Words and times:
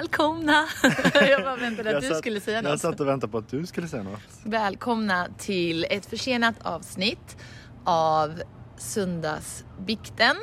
Välkomna! 0.00 0.64
jag 1.14 1.42
bara 1.44 1.56
väntade 1.56 1.88
att 1.88 1.94
Jag 1.94 2.02
du 2.02 2.08
satt- 2.08 2.18
skulle 2.18 2.40
säga 2.40 2.56
Jag 2.56 2.64
något. 2.64 2.80
satt 2.80 3.00
och 3.00 3.08
väntade 3.08 3.30
på 3.30 3.38
att 3.38 3.48
du 3.48 3.66
skulle 3.66 3.88
säga 3.88 4.02
något. 4.02 4.20
Välkomna 4.44 5.26
till 5.38 5.86
ett 5.90 6.06
försenat 6.06 6.54
avsnitt 6.62 7.36
av 7.84 8.42
Söndagsbikten. 8.76 10.36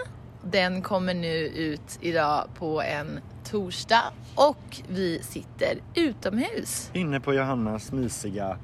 Den 0.43 0.81
kommer 0.81 1.13
nu 1.13 1.35
ut 1.47 1.97
idag 2.01 2.47
på 2.55 2.81
en 2.81 3.19
torsdag 3.51 4.03
och 4.35 4.81
vi 4.87 5.21
sitter 5.23 5.77
utomhus. 5.95 6.89
Inne 6.93 7.19
på 7.19 7.33
Johannas 7.33 7.91
mysiga 7.91 8.57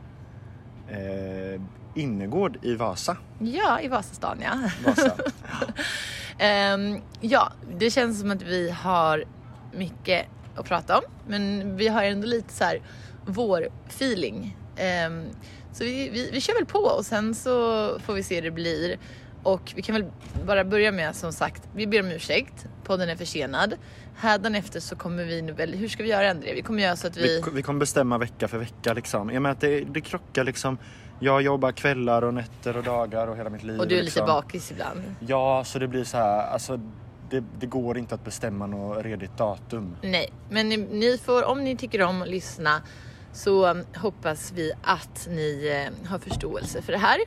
eh, 0.88 1.62
innergård 1.96 2.58
i 2.62 2.76
Vasa. 2.76 3.18
Ja, 3.40 3.79
i 3.82 3.87
Vasastan 3.87 4.37
ja. 4.43 4.70
Vasa. 4.86 5.15
Ehm, 6.42 6.98
ja, 7.21 7.51
det 7.78 7.90
känns 7.92 8.20
som 8.20 8.32
att 8.32 8.42
vi 8.42 8.70
har 8.71 9.24
mycket 9.74 10.26
att 10.60 10.66
prata 10.66 10.98
om, 10.98 11.04
men 11.28 11.76
vi 11.78 11.88
har 11.88 12.04
ändå 12.04 12.28
lite 12.28 12.54
så 12.54 12.64
här 12.64 12.82
vår-feeling. 13.26 14.58
Ehm, 14.78 15.26
så 15.74 15.84
vi, 15.84 16.10
vi, 16.10 16.30
vi 16.32 16.42
kör 16.42 16.54
väl 16.54 16.66
på 16.66 16.80
och 16.80 17.06
sen 17.06 17.36
så 17.36 17.52
får 18.00 18.14
vi 18.14 18.24
se 18.24 18.36
hur 18.36 18.42
det 18.42 18.52
blir. 18.52 18.98
Och 19.44 19.74
vi 19.76 19.82
kan 19.82 19.96
väl 19.96 20.06
bara 20.46 20.64
börja 20.64 20.92
med 20.92 21.16
som 21.16 21.34
sagt, 21.34 21.64
vi 21.76 21.88
ber 21.88 22.00
om 22.00 22.12
ursäkt. 22.12 22.66
Podden 22.84 23.10
är 23.10 23.16
försenad. 23.16 23.74
Hädanefter 24.16 24.80
så 24.80 24.96
kommer 24.96 25.24
vi 25.24 25.42
nu 25.42 25.52
väl, 25.52 25.74
hur 25.74 25.88
ska 25.88 26.04
vi 26.04 26.10
göra 26.10 26.32
André? 26.32 26.54
Vi 26.54 26.62
kommer 26.62 26.84
göra 26.84 26.96
så 26.96 27.07
att 27.07 27.18
vi... 27.18 27.42
Vi, 27.46 27.52
vi 27.54 27.62
kommer 27.62 27.80
bestämma 27.80 28.18
vecka 28.18 28.48
för 28.48 28.57
vecka 28.57 28.94
liksom. 28.94 29.30
Jag 29.30 29.42
menar 29.42 29.54
att 29.54 29.62
det, 29.62 29.80
det 29.80 30.02
krockar 30.02 30.44
liksom. 30.44 30.78
Jag 31.20 31.42
jobbar 31.42 31.71
kvällar 31.71 32.22
och 32.22 32.34
nätter 32.34 32.78
och 32.78 32.84
dagar 32.84 33.28
och 33.28 33.38
hela 33.38 33.50
mitt 33.50 33.64
liv. 33.64 33.80
Och 33.80 33.88
du 33.88 33.96
är 33.96 34.04
lite 34.04 34.20
liksom. 34.20 34.28
bakis 34.28 34.72
ibland. 34.72 35.04
Ja, 35.20 35.64
så 35.66 35.80
det 35.80 35.88
blir 35.88 36.04
så 36.04 36.18
här. 36.18 36.48
Alltså, 36.48 36.80
det, 37.30 37.44
det 37.60 37.66
går 37.66 37.98
inte 37.98 38.16
att 38.16 38.26
bestämma 38.26 38.68
något 38.68 39.06
redigt 39.06 39.38
datum. 39.38 39.96
Nej, 40.02 40.34
men 40.50 40.70
ni, 40.70 40.78
ni 40.78 41.18
får, 41.18 41.44
om 41.44 41.64
ni 41.64 41.78
tycker 41.78 42.02
om 42.02 42.22
att 42.22 42.30
lyssna 42.30 42.82
så 43.34 43.70
um, 43.70 43.84
hoppas 43.96 44.52
vi 44.56 44.72
att 44.84 45.28
ni 45.30 45.84
eh, 45.86 46.10
har 46.10 46.20
förståelse 46.20 46.82
för 46.82 46.92
det 46.92 46.98
här. 46.98 47.20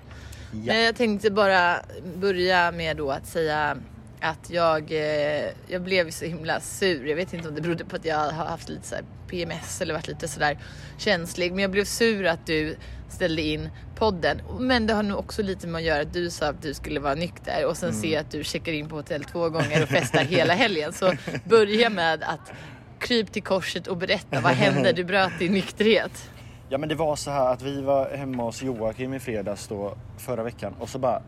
Ja. 0.65 0.75
Jag 0.75 0.97
tänkte 0.97 1.31
bara 1.31 1.77
börja 2.17 2.73
med 2.73 2.97
då 2.97 3.11
att 3.11 3.27
säga 3.27 3.77
att 4.21 4.51
jag, 4.51 4.93
eh, 4.93 5.51
jag 5.67 5.83
blev 5.83 6.11
så 6.11 6.25
himla 6.25 6.61
sur. 6.61 7.07
Jag 7.07 7.17
vet 7.17 7.33
inte 7.33 7.49
om 7.49 7.55
det 7.55 7.61
berodde 7.61 7.85
på 7.85 7.97
att 7.97 8.05
jag 8.05 8.17
har 8.17 8.47
haft 8.47 8.69
lite 8.69 8.87
så 8.87 8.95
här 8.95 9.05
PMS 9.33 9.81
eller 9.81 9.95
varit 9.95 10.09
lite 10.09 10.29
sådär 10.29 10.59
känslig. 10.99 11.53
Men 11.53 11.59
jag 11.59 11.71
blev 11.71 11.85
sur 11.85 12.27
att 12.27 12.47
du 12.47 12.77
ställde 13.09 13.43
in 13.43 13.69
podden. 13.95 14.43
Men 14.61 14.87
det 14.87 14.95
har 14.95 15.03
nog 15.03 15.19
också 15.19 15.43
lite 15.43 15.67
med 15.67 15.79
att 15.79 15.85
göra 15.85 16.03
att 16.03 16.13
du 16.13 16.31
sa 16.31 16.47
att 16.47 16.63
du 16.63 16.75
skulle 16.75 17.01
vara 17.01 17.15
nykter 17.15 17.67
och 17.67 17.77
sen 17.77 17.93
ser 17.93 18.13
jag 18.13 18.21
att 18.21 18.31
du 18.31 18.45
checkar 18.45 18.73
in 18.73 18.89
på 18.89 18.97
hotell 18.97 19.25
två 19.25 19.49
gånger 19.49 19.83
och 19.83 19.89
festar 19.89 20.25
hela 20.25 20.55
helgen. 20.55 20.93
Så 20.93 21.13
börja 21.45 21.91
med 21.91 22.23
att 22.23 22.53
kryp 22.99 23.33
till 23.33 23.43
korset 23.43 23.87
och 23.87 23.97
berätta 23.97 24.41
vad 24.41 24.53
hände? 24.53 24.93
Du 24.93 25.05
bröt 25.05 25.39
din 25.39 25.53
nykterhet. 25.53 26.31
Ja 26.69 26.79
men 26.79 26.89
det 26.89 26.95
var 26.95 27.17
så 27.17 27.31
här 27.31 27.53
att 27.53 27.63
vi 27.63 27.83
var 27.83 28.17
hemma 28.17 28.43
hos 28.43 28.63
Joakim 28.63 29.15
i 29.15 29.21
fredags 29.21 29.69
då 29.69 29.97
förra 30.19 30.43
veckan 30.43 30.75
och 30.79 30.89
så 30.89 30.99
bara 30.99 31.23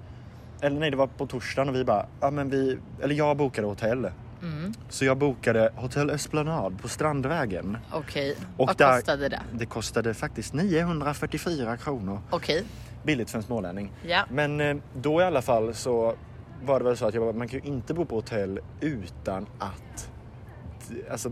eller 0.61 0.81
nej 0.81 0.91
det 0.91 0.97
var 0.97 1.07
på 1.07 1.27
torsdagen 1.27 1.69
och 1.69 1.75
vi 1.75 1.85
bara 1.85 2.07
ja 2.21 2.31
men 2.31 2.51
vi 2.51 2.79
eller 3.03 3.15
jag 3.15 3.37
bokade 3.37 3.67
hotell. 3.67 4.11
Mm. 4.45 4.73
Så 4.89 5.05
jag 5.05 5.17
bokade 5.19 5.73
hotell 5.77 6.11
Esplanad 6.11 6.83
på 6.83 6.89
Strandvägen. 6.89 7.77
Okej, 7.93 8.37
Och 8.57 8.67
vad 8.67 8.77
där- 8.77 8.97
kostade 8.97 9.29
det? 9.29 9.41
Det 9.53 9.67
kostade 9.67 10.15
faktiskt 10.15 10.55
944 10.55 11.77
kronor. 11.77 12.21
Okej, 12.31 12.65
Billigt 13.03 13.31
för 13.31 13.39
en 13.39 13.43
smålänning. 13.45 13.93
ja. 14.07 14.25
Men 14.31 14.61
eh, 14.61 14.77
då 14.97 15.21
i 15.21 15.25
alla 15.25 15.43
fall 15.43 15.75
så 15.75 16.15
var 16.65 16.79
det 16.79 16.85
väl 16.85 16.97
så 16.97 17.07
att 17.07 17.15
jag 17.15 17.23
bara, 17.23 17.33
man 17.33 17.49
kan 17.49 17.61
ju 17.61 17.67
inte 17.67 17.95
bo 17.95 18.05
på 18.05 18.15
hotell 18.15 18.61
utan 18.81 19.47
att 19.59 20.11
alltså, 21.11 21.31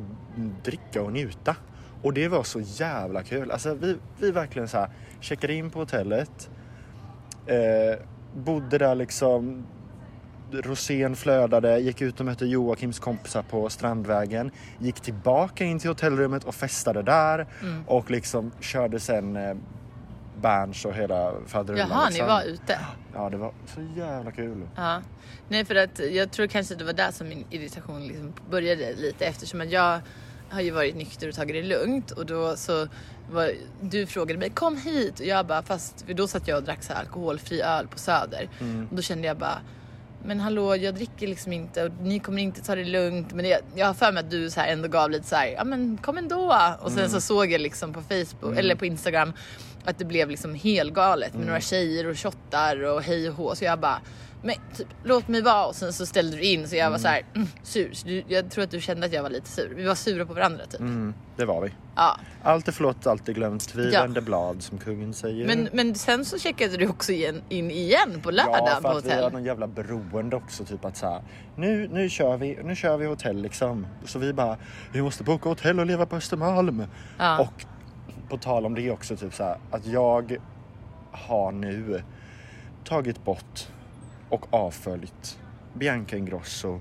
dricka 0.64 1.02
och 1.02 1.12
njuta. 1.12 1.56
Och 2.02 2.12
det 2.12 2.28
var 2.28 2.42
så 2.42 2.60
jävla 2.60 3.22
kul. 3.22 3.50
Alltså 3.50 3.74
vi, 3.74 3.96
vi 4.18 4.30
verkligen 4.30 4.68
så 4.68 4.78
här 4.78 4.90
checkade 5.20 5.54
in 5.54 5.70
på 5.70 5.78
hotellet. 5.78 6.50
Eh, 7.46 7.98
bodde 8.36 8.78
där 8.78 8.94
liksom. 8.94 9.66
Rosén 10.52 11.16
flödade, 11.16 11.78
gick 11.78 12.00
ut 12.00 12.20
och 12.20 12.26
mötte 12.26 12.46
Joakims 12.46 12.98
kompisar 12.98 13.42
på 13.42 13.68
Strandvägen. 13.68 14.50
Gick 14.78 15.00
tillbaka 15.00 15.64
in 15.64 15.78
till 15.78 15.90
hotellrummet 15.90 16.44
och 16.44 16.54
festade 16.54 17.02
där. 17.02 17.46
Mm. 17.62 17.84
Och 17.86 18.10
liksom 18.10 18.52
körde 18.60 19.00
sen 19.00 19.36
eh, 19.36 19.54
Berns 20.40 20.84
och 20.84 20.94
hela 20.94 21.32
faderullan. 21.46 21.88
Jaha, 21.90 22.04
ni 22.04 22.10
liksom. 22.10 22.26
var 22.28 22.42
ute? 22.42 22.78
Ja, 23.14 23.30
det 23.30 23.36
var 23.36 23.52
så 23.66 23.80
jävla 23.96 24.30
kul. 24.30 24.68
Ja. 24.76 25.02
Nej, 25.48 25.64
för 25.64 25.74
att 25.74 26.00
jag 26.12 26.30
tror 26.30 26.46
kanske 26.46 26.74
det 26.74 26.84
var 26.84 26.92
där 26.92 27.10
som 27.10 27.28
min 27.28 27.44
irritation 27.50 28.06
liksom 28.06 28.32
började 28.50 28.94
lite 28.94 29.26
eftersom 29.26 29.60
att 29.60 29.70
jag 29.70 30.00
har 30.50 30.60
ju 30.60 30.70
varit 30.70 30.96
nykter 30.96 31.28
och 31.28 31.34
tagit 31.34 31.54
det 31.54 31.68
lugnt 31.68 32.10
och 32.10 32.26
då 32.26 32.56
så 32.56 32.88
var, 33.30 33.50
du 33.80 34.06
frågade 34.06 34.38
mig 34.38 34.50
kom 34.50 34.76
hit 34.76 35.20
och 35.20 35.26
jag 35.26 35.46
bara 35.46 35.62
fast 35.62 36.06
då 36.06 36.26
satt 36.26 36.48
jag 36.48 36.58
och 36.58 36.64
drack 36.64 36.82
så 36.82 36.92
alkoholfri 36.92 37.60
öl 37.60 37.86
på 37.86 37.98
Söder 37.98 38.48
och 38.90 38.96
då 38.96 39.02
kände 39.02 39.26
jag 39.26 39.36
bara 39.36 39.58
men 40.24 40.40
hallå 40.40 40.76
jag 40.76 40.94
dricker 40.94 41.26
liksom 41.26 41.52
inte. 41.52 41.84
Och 41.84 41.90
ni 42.00 42.18
kommer 42.18 42.42
inte 42.42 42.62
ta 42.62 42.74
det 42.74 42.84
lugnt. 42.84 43.32
Men 43.32 43.44
det, 43.44 43.60
jag 43.74 43.86
har 43.86 43.94
för 43.94 44.12
mig 44.12 44.20
att 44.20 44.30
du 44.30 44.50
så 44.50 44.60
här 44.60 44.72
ändå 44.72 44.88
gav 44.88 45.10
lite 45.10 45.28
så 45.28 45.36
här 45.36 45.46
ja 45.46 45.64
men 45.64 45.98
kom 46.02 46.18
ändå. 46.18 46.56
Och 46.80 46.92
sen 46.92 47.10
så 47.10 47.20
såg 47.20 47.52
jag 47.52 47.60
liksom 47.60 47.92
på 47.92 48.02
Facebook 48.02 48.58
eller 48.58 48.74
på 48.74 48.86
Instagram 48.86 49.32
att 49.84 49.98
det 49.98 50.04
blev 50.04 50.30
liksom 50.30 50.54
helgalet 50.54 51.34
med 51.34 51.46
några 51.46 51.60
tjejer 51.60 52.06
och 52.06 52.18
shottar 52.18 52.84
och 52.84 53.02
hej 53.02 53.28
och 53.28 53.34
hå. 53.34 53.54
Så 53.54 53.64
jag 53.64 53.78
bara 53.78 54.00
men 54.42 54.54
typ, 54.76 54.86
låt 55.04 55.28
mig 55.28 55.42
vara 55.42 55.66
och 55.66 55.74
sen 55.74 55.92
så 55.92 56.06
ställde 56.06 56.36
du 56.36 56.42
in 56.42 56.68
så 56.68 56.76
jag 56.76 56.90
var 56.90 56.98
så 56.98 57.08
här 57.08 57.22
mm, 57.34 57.48
sur. 57.62 57.90
Så 57.92 58.06
du, 58.06 58.24
jag 58.28 58.50
tror 58.50 58.64
att 58.64 58.70
du 58.70 58.80
kände 58.80 59.06
att 59.06 59.12
jag 59.12 59.22
var 59.22 59.30
lite 59.30 59.48
sur. 59.48 59.72
Vi 59.76 59.84
var 59.84 59.94
sura 59.94 60.26
på 60.26 60.34
varandra 60.34 60.66
typ. 60.66 60.80
Mm, 60.80 61.14
det 61.36 61.44
var 61.44 61.60
vi. 61.60 61.70
Ja. 61.96 62.16
Allt 62.42 62.68
är 62.68 62.72
förlåt, 62.72 63.06
allt 63.06 63.28
är 63.28 63.32
glömt. 63.32 63.74
Vi 63.74 63.92
Ja. 63.92 64.00
vänder 64.00 64.20
blad 64.20 64.62
som 64.62 64.78
kungen 64.78 65.14
säger. 65.14 65.46
Men, 65.46 65.68
men 65.72 65.94
sen 65.94 66.24
så 66.24 66.38
checkade 66.38 66.76
du 66.76 66.88
också 66.88 67.12
igen, 67.12 67.42
in 67.48 67.70
igen 67.70 68.20
på 68.22 68.30
lördag 68.30 68.54
ja, 68.66 68.74
på 68.76 68.82
för 68.82 68.98
att 68.98 69.04
vi 69.04 69.08
har 69.10 69.16
hotell. 69.16 69.32
någon 69.32 69.44
jävla 69.44 69.66
beroende 69.66 70.36
också. 70.36 70.64
Typ 70.64 70.84
att 70.84 70.96
så 70.96 71.06
här, 71.06 71.22
nu, 71.56 71.88
nu, 71.92 72.08
kör 72.08 72.36
vi, 72.36 72.58
nu 72.64 72.76
kör 72.76 72.96
vi 72.96 73.06
hotell 73.06 73.42
liksom. 73.42 73.86
Så 74.04 74.18
vi 74.18 74.32
bara, 74.32 74.56
vi 74.92 75.02
måste 75.02 75.24
boka 75.24 75.48
hotell 75.48 75.80
och 75.80 75.86
leva 75.86 76.06
på 76.06 76.16
Östermalm. 76.16 76.84
Ja. 77.18 77.38
Och 77.40 77.64
på 78.28 78.38
tal 78.38 78.66
om 78.66 78.74
det 78.74 78.90
också, 78.90 79.16
typ 79.16 79.34
så 79.34 79.44
här, 79.44 79.58
att 79.70 79.86
jag 79.86 80.36
har 81.12 81.52
nu 81.52 82.02
tagit 82.84 83.24
bort 83.24 83.68
och 84.32 84.46
avföljt 84.54 85.38
Bianca 85.74 86.16
Ingrosso, 86.16 86.80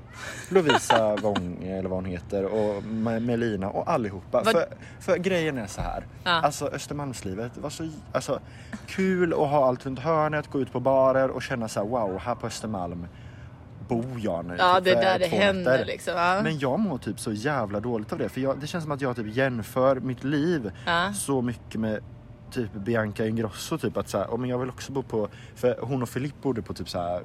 Lovisa 0.50 1.16
Wong 1.22 1.64
eller 1.64 1.90
vad 1.90 1.98
hon 1.98 2.06
heter 2.06 2.46
och 2.46 2.84
Me- 2.84 3.20
Melina 3.20 3.70
och 3.70 3.92
allihopa. 3.92 4.42
Vad- 4.44 4.52
För, 4.54 4.66
för 5.00 5.18
grejen 5.18 5.58
är 5.58 5.68
så 5.68 5.82
här. 5.82 6.06
Ja. 6.24 6.32
Alltså 6.32 6.68
Östermalmslivet 6.68 7.58
var 7.58 7.70
så 7.70 7.90
alltså, 8.12 8.40
kul 8.88 9.34
att 9.34 9.40
ha 9.40 9.68
allt 9.68 9.86
runt 9.86 10.00
hörnet, 10.00 10.48
gå 10.48 10.60
ut 10.62 10.72
på 10.72 10.80
barer 10.80 11.30
och 11.30 11.42
känna 11.44 11.68
så 11.68 11.80
här: 11.80 11.88
wow, 11.88 12.20
här 12.20 12.36
på 12.36 12.48
Östermalm 12.48 13.08
bor 13.88 14.20
jag 14.20 14.46
nu. 14.46 14.56
Ja, 14.60 14.76
typ, 14.76 14.84
det 14.84 14.92
är 14.92 15.02
där 15.02 15.20
det 15.20 15.26
händer 15.28 15.86
liksom. 15.86 16.14
Ja. 16.16 16.42
Men 16.44 16.60
jag 16.60 16.80
mår 16.80 16.98
typ 16.98 17.20
så 17.20 17.32
jävla 17.32 17.80
dåligt 17.80 18.12
av 18.14 18.20
det. 18.20 18.30
För 18.30 18.42
jag, 18.42 18.60
det 18.60 18.68
känns 18.68 18.84
som 18.84 18.92
att 18.92 19.02
jag 19.02 19.16
typ 19.16 19.36
jämför 19.36 19.96
mitt 19.96 20.24
liv 20.24 20.72
Ja. 20.86 21.14
så 21.14 21.42
mycket 21.42 21.80
med 21.80 22.00
typ 22.52 22.74
Bianca 22.74 23.26
Ingrosso. 23.28 23.78
Typ 23.78 23.98
att 23.98 24.10
så 24.10 24.18
här, 24.18 24.26
oh, 24.28 24.38
men 24.38 24.50
jag 24.50 24.58
vill 24.58 24.70
också 24.70 24.92
bo 24.92 25.04
på, 25.04 25.30
för 25.56 25.78
hon 25.82 26.02
och 26.02 26.10
Filip 26.10 26.42
bodde 26.42 26.62
på 26.62 26.74
typ 26.74 26.90
så 26.90 27.00
här 27.00 27.22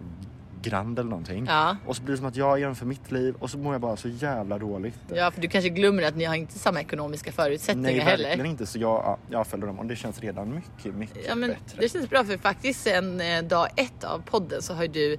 Grand 0.62 0.98
eller 0.98 1.10
någonting. 1.10 1.44
Ja. 1.48 1.76
Och 1.86 1.96
så 1.96 2.02
blir 2.02 2.12
det 2.12 2.18
som 2.18 2.26
att 2.26 2.36
jag 2.36 2.60
jämför 2.60 2.86
mitt 2.86 3.10
liv 3.12 3.34
och 3.38 3.50
så 3.50 3.58
mår 3.58 3.74
jag 3.74 3.80
bara 3.80 3.96
så 3.96 4.08
jävla 4.08 4.58
dåligt. 4.58 4.98
ja, 5.14 5.30
för 5.30 5.40
du 5.40 5.48
kanske 5.48 5.68
glömmer 5.68 6.02
att 6.02 6.16
ni 6.16 6.24
har 6.24 6.34
inte 6.34 6.58
samma 6.58 6.80
ekonomiska 6.80 7.32
förutsättningar 7.32 7.90
Nej 7.90 7.98
heller. 8.00 8.24
verkligen 8.24 8.50
inte 8.50 8.66
så 8.66 8.78
jag, 8.78 9.02
ja, 9.04 9.18
jag 9.30 9.46
följer 9.46 9.66
dem 9.66 9.78
och 9.78 9.86
det 9.86 9.96
känns 9.96 10.20
redan 10.20 10.54
mycket, 10.54 10.94
mycket 10.94 11.26
Ja, 11.28 11.34
men 11.34 11.50
bättre. 11.50 11.80
det 11.80 11.88
känns 11.88 12.10
bra 12.10 12.24
för 12.24 12.38
faktiskt 12.38 12.82
sen 12.82 13.20
eh, 13.20 13.42
dag 13.42 13.68
ett 13.76 14.04
av 14.04 14.18
podden 14.18 14.62
så 14.62 14.74
har 14.74 14.86
du 14.88 15.16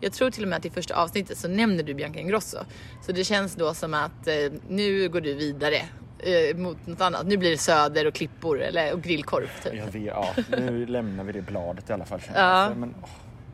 jag 0.00 0.12
tror 0.12 0.30
till 0.30 0.42
och 0.42 0.48
med 0.48 0.58
att 0.58 0.64
i 0.66 0.70
första 0.70 0.94
avsnittet 0.94 1.38
så 1.38 1.48
nämner 1.48 1.82
du 1.82 1.94
Bianca 1.94 2.18
Ingrosso. 2.20 2.58
Så 3.06 3.12
det 3.12 3.24
känns 3.24 3.54
då 3.54 3.74
som 3.74 3.94
att 3.94 4.26
eh, 4.26 4.34
nu 4.68 5.08
går 5.08 5.20
du 5.20 5.34
vidare 5.34 5.76
eh, 6.18 6.56
mot 6.56 6.86
något 6.86 7.00
annat. 7.00 7.26
Nu 7.26 7.36
blir 7.36 7.50
det 7.50 7.58
söder 7.58 8.06
och 8.06 8.14
klippor 8.14 8.60
eller 8.62 8.92
och 8.92 9.02
grillkorv. 9.02 9.48
Typ. 9.62 9.74
Jag 9.74 9.86
vet, 9.86 10.02
ja, 10.02 10.34
nu 10.48 10.86
lämnar 10.86 11.24
vi 11.24 11.32
det 11.32 11.42
bladet 11.42 11.90
i 11.90 11.92
alla 11.92 12.04
fall. 12.04 12.20
Ja. 12.34 12.66
För, 12.68 12.74
Men, 12.74 12.94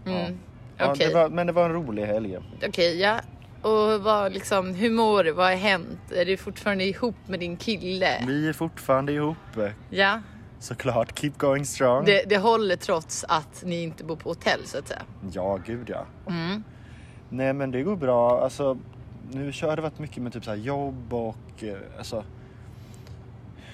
ja. 0.04 0.10
Mm. 0.10 0.38
Ja, 0.76 0.90
Okej. 0.92 1.08
det 1.08 1.14
var, 1.14 1.28
men 1.28 1.46
det 1.46 1.52
var 1.52 1.64
en 1.64 1.72
rolig 1.72 2.04
helg. 2.04 2.38
Okej, 2.66 3.00
ja. 3.00 3.20
Och 3.62 4.02
vad 4.02 4.32
liksom, 4.32 4.74
hur 4.74 4.90
mår 4.90 5.24
du? 5.24 5.32
Vad 5.32 5.46
har 5.46 5.54
hänt? 5.56 6.12
Är 6.16 6.24
du 6.24 6.36
fortfarande 6.36 6.84
ihop 6.84 7.14
med 7.26 7.40
din 7.40 7.56
kille? 7.56 8.24
Vi 8.26 8.48
är 8.48 8.52
fortfarande 8.52 9.12
ihop. 9.12 9.36
Ja, 9.90 10.20
Såklart, 10.58 11.18
keep 11.18 11.32
going 11.38 11.64
strong. 11.64 12.04
det, 12.04 12.24
det 12.28 12.38
håller 12.38 12.76
trots 12.76 13.24
att 13.28 13.62
ni 13.66 13.82
inte 13.82 14.04
bor 14.04 14.16
på 14.16 14.28
hotell 14.28 14.60
så 14.64 14.78
att 14.78 14.88
säga. 14.88 15.02
Ja, 15.32 15.58
gud 15.66 15.90
ja. 15.90 16.06
Mm. 16.28 16.64
Nej 17.28 17.52
men 17.52 17.70
det 17.70 17.82
går 17.82 17.96
bra. 17.96 18.40
Alltså, 18.44 18.78
nu 19.32 19.52
kör 19.52 19.76
det 19.76 19.82
varit 19.82 19.98
mycket 19.98 20.22
med 20.22 20.32
typ 20.32 20.44
så 20.44 20.54
jobb 20.54 21.14
och 21.14 21.64
eh, 21.64 21.76
alltså, 21.98 22.24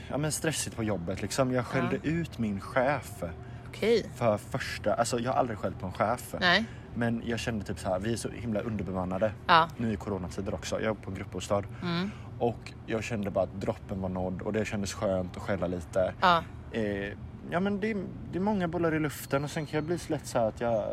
ja, 0.09 0.19
men 0.19 0.33
stressigt 0.33 0.77
på 0.77 0.83
jobbet 0.85 1.23
liksom. 1.23 1.53
Jag 1.53 1.67
skällde 1.67 1.97
ut 2.03 2.39
min 2.39 2.61
chef 2.61 3.23
Okej. 3.69 4.11
för 4.17 4.37
första, 4.39 4.95
alltså 4.95 5.19
jag 5.19 5.33
har 5.33 5.39
aldrig 5.39 5.59
skällt 5.59 5.81
på 5.81 5.87
en 5.87 5.93
chef. 5.93 6.35
Nej. 6.41 6.65
Men 6.95 7.23
jag 7.27 7.39
kände 7.39 7.65
typ 7.65 7.79
så 7.79 7.89
här, 7.89 7.99
vi 7.99 8.13
är 8.13 8.17
så 8.17 8.29
himla 8.29 8.61
underbemannade. 8.61 9.33
Ja. 9.47 9.69
Nu 9.77 9.93
i 9.93 9.97
coronatider 9.97 10.55
också. 10.55 10.81
Jag 10.81 10.91
är 10.91 10.95
på 10.95 11.11
en 11.11 11.17
gruppbostad. 11.17 11.63
Mm. 11.83 12.11
Och 12.39 12.73
jag 12.87 13.05
kände 13.05 13.31
bara 13.31 13.45
att 13.45 13.61
droppen 13.61 14.01
var 14.01 14.09
nådd 14.09 14.43
och 14.43 14.53
det 14.53 14.65
kändes 14.65 14.93
skönt 14.95 15.37
att 15.37 15.43
skälla 15.43 15.67
lite. 15.67 16.15
Ja. 16.21 16.43
Eh, 16.73 17.13
ja 17.51 17.61
men 17.61 17.81
det, 17.81 17.95
det 18.33 18.39
är 18.39 18.41
många 18.41 18.69
bollar 18.69 18.95
i 18.95 19.01
luften 19.01 19.45
och 19.45 19.51
sen 19.51 19.67
kan 19.67 19.77
jag 19.77 19.85
bli 19.85 19.99
så 19.99 20.13
lätt 20.13 20.27
så 20.27 20.39
här 20.39 20.47
att 20.49 20.61
jag 20.61 20.85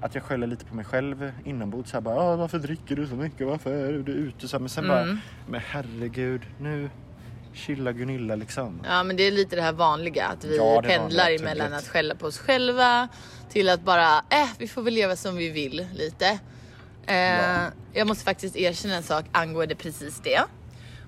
att 0.00 0.14
jag 0.14 0.24
skäller 0.24 0.46
lite 0.46 0.64
på 0.64 0.76
mig 0.76 0.84
själv 0.84 1.32
inombords. 1.44 1.90
Så 1.90 1.96
här 1.96 2.00
bara, 2.02 2.20
"Ah, 2.20 2.36
varför 2.36 2.58
dricker 2.58 2.96
du 2.96 3.06
så 3.06 3.14
mycket? 3.14 3.46
Varför 3.46 3.72
är 3.72 3.92
du 3.98 4.12
ute? 4.12 4.48
Så 4.48 4.56
här, 4.56 4.60
men 4.60 4.68
sen 4.68 4.88
bara, 4.88 5.02
Mm. 5.02 5.18
men 5.48 5.60
herregud, 5.66 6.42
nu 6.60 6.90
chilla 7.54 7.92
Gunilla 7.92 8.36
liksom. 8.36 8.80
Ja 8.84 9.02
men 9.02 9.16
det 9.16 9.22
är 9.22 9.30
lite 9.30 9.56
det 9.56 9.62
här 9.62 9.72
vanliga 9.72 10.26
att 10.26 10.44
vi 10.44 10.56
Ja, 10.56 10.82
pendlar 10.82 11.24
vanligt, 11.24 11.40
emellan 11.40 11.66
tydligt. 11.66 11.78
att 11.78 11.88
skälla 11.88 12.14
på 12.14 12.26
oss 12.26 12.38
själva 12.38 13.08
till 13.50 13.68
att 13.68 13.80
bara, 13.80 14.16
äh, 14.30 14.48
vi 14.58 14.68
får 14.68 14.82
väl 14.82 14.94
leva 14.94 15.16
som 15.16 15.36
vi 15.36 15.48
vill 15.50 15.86
lite. 15.94 16.26
Eh, 17.06 17.16
Ja. 17.16 17.70
Jag 17.92 18.06
måste 18.06 18.24
faktiskt 18.24 18.56
erkänna 18.56 18.94
en 18.94 19.02
sak 19.02 19.24
angående 19.32 19.74
precis 19.74 20.20
det. 20.24 20.40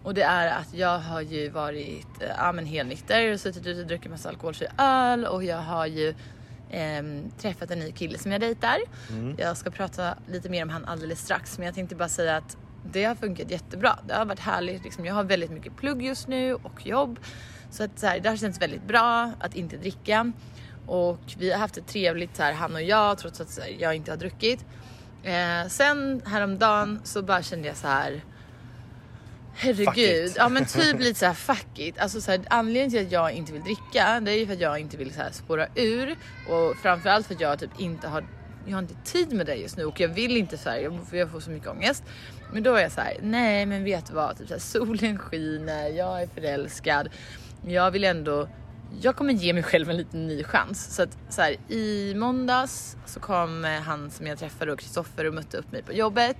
Och 0.02 0.14
det 0.14 0.22
är 0.22 0.48
att 0.58 0.74
jag 0.74 0.98
har 0.98 1.20
ju 1.20 1.48
varit 1.48 2.06
eh, 2.22 2.28
ja, 2.38 2.52
men 2.52 2.66
helnykter 2.66 3.32
och 3.32 3.40
suttit 3.40 3.66
ute 3.66 3.80
och 3.80 3.86
druckit 3.86 4.10
massa 4.10 4.28
alkoholfri 4.28 4.66
öl 4.78 5.24
och 5.26 5.44
jag 5.44 5.56
har 5.58 5.86
ju 5.86 6.14
ehm, 6.70 7.30
träffat 7.38 7.70
en 7.70 7.78
ny 7.78 7.92
kille 7.92 8.18
som 8.18 8.32
jag 8.32 8.40
dejtar. 8.40 8.76
Mm. 9.10 9.34
Jag 9.38 9.56
ska 9.56 9.70
prata 9.70 10.14
lite 10.28 10.48
mer 10.48 10.62
om 10.62 10.68
han 10.70 10.84
alldeles 10.84 11.20
strax 11.20 11.58
men 11.58 11.66
jag 11.66 11.74
tänkte 11.74 11.96
bara 11.96 12.08
säga 12.08 12.36
att 12.36 12.56
det 12.84 13.04
har 13.04 13.14
funkat 13.14 13.50
jättebra. 13.50 13.98
Det 14.06 14.14
har 14.14 14.24
varit 14.24 14.40
härligt. 14.40 14.84
Liksom, 14.84 15.04
jag 15.04 15.14
har 15.14 15.24
väldigt 15.24 15.50
mycket 15.50 15.76
plugg 15.76 16.02
just 16.02 16.28
nu 16.28 16.54
och 16.54 16.86
jobb. 16.86 17.20
Så 17.70 17.84
att 17.84 17.98
så 17.98 18.06
här, 18.06 18.20
det 18.20 18.28
har 18.28 18.36
känts 18.36 18.60
väldigt 18.60 18.84
bra 18.84 19.32
att 19.40 19.54
inte 19.54 19.76
dricka. 19.76 20.32
Och 20.86 21.20
vi 21.38 21.50
har 21.50 21.58
haft 21.58 21.74
det 21.74 21.82
trevligt 21.82 22.36
så 22.36 22.42
här, 22.42 22.52
han 22.52 22.74
och 22.74 22.82
jag 22.82 23.18
trots 23.18 23.40
att 23.40 23.58
här, 23.58 23.76
jag 23.78 23.94
inte 23.94 24.12
har 24.12 24.16
druckit. 24.16 24.64
Eh, 25.22 25.68
sen 25.68 26.22
häromdagen 26.26 27.00
så 27.04 27.22
bara 27.22 27.42
kände 27.42 27.68
jag 27.68 27.76
så 27.76 27.88
här. 27.88 28.24
Herregud, 29.54 30.32
ja 30.36 30.48
men 30.48 30.64
typ 30.64 30.98
lite 31.00 31.18
så 31.18 31.26
här 31.26 31.34
fuck 31.34 31.78
it. 31.78 31.98
Alltså 31.98 32.20
så 32.20 32.30
här, 32.30 32.40
anledningen 32.50 32.90
till 32.90 33.06
att 33.06 33.12
jag 33.12 33.32
inte 33.32 33.52
vill 33.52 33.62
dricka 33.62 34.20
det 34.20 34.32
är 34.32 34.38
ju 34.38 34.46
för 34.46 34.52
att 34.52 34.60
jag 34.60 34.78
inte 34.78 34.96
vill 34.96 35.14
så 35.14 35.20
här 35.20 35.30
spåra 35.30 35.66
ur 35.74 36.16
och 36.48 36.76
framförallt 36.76 37.26
för 37.26 37.34
att 37.34 37.40
jag 37.40 37.58
typ 37.58 37.80
inte 37.80 38.08
har 38.08 38.24
jag 38.66 38.72
har 38.72 38.82
inte 38.82 38.94
tid 39.04 39.32
med 39.32 39.46
det 39.46 39.54
just 39.54 39.76
nu 39.76 39.84
och 39.84 40.00
jag 40.00 40.08
vill 40.08 40.36
inte 40.36 40.58
så 40.58 40.70
här, 40.70 40.78
jag, 40.78 40.98
jag 41.12 41.30
får 41.30 41.40
så 41.40 41.50
mycket 41.50 41.68
ångest. 41.68 42.04
Men 42.52 42.62
då 42.62 42.74
är 42.74 42.82
jag 42.82 42.92
så 42.92 43.00
här, 43.00 43.16
nej 43.22 43.66
men 43.66 43.84
vet 43.84 44.06
du 44.06 44.14
vad, 44.14 44.38
typ 44.38 44.48
så 44.48 44.54
här, 44.54 44.60
solen 44.60 45.18
skiner, 45.18 45.88
jag 45.88 46.22
är 46.22 46.26
förälskad. 46.26 47.08
Jag 47.66 47.90
vill 47.90 48.04
ändå, 48.04 48.48
jag 49.00 49.16
kommer 49.16 49.32
ge 49.32 49.52
mig 49.52 49.62
själv 49.62 49.90
en 49.90 49.96
liten 49.96 50.26
ny 50.26 50.44
chans. 50.44 50.94
Så 50.94 51.02
att 51.02 51.18
så 51.28 51.42
här, 51.42 51.56
i 51.68 52.14
måndags 52.16 52.96
så 53.06 53.20
kom 53.20 53.64
han 53.86 54.10
som 54.10 54.26
jag 54.26 54.38
träffade 54.38 54.72
och 54.72 54.78
Kristoffer 54.78 55.26
och 55.26 55.34
mötte 55.34 55.56
upp 55.56 55.72
mig 55.72 55.82
på 55.82 55.92
jobbet. 55.92 56.36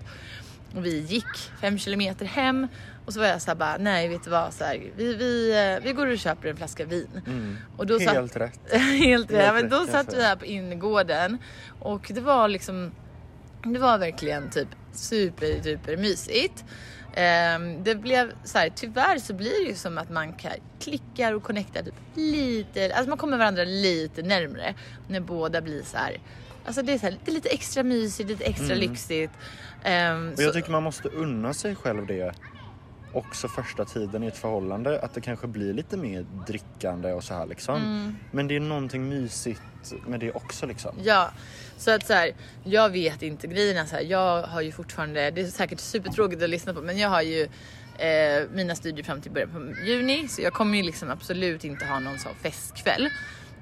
Och 0.75 0.87
vi 0.87 1.01
gick 1.01 1.51
fem 1.61 1.79
kilometer 1.79 2.27
hem 2.27 2.69
och 3.11 3.15
så 3.15 3.21
var 3.21 3.27
jag 3.27 3.43
så 3.43 3.51
här 3.51 3.55
bara, 3.57 3.77
nej 3.79 4.09
vet 4.09 4.25
du 4.25 4.31
vad, 4.31 4.53
så 4.55 4.65
här, 4.65 4.91
vi, 4.97 5.15
vi, 5.15 5.51
eh, 5.77 5.85
vi 5.85 5.93
går 5.93 6.07
och 6.07 6.19
köper 6.19 6.49
en 6.49 6.57
flaska 6.57 6.85
vin. 6.85 7.21
Mm. 7.27 7.57
Och 7.77 7.87
då 7.87 8.01
satt- 8.01 8.15
Helt 8.15 8.37
rätt. 8.37 8.61
Helt 8.99 9.31
rätt. 9.31 9.55
Men 9.55 9.69
då 9.69 9.81
rätt, 9.81 9.91
satt 9.91 10.15
vi 10.15 10.23
här 10.23 10.37
på 10.37 10.45
innergården 10.45 11.39
och 11.81 12.11
det 12.15 12.21
var 12.21 12.49
liksom, 12.49 12.93
det 13.65 13.79
var 13.79 13.99
verkligen 13.99 14.51
typ 14.51 14.69
super 14.93 15.61
duper 15.63 15.97
mysigt. 15.97 16.65
Ehm, 17.15 17.85
det 17.85 17.95
blev 17.95 18.33
så 18.45 18.59
här, 18.59 18.73
tyvärr 18.77 19.19
så 19.19 19.35
blir 19.35 19.65
det 19.65 19.71
ju 19.71 19.75
som 19.75 19.99
att 19.99 20.11
man 20.11 20.33
kan, 20.33 20.53
klickar 20.81 21.33
och 21.33 21.43
connectar 21.43 21.83
typ 21.83 21.95
lite, 22.15 22.95
alltså 22.95 23.09
man 23.09 23.19
kommer 23.19 23.37
varandra 23.39 23.65
lite 23.65 24.23
närmre 24.23 24.75
när 25.09 25.21
båda 25.21 25.61
blir 25.61 25.83
så 25.83 25.97
här. 25.97 26.21
Alltså 26.67 26.83
det 26.83 26.93
är, 26.93 26.99
så 26.99 27.07
här, 27.07 27.17
det 27.25 27.31
är 27.31 27.35
lite 27.35 27.49
extra 27.49 27.83
mysigt, 27.83 28.29
lite 28.31 28.45
extra 28.45 28.75
lyxigt. 28.75 29.33
Ehm, 29.85 30.17
Mm. 30.17 30.33
Och 30.33 30.37
så- 30.39 30.43
jag 30.45 30.53
tycker 30.55 30.71
man 30.71 30.83
måste 30.83 31.09
unna 31.09 31.55
sig 31.55 31.75
själv 31.77 32.07
det 32.07 32.33
också 33.13 33.49
första 33.49 33.85
tiden 33.85 34.23
i 34.23 34.27
ett 34.27 34.37
förhållande. 34.37 35.01
Att 35.01 35.15
det 35.15 35.21
kanske 35.21 35.47
blir 35.47 35.73
lite 35.73 35.97
mer 35.97 36.27
drickande 36.47 37.13
och 37.13 37.25
så 37.25 37.35
här 37.35 37.47
liksom. 37.47 37.77
Mm. 37.77 38.17
Men 38.31 38.49
det 38.49 38.57
är 38.57 38.61
någonting 38.61 39.09
mysigt 39.09 39.63
med 40.07 40.21
det 40.21 40.33
också 40.33 40.67
liksom. 40.67 40.95
Ja, 41.03 41.31
så 41.77 41.91
att 41.91 42.07
så 42.07 42.13
här, 42.13 42.33
jag 42.65 42.91
vet 42.91 43.23
inte 43.23 43.47
grejerna 43.47 43.87
så 43.87 43.97
här, 43.97 44.03
Jag 44.03 44.43
har 44.43 44.61
ju 44.61 44.73
fortfarande, 44.73 45.31
det 45.31 45.41
är 45.41 45.47
säkert 45.47 45.81
supertråkigt 45.81 46.43
att 46.43 46.51
lyssna 46.51 46.75
på, 46.75 46.81
men 46.81 46.99
jag 46.99 47.09
har 47.09 47.23
ju 47.23 47.43
eh, 47.99 48.49
mina 48.53 48.75
studier 48.75 49.05
fram 49.05 49.21
till 49.21 49.31
början 49.31 49.51
på 49.51 49.87
juni, 49.87 50.29
så 50.29 50.43
jag 50.43 50.53
kommer 50.53 50.77
ju 50.77 50.83
liksom 50.83 51.11
absolut 51.11 51.65
inte 51.65 51.85
ha 51.85 51.99
någon 51.99 52.19
sån 52.19 52.35
festkväll. 52.43 53.11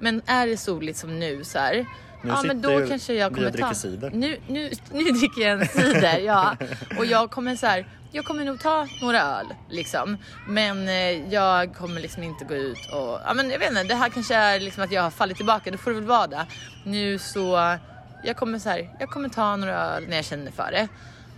Men 0.01 0.23
är 0.27 0.47
det 0.47 0.57
soligt 0.57 0.99
som 0.99 1.19
nu 1.19 1.45
så 1.45 1.59
här, 1.59 1.87
Nu 2.23 2.29
ja 2.31 2.43
men 2.43 2.63
då 2.63 2.73
ju 2.73 2.89
kanske 2.89 3.15
jag 3.15 3.35
kommer 3.35 3.51
ta... 3.51 3.75
cider. 3.75 4.11
Nu, 4.11 4.37
nu, 4.47 4.71
nu 4.93 5.05
dricker 5.05 5.41
jag 5.41 5.61
en 5.61 5.69
cider, 5.69 6.19
ja. 6.19 6.57
Och 6.99 7.07
jag 7.07 7.31
kommer 7.31 7.57
så 7.57 7.67
här, 7.67 7.87
jag 8.13 8.25
kommer 8.25 8.45
nog 8.45 8.61
ta 8.61 8.87
några 9.03 9.21
öl 9.23 9.47
liksom. 9.71 10.17
Men 10.49 10.89
eh, 10.89 11.33
jag 11.33 11.75
kommer 11.75 12.01
liksom 12.01 12.23
inte 12.23 12.45
gå 12.45 12.55
ut 12.55 12.79
och, 12.93 13.21
ja 13.27 13.35
men 13.35 13.51
jag 13.51 13.59
vet 13.59 13.69
inte, 13.71 13.83
det 13.83 13.95
här 13.95 14.09
kanske 14.09 14.35
är 14.35 14.61
liksom 14.61 14.85
att 14.85 14.93
jag 14.93 15.03
har 15.03 15.11
fallit 15.11 15.37
tillbaka, 15.37 15.71
då 15.71 15.79
får 15.79 15.91
det 15.91 15.97
väl 15.97 16.05
vara 16.05 16.27
det. 16.27 16.47
Nu 16.85 17.19
så, 17.19 17.77
jag 18.25 18.37
kommer 18.37 18.59
så 18.59 18.69
här, 18.69 18.91
jag 19.01 19.09
kommer 19.09 19.29
ta 19.29 19.57
några 19.57 19.75
öl 19.77 20.05
när 20.09 20.17
jag 20.17 20.25
känner 20.25 20.51
för 20.53 20.71
det. 20.71 20.89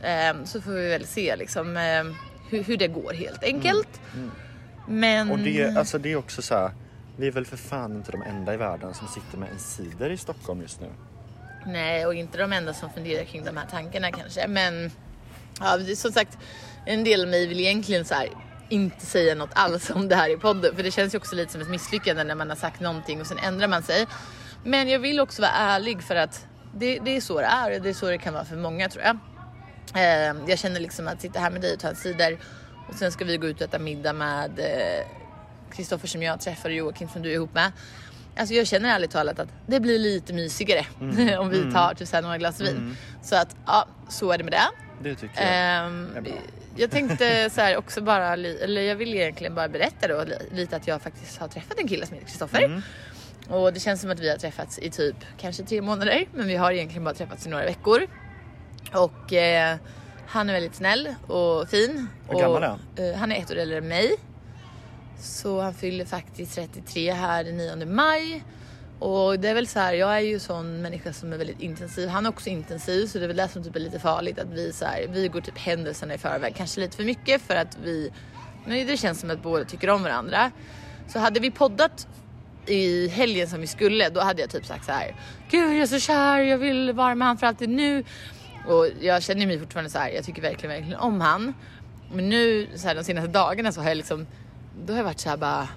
Ehm, 0.09 0.47
så 0.47 0.61
får 0.61 0.71
vi 0.71 0.89
väl 0.89 1.07
se 1.07 1.37
liksom 1.37 1.77
ehm, 1.77 2.15
hur, 2.51 2.63
hur 2.63 2.77
det 2.77 2.89
går 2.89 3.13
helt 3.13 3.43
enkelt. 3.45 4.01
Men... 4.89 5.21
Mm, 5.21 5.31
Och 5.31 5.39
det, 5.39 5.77
alltså 5.77 5.99
det 5.99 6.13
är 6.13 6.17
också 6.17 6.43
så 6.43 6.55
här. 6.55 6.71
Vi 7.21 7.27
är 7.27 7.31
väl 7.31 7.47
för 7.47 7.57
fan 7.57 7.97
inte 7.97 8.13
de 8.13 8.23
enda 8.23 8.55
i 8.55 8.57
världen 8.57 8.95
som 8.95 9.09
sitter 9.09 9.39
med 9.39 9.49
en 9.53 9.59
cider 9.59 10.11
i 10.11 10.17
Stockholm 10.17 10.61
just 10.61 10.81
nu. 10.81 10.87
Nej, 11.67 12.07
och 12.07 12.15
inte 12.15 12.39
de 12.39 12.53
enda 12.53 12.75
som 12.75 12.91
funderar 12.91 13.25
kring 13.25 13.45
de 13.45 13.57
här 13.57 13.67
tankarna 13.67 14.13
kanske. 14.13 14.49
Men 14.49 14.91
ja, 15.61 15.79
som 15.97 16.13
sagt, 16.13 16.39
en 16.87 17.05
del 17.05 17.23
av 17.23 17.29
mig 17.29 17.47
vill 17.47 17.61
egentligen 17.61 18.05
så 18.05 18.15
här, 18.15 18.29
inte 18.69 19.07
säga 19.07 19.35
något 19.35 19.51
alls 19.53 19.91
om 19.91 20.09
det 20.09 20.15
här 20.15 20.31
i 20.31 20.37
podden. 20.37 20.77
För 20.77 20.83
det 20.83 20.91
känns 20.91 21.15
ju 21.15 21.19
också 21.19 21.37
lite 21.37 21.53
som 21.53 21.61
ett 21.61 21.69
misslyckande 21.69 22.25
när 22.25 22.35
man 22.35 22.49
har 22.49 22.57
sagt 22.57 22.81
någonting 22.81 23.21
och 23.21 23.27
sen 23.27 23.39
ändrar 23.39 23.69
man 23.69 23.83
sig. 23.83 24.07
Men 24.65 24.89
jag 24.89 24.99
vill 24.99 25.21
också 25.21 25.43
vara 25.43 25.53
ärlig 25.53 26.03
för 26.03 26.17
att 26.17 26.47
det, 26.75 26.99
det 26.99 27.17
är 27.17 27.21
så 27.21 27.41
det 27.41 27.47
är 27.47 27.77
och 27.77 27.83
det 27.83 27.89
är 27.89 27.95
så 27.95 28.07
det 28.07 28.19
kan 28.19 28.35
vara 28.35 28.45
för 28.45 28.57
många 28.57 28.89
tror 28.89 29.05
jag. 29.05 29.19
Eh, 29.95 30.37
jag 30.47 30.59
känner 30.59 30.81
liksom 30.81 31.09
att 31.09 31.21
sitta 31.21 31.41
här 31.41 31.51
med 31.51 31.61
dig 31.61 31.73
och 31.75 31.81
ta 31.81 31.89
en 31.89 31.97
cider 31.97 32.39
och 32.89 32.95
sen 32.95 33.13
ska 33.13 33.25
vi 33.25 33.37
gå 33.37 33.47
ut 33.47 33.57
och 33.57 33.69
äta 33.69 33.79
middag 33.79 34.13
med 34.13 34.59
eh, 34.59 35.07
Kristoffer 35.71 36.09
som 36.09 36.23
jag 36.23 36.41
träffar 36.41 36.69
och 36.69 36.75
Joakim 36.75 37.09
som 37.09 37.23
du 37.23 37.31
är 37.31 37.35
ihop 37.35 37.55
med. 37.55 37.73
Alltså 38.37 38.55
jag 38.55 38.67
känner 38.67 38.95
ärligt 38.95 39.11
talat 39.11 39.39
att 39.39 39.49
det 39.67 39.81
blir 39.81 39.99
lite 39.99 40.33
mysigare 40.33 40.87
om 41.39 41.51
vi 41.51 41.73
tar 41.73 41.95
typ 41.95 42.09
så 42.09 42.21
några 42.21 42.39
glas 42.39 42.61
vin. 42.61 42.97
Så 43.23 43.37
att 43.37 43.57
ja, 43.67 43.87
så 44.09 44.33
är 44.33 44.39
det 44.39 44.45
med 44.45 44.53
det. 44.53 44.69
Det 45.03 45.15
tycker 45.15 45.35
jag. 45.43 45.85
Ehm, 45.87 46.09
är 46.17 46.21
bra. 46.21 46.33
jag 46.77 46.91
tänkte 46.91 47.51
så 47.55 47.61
här 47.61 47.77
också 47.77 48.01
bara, 48.01 48.33
eller 48.33 48.81
jag 48.81 48.97
vill 48.97 49.15
egentligen 49.15 49.55
bara 49.55 49.69
berätta 49.69 50.09
då 50.09 50.25
li- 50.25 50.49
lite 50.53 50.77
att 50.77 50.87
jag 50.87 51.03
faktiskt 51.03 51.39
har 51.39 51.49
träffat 51.49 51.79
en 51.79 51.89
kille 51.89 52.07
som 52.07 52.15
heter 52.15 52.29
Kristoffer. 52.29 52.63
Mm. 52.63 52.83
Och 53.49 53.73
det 53.73 53.81
känns 53.81 54.01
som 54.01 54.11
att 54.11 54.21
vi 54.21 54.31
har 54.31 54.37
träffats 54.37 54.79
i 54.79 54.91
typ 54.91 55.17
kanske 55.39 55.63
tre 55.65 55.83
månader, 55.83 56.25
men 56.35 56.47
vi 56.47 56.57
har 56.57 56.73
egentligen 56.73 57.05
bara 57.05 57.15
träffats 57.15 57.47
i 57.47 57.49
några 57.51 57.65
veckor. 57.65 58.07
Och 58.93 59.33
eh, 59.33 59.77
han 60.27 60.49
är 60.49 60.53
väldigt 60.53 60.75
snäll 60.75 61.15
och 61.27 61.69
fin. 61.69 62.07
Hur 62.29 62.35
och, 62.35 62.41
gammal 62.41 62.63
är 62.63 62.69
han? 62.69 62.81
eh, 62.97 63.17
han 63.17 63.33
är 63.33 63.37
ett 63.37 63.51
år 63.51 63.57
äldre 63.57 63.79
än 63.79 63.89
mig. 63.89 64.17
Så 65.21 65.61
han 65.61 65.75
fyller 65.75 66.05
faktiskt 66.05 66.55
33 66.55 67.13
här 67.13 67.45
den 67.45 67.57
9 67.57 67.87
maj. 67.87 68.45
Och 68.99 69.39
det 69.39 69.49
är 69.49 69.55
väl 69.55 69.67
så 69.67 69.79
här, 69.79 69.93
jag 69.93 70.17
är 70.17 70.21
ju 70.21 70.39
sån 70.39 70.83
människa 70.83 71.13
som 71.13 71.33
är 71.33 71.37
väldigt 71.37 71.61
intensiv. 71.61 72.09
Han 72.09 72.27
är 72.27 72.31
också 72.31 72.49
intensiv 72.49 73.07
så 73.07 73.19
det 73.19 73.25
är 73.25 73.29
väl 73.29 73.37
det 73.37 73.49
som 73.49 73.65
typ 73.65 73.77
är 73.77 73.81
lite 73.81 73.99
farligt 73.99 74.39
att 74.39 74.53
vi 74.53 74.73
så 74.73 74.85
här, 74.85 75.07
vi 75.09 75.29
går 75.29 75.41
typ 75.41 75.59
händelserna 75.59 76.15
i 76.15 76.19
förväg. 76.19 76.55
Kanske 76.57 76.81
lite 76.81 76.97
för 76.97 77.05
mycket 77.05 77.43
för 77.43 77.57
att 77.57 77.79
vi, 77.85 78.13
men 78.67 78.87
det 78.87 78.97
känns 78.97 79.21
som 79.21 79.31
att 79.31 79.43
båda 79.43 79.65
tycker 79.65 79.91
om 79.91 80.03
varandra. 80.03 80.51
Så 81.09 81.19
hade 81.19 81.41
vi 81.41 81.51
poddat 81.51 82.09
i 82.67 83.09
helgen 83.09 83.49
som 83.49 83.61
vi 83.61 83.67
skulle, 83.67 84.09
då 84.09 84.21
hade 84.21 84.41
jag 84.41 84.51
typ 84.51 84.67
sagt 84.67 84.85
så 84.85 84.93
här. 84.93 85.15
Gud 85.51 85.71
jag 85.71 85.83
är 85.83 85.87
så 85.87 85.99
kär, 85.99 86.39
jag 86.39 86.59
vill 86.59 86.93
vara 86.93 87.15
med 87.15 87.29
han 87.29 87.39
för 87.39 87.47
alltid 87.47 87.69
nu. 87.69 88.05
Och 88.69 88.89
jag 89.01 89.23
känner 89.23 89.47
mig 89.47 89.59
fortfarande 89.59 89.91
så 89.91 89.99
här, 89.99 90.11
jag 90.11 90.25
tycker 90.25 90.43
verkligen, 90.43 90.77
verkligen 90.77 91.01
om 91.01 91.21
han. 91.21 91.55
Men 92.13 92.29
nu 92.29 92.69
så 92.75 92.89
här, 92.89 92.95
de 92.95 93.05
senaste 93.05 93.31
dagarna 93.31 93.73
så 93.73 93.81
har 93.81 93.89
jag 93.89 93.97
liksom, 93.97 94.27
då 94.87 94.93
har 94.93 94.99
jag 94.99 95.05
varit 95.05 95.21
så 95.21 95.29
här 95.29 95.37
bara. 95.37 95.69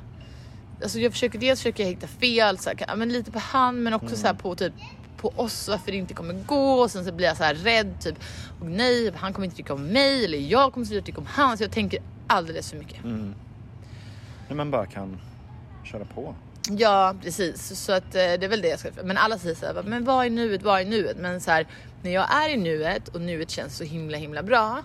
Alltså 0.83 0.99
jag 0.99 1.11
försöker 1.11 1.39
dels 1.39 1.59
försöker 1.59 1.83
jag 1.83 1.89
hitta 1.89 2.07
fel, 2.07 2.57
så 2.57 2.69
här, 2.69 2.95
men 2.95 3.09
lite 3.09 3.31
på 3.31 3.39
han 3.39 3.83
men 3.83 3.93
också 3.93 4.15
så 4.15 4.27
här 4.27 4.33
på 4.33 4.55
typ 4.55 4.73
på 5.17 5.33
oss 5.35 5.67
varför 5.67 5.91
det 5.91 5.97
inte 5.97 6.13
kommer 6.13 6.33
gå 6.33 6.73
och 6.73 6.91
sen 6.91 7.05
så 7.05 7.11
blir 7.11 7.27
jag 7.27 7.37
så 7.37 7.43
här 7.43 7.55
rädd 7.55 8.01
typ 8.01 8.15
och 8.61 8.69
nej 8.69 9.11
han 9.15 9.33
kommer 9.33 9.45
inte 9.45 9.57
tycka 9.57 9.73
om 9.73 9.85
mig 9.85 10.25
eller 10.25 10.37
jag 10.37 10.73
kommer 10.73 10.85
sluta 10.85 11.05
tycka 11.05 11.17
om 11.17 11.25
han 11.25 11.57
så 11.57 11.63
jag 11.63 11.71
tänker 11.71 11.99
alldeles 12.27 12.69
för 12.69 12.77
mycket. 12.77 13.03
Mm. 13.03 13.35
När 14.47 14.55
man 14.55 14.71
bara 14.71 14.85
kan 14.85 15.19
köra 15.83 16.05
på. 16.05 16.35
Ja 16.69 17.15
precis 17.21 17.79
så 17.79 17.91
att 17.91 18.05
eh, 18.05 18.11
det 18.13 18.43
är 18.43 18.47
väl 18.47 18.61
det 18.61 18.67
jag 18.67 18.79
ska 18.79 18.89
Men 19.03 19.17
alla 19.17 19.37
säger 19.37 19.55
så 19.55 19.65
här, 19.65 19.83
men 19.83 20.05
vad 20.05 20.25
är 20.25 20.29
nuet, 20.29 20.63
vad 20.63 20.81
är 20.81 20.85
nuet? 20.85 21.17
Men 21.17 21.41
så 21.41 21.51
här, 21.51 21.67
när 22.01 22.11
jag 22.11 22.33
är 22.33 22.49
i 22.49 22.57
nuet 22.57 23.07
och 23.07 23.21
nuet 23.21 23.49
känns 23.49 23.77
så 23.77 23.83
himla 23.83 24.17
himla 24.17 24.43
bra. 24.43 24.83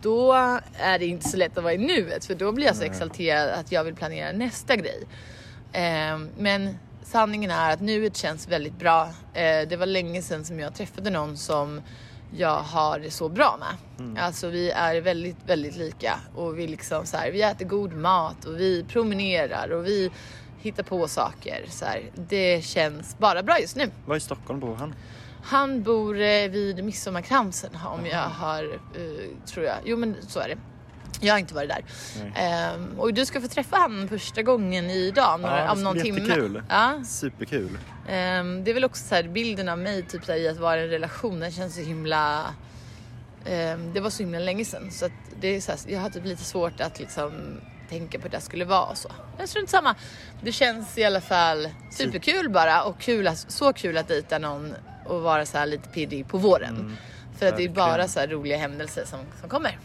Då 0.00 0.32
är 0.78 0.98
det 0.98 1.06
inte 1.06 1.28
så 1.28 1.36
lätt 1.36 1.58
att 1.58 1.64
vara 1.64 1.74
i 1.74 1.78
nuet 1.78 2.24
för 2.24 2.34
då 2.34 2.52
blir 2.52 2.66
jag 2.66 2.76
så 2.76 2.82
exalterad 2.82 3.48
att 3.48 3.72
jag 3.72 3.84
vill 3.84 3.94
planera 3.94 4.32
nästa 4.32 4.76
grej. 4.76 5.06
Eh, 5.72 6.18
men 6.38 6.78
sanningen 7.02 7.50
är 7.50 7.72
att 7.72 7.80
nuet 7.80 8.16
känns 8.16 8.48
väldigt 8.48 8.78
bra. 8.78 9.02
Eh, 9.34 9.68
det 9.68 9.76
var 9.78 9.86
länge 9.86 10.22
sedan 10.22 10.44
som 10.44 10.60
jag 10.60 10.74
träffade 10.74 11.10
någon 11.10 11.36
som 11.36 11.82
jag 12.36 12.60
har 12.60 12.98
det 12.98 13.10
så 13.10 13.28
bra 13.28 13.58
med. 13.60 14.06
Mm. 14.06 14.24
Alltså 14.24 14.48
vi 14.48 14.70
är 14.70 15.00
väldigt, 15.00 15.36
väldigt 15.46 15.76
lika 15.76 16.20
och 16.34 16.58
vi 16.58 16.66
liksom 16.66 17.06
så 17.06 17.16
här, 17.16 17.30
vi 17.30 17.42
äter 17.42 17.64
god 17.66 17.92
mat 17.92 18.44
och 18.44 18.60
vi 18.60 18.84
promenerar 18.88 19.70
och 19.70 19.86
vi 19.86 20.10
hittar 20.60 20.82
på 20.82 21.08
saker. 21.08 21.64
Så 21.68 21.84
här. 21.84 22.02
Det 22.14 22.64
känns 22.64 23.18
bara 23.18 23.42
bra 23.42 23.60
just 23.60 23.76
nu. 23.76 23.90
Var 24.06 24.16
i 24.16 24.20
Stockholm 24.20 24.60
bor 24.60 24.74
han? 24.74 24.94
Han 25.42 25.82
bor 25.82 26.20
eh, 26.20 26.48
vid 26.50 26.84
Midsommarkransen 26.84 27.70
om 27.86 28.06
jag 28.06 28.18
har, 28.28 28.64
eh, 28.64 29.46
tror 29.46 29.66
jag. 29.66 29.76
Jo 29.84 29.96
men 29.96 30.16
så 30.28 30.40
är 30.40 30.48
det. 30.48 30.58
Jag 31.20 31.34
har 31.34 31.38
inte 31.38 31.54
varit 31.54 31.68
där. 31.68 31.84
Ehm, 32.34 32.98
och 32.98 33.14
du 33.14 33.26
ska 33.26 33.40
få 33.40 33.48
träffa 33.48 33.76
han 33.76 34.08
första 34.08 34.42
gången 34.42 34.90
idag, 34.90 35.40
några, 35.40 35.64
Ja, 35.64 35.72
om 35.72 35.82
någon 35.82 35.98
timme. 36.00 36.20
jättekul. 36.20 36.62
Ja, 36.68 37.02
Superkul. 37.06 37.78
Ehm, 38.08 38.64
det 38.64 38.70
är 38.70 38.74
väl 38.74 38.84
också 38.84 39.04
så 39.04 39.14
här, 39.14 39.22
bilden 39.22 39.68
av 39.68 39.78
mig 39.78 40.02
typ 40.02 40.24
så 40.24 40.32
här, 40.32 40.38
i 40.38 40.48
att 40.48 40.56
vara 40.58 40.80
i 40.80 40.82
en 40.84 40.88
relation, 40.90 41.40
den 41.40 41.52
känns 41.52 41.74
så 41.74 41.80
himla... 41.80 42.44
ehm, 43.46 43.92
det 43.92 44.00
var 44.00 44.10
så 44.10 44.22
himla 44.22 44.38
länge 44.38 44.64
sedan 44.64 44.90
så 44.90 45.08
det 45.40 45.48
är 45.56 45.60
så 45.60 45.72
här, 45.72 45.80
jag 45.86 46.00
har 46.00 46.10
typ 46.10 46.24
lite 46.24 46.44
svårt 46.44 46.80
att 46.80 46.98
liksom 47.00 47.60
tänka 47.88 48.18
på 48.18 48.26
att 48.26 48.32
det 48.32 48.40
skulle 48.40 48.64
vara 48.64 48.84
och 48.84 48.98
så. 48.98 49.08
Men 49.38 49.48
strunt 49.48 49.70
samma. 49.70 49.94
Det 50.42 50.52
känns 50.52 50.98
i 50.98 51.04
alla 51.04 51.20
fall 51.20 51.68
superkul 51.90 52.50
bara 52.50 52.82
och 52.82 53.00
kul 53.00 53.28
att, 53.28 53.38
så 53.52 53.72
kul 53.72 53.98
att 53.98 54.08
dejta 54.08 54.38
någon 54.38 54.74
och 55.08 55.22
vara 55.22 55.46
så 55.46 55.58
här 55.58 55.66
lite 55.66 55.88
pirrig 55.88 56.28
på 56.28 56.38
våren. 56.38 56.96
För 57.38 57.46
att 57.46 57.56
det 57.56 57.64
är 57.64 57.68
bara 57.68 58.08
så 58.08 58.20
roliga 58.20 58.56
händelser 58.58 59.04
som, 59.04 59.20
som 59.40 59.48
kommer. 59.48 59.78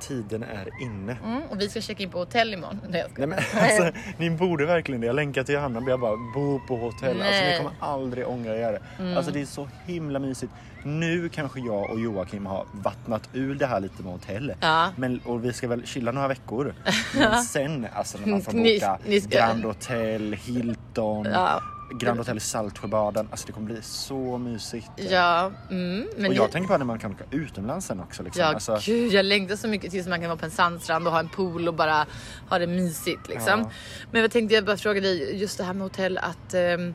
Tiden 0.00 0.42
är 0.42 0.82
inne. 0.82 1.16
Mm, 1.24 1.42
och 1.50 1.60
vi 1.60 1.68
ska 1.68 1.80
checka 1.80 2.02
in 2.02 2.10
på 2.10 2.18
hotell 2.18 2.54
imorgon. 2.54 2.80
Nej, 2.88 3.00
jag. 3.00 3.18
Nej, 3.18 3.26
men, 3.26 3.38
alltså, 3.62 4.00
ni 4.18 4.30
borde 4.30 4.66
verkligen 4.66 5.00
det. 5.00 5.06
Jag 5.06 5.16
länkar 5.16 5.42
till 5.44 5.54
Johanna 5.54 5.78
och 5.78 5.88
jag 5.88 6.00
bara 6.00 6.16
bo 6.34 6.60
på 6.68 6.76
hotell. 6.76 7.16
Alltså, 7.22 7.32
ni 7.32 7.40
Nej. 7.40 7.56
kommer 7.58 7.72
aldrig 7.80 8.28
ångra 8.28 8.56
er. 8.56 8.80
Alltså 9.16 9.32
det 9.32 9.40
är 9.40 9.46
så 9.46 9.68
himla 9.86 10.18
mysigt. 10.18 10.52
Nu 10.84 11.28
kanske 11.28 11.60
jag 11.60 11.90
och 11.90 12.00
Joakim 12.00 12.46
har 12.46 12.66
vattnat 12.72 13.28
ur 13.32 13.54
det 13.54 13.66
här 13.66 13.80
lite 13.80 14.02
med 14.02 14.12
hotell. 14.12 14.52
Ja. 14.60 14.88
Men, 14.96 15.20
och 15.24 15.44
vi 15.44 15.52
ska 15.52 15.68
väl 15.68 15.86
chilla 15.86 16.12
några 16.12 16.28
veckor. 16.28 16.74
Men 17.16 17.42
sen 17.42 17.86
alltså 17.94 18.18
när 18.18 18.26
man 18.26 18.42
får 18.42 18.52
Ni- 18.52 18.74
boka 18.80 18.98
ni 19.06 19.20
ska- 19.20 19.36
Grand 19.38 19.64
Hotel, 19.64 20.32
Hilton, 20.44 21.24
Ja. 21.32 21.60
Grand 21.98 22.18
Hotel 22.18 22.36
i 22.36 22.40
Saltsjöbaden. 22.40 23.28
Alltså 23.30 23.46
det 23.46 23.52
kommer 23.52 23.66
bli 23.66 23.82
så 23.82 24.38
mysigt. 24.38 24.90
Ja, 24.96 25.52
mm, 25.70 26.08
men 26.16 26.24
och 26.26 26.30
ni- 26.30 26.36
jag 26.36 26.50
tänker 26.50 26.68
på 26.68 26.78
när 26.78 26.84
man 26.84 26.98
kan 26.98 27.12
åka 27.14 27.24
utomlands 27.30 27.86
sen 27.86 28.00
också. 28.00 28.22
Liksom. 28.22 28.40
Ja 28.42 28.46
alltså, 28.48 28.78
gud, 28.84 29.12
jag 29.12 29.24
längtar 29.24 29.56
så 29.56 29.68
mycket 29.68 29.90
tills 29.90 30.06
man 30.06 30.20
kan 30.20 30.28
vara 30.28 30.38
på 30.38 30.44
en 30.44 30.50
sandstrand 30.50 31.06
och 31.06 31.12
ha 31.12 31.20
en 31.20 31.28
pool 31.28 31.68
och 31.68 31.74
bara 31.74 32.06
ha 32.48 32.58
det 32.58 32.66
mysigt 32.66 33.28
liksom. 33.28 33.60
Ja. 33.60 33.70
Men 34.10 34.22
vad 34.22 34.30
tänkte 34.30 34.54
jag 34.54 34.64
bara 34.64 34.76
fråga 34.76 35.00
dig, 35.00 35.36
just 35.40 35.58
det 35.58 35.64
här 35.64 35.72
med 35.72 35.82
hotell 35.82 36.18
att... 36.18 36.54
ehm, 36.54 36.94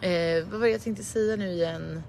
eh, 0.00 0.44
vad 0.50 0.60
var 0.60 0.66
det 0.66 0.72
jag 0.72 0.82
tänkte 0.82 1.02
säga 1.04 1.36
nu 1.36 1.50
igen? 1.50 2.02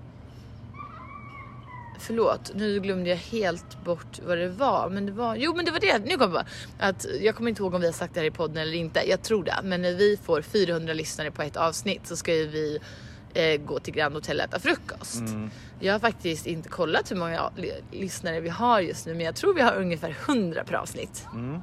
Förlåt, 2.02 2.52
nu 2.56 2.80
glömde 2.80 3.10
jag 3.10 3.18
helt 3.18 3.84
bort 3.84 4.20
vad 4.28 4.38
det 4.38 4.50
var. 4.50 4.90
Men 4.90 5.06
det 5.06 5.12
var, 5.12 5.36
jo 5.36 5.56
men 5.56 5.66
det 5.66 5.72
var 5.72 5.80
det, 5.80 6.00
nu 6.00 6.18
kom 6.18 6.22
jag 6.22 6.46
på. 6.46 6.50
Att 6.80 7.06
jag 7.22 7.36
kommer 7.36 7.50
inte 7.50 7.62
ihåg 7.62 7.74
om 7.74 7.82
vi 7.82 7.88
har 7.88 7.94
sagt 7.94 8.14
det 8.14 8.20
här 8.20 8.28
i 8.28 8.32
podden 8.32 8.58
eller 8.58 8.74
inte. 8.74 9.10
Jag 9.10 9.22
tror 9.24 9.44
det. 9.44 9.56
Men 9.64 9.82
när 9.82 9.94
vi 9.94 10.18
får 10.24 10.42
400 10.42 10.94
lyssnare 10.94 11.32
på 11.32 11.42
ett 11.42 11.58
avsnitt 11.58 12.08
så 12.08 12.16
ska 12.16 12.34
ju 12.36 12.48
vi 12.48 12.80
eh, 13.34 13.62
gå 13.62 13.80
till 13.80 13.94
Grand 13.94 14.16
Hotel 14.16 14.38
och 14.38 14.44
äta 14.44 14.60
frukost. 14.60 15.20
Mm. 15.20 15.50
Jag 15.80 15.94
har 15.94 16.00
faktiskt 16.00 16.46
inte 16.48 16.70
kollat 16.70 17.12
hur 17.12 17.16
många 17.16 17.52
lyssnare 17.92 18.40
vi 18.40 18.50
har 18.50 18.80
just 18.82 19.06
nu 19.06 19.14
men 19.14 19.26
jag 19.26 19.36
tror 19.36 19.54
vi 19.54 19.62
har 19.62 19.74
ungefär 19.76 20.16
100 20.28 20.64
per 20.64 20.74
avsnitt. 20.76 21.26
mm. 21.34 21.56
och 21.56 21.62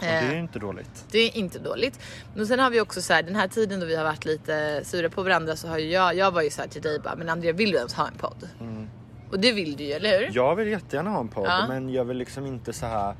det 0.00 0.06
Eh, 0.06 0.30
är 0.30 0.36
inte 0.36 0.58
dåligt. 0.58 1.04
det 1.10 1.18
är 1.18 1.36
inte 1.36 1.58
dåligt. 1.58 2.00
Men 2.34 2.46
sen 2.46 2.58
har 2.58 2.70
vi 2.70 2.80
också 2.80 3.02
så 3.02 3.12
här, 3.12 3.22
den 3.22 3.36
här 3.36 3.48
tiden 3.48 3.80
då 3.80 3.86
vi 3.86 3.96
har 3.96 4.04
varit 4.04 4.24
lite 4.24 4.80
sura 4.84 5.10
på 5.10 5.22
varandra 5.22 5.56
så 5.56 5.68
har 5.68 5.78
ju 5.78 5.90
jag, 5.90 6.14
jag 6.16 6.30
var 6.30 6.42
ju 6.42 6.50
så 6.50 6.60
här 6.60 6.68
till 6.68 6.82
dig 6.82 6.98
bara, 7.00 7.16
men 7.16 7.28
Andrea 7.28 7.52
vill 7.52 7.70
du 7.70 7.76
ens 7.76 7.94
ha 7.94 8.06
en 8.08 8.14
podd? 8.18 8.48
Och 9.32 9.40
det 9.40 9.52
vill 9.52 9.76
du 9.76 9.84
ju, 9.84 9.92
eller 9.92 10.18
hur? 10.18 10.30
Jag 10.32 10.54
vill 10.56 10.68
jättegärna 10.68 11.10
ha 11.10 11.20
en 11.20 11.28
podd 11.28 11.46
Ja. 11.46 11.64
men 11.68 11.88
jag 11.92 12.04
vill 12.04 12.16
liksom 12.16 12.46
inte 12.46 12.72
så 12.72 12.86
här. 12.86 13.14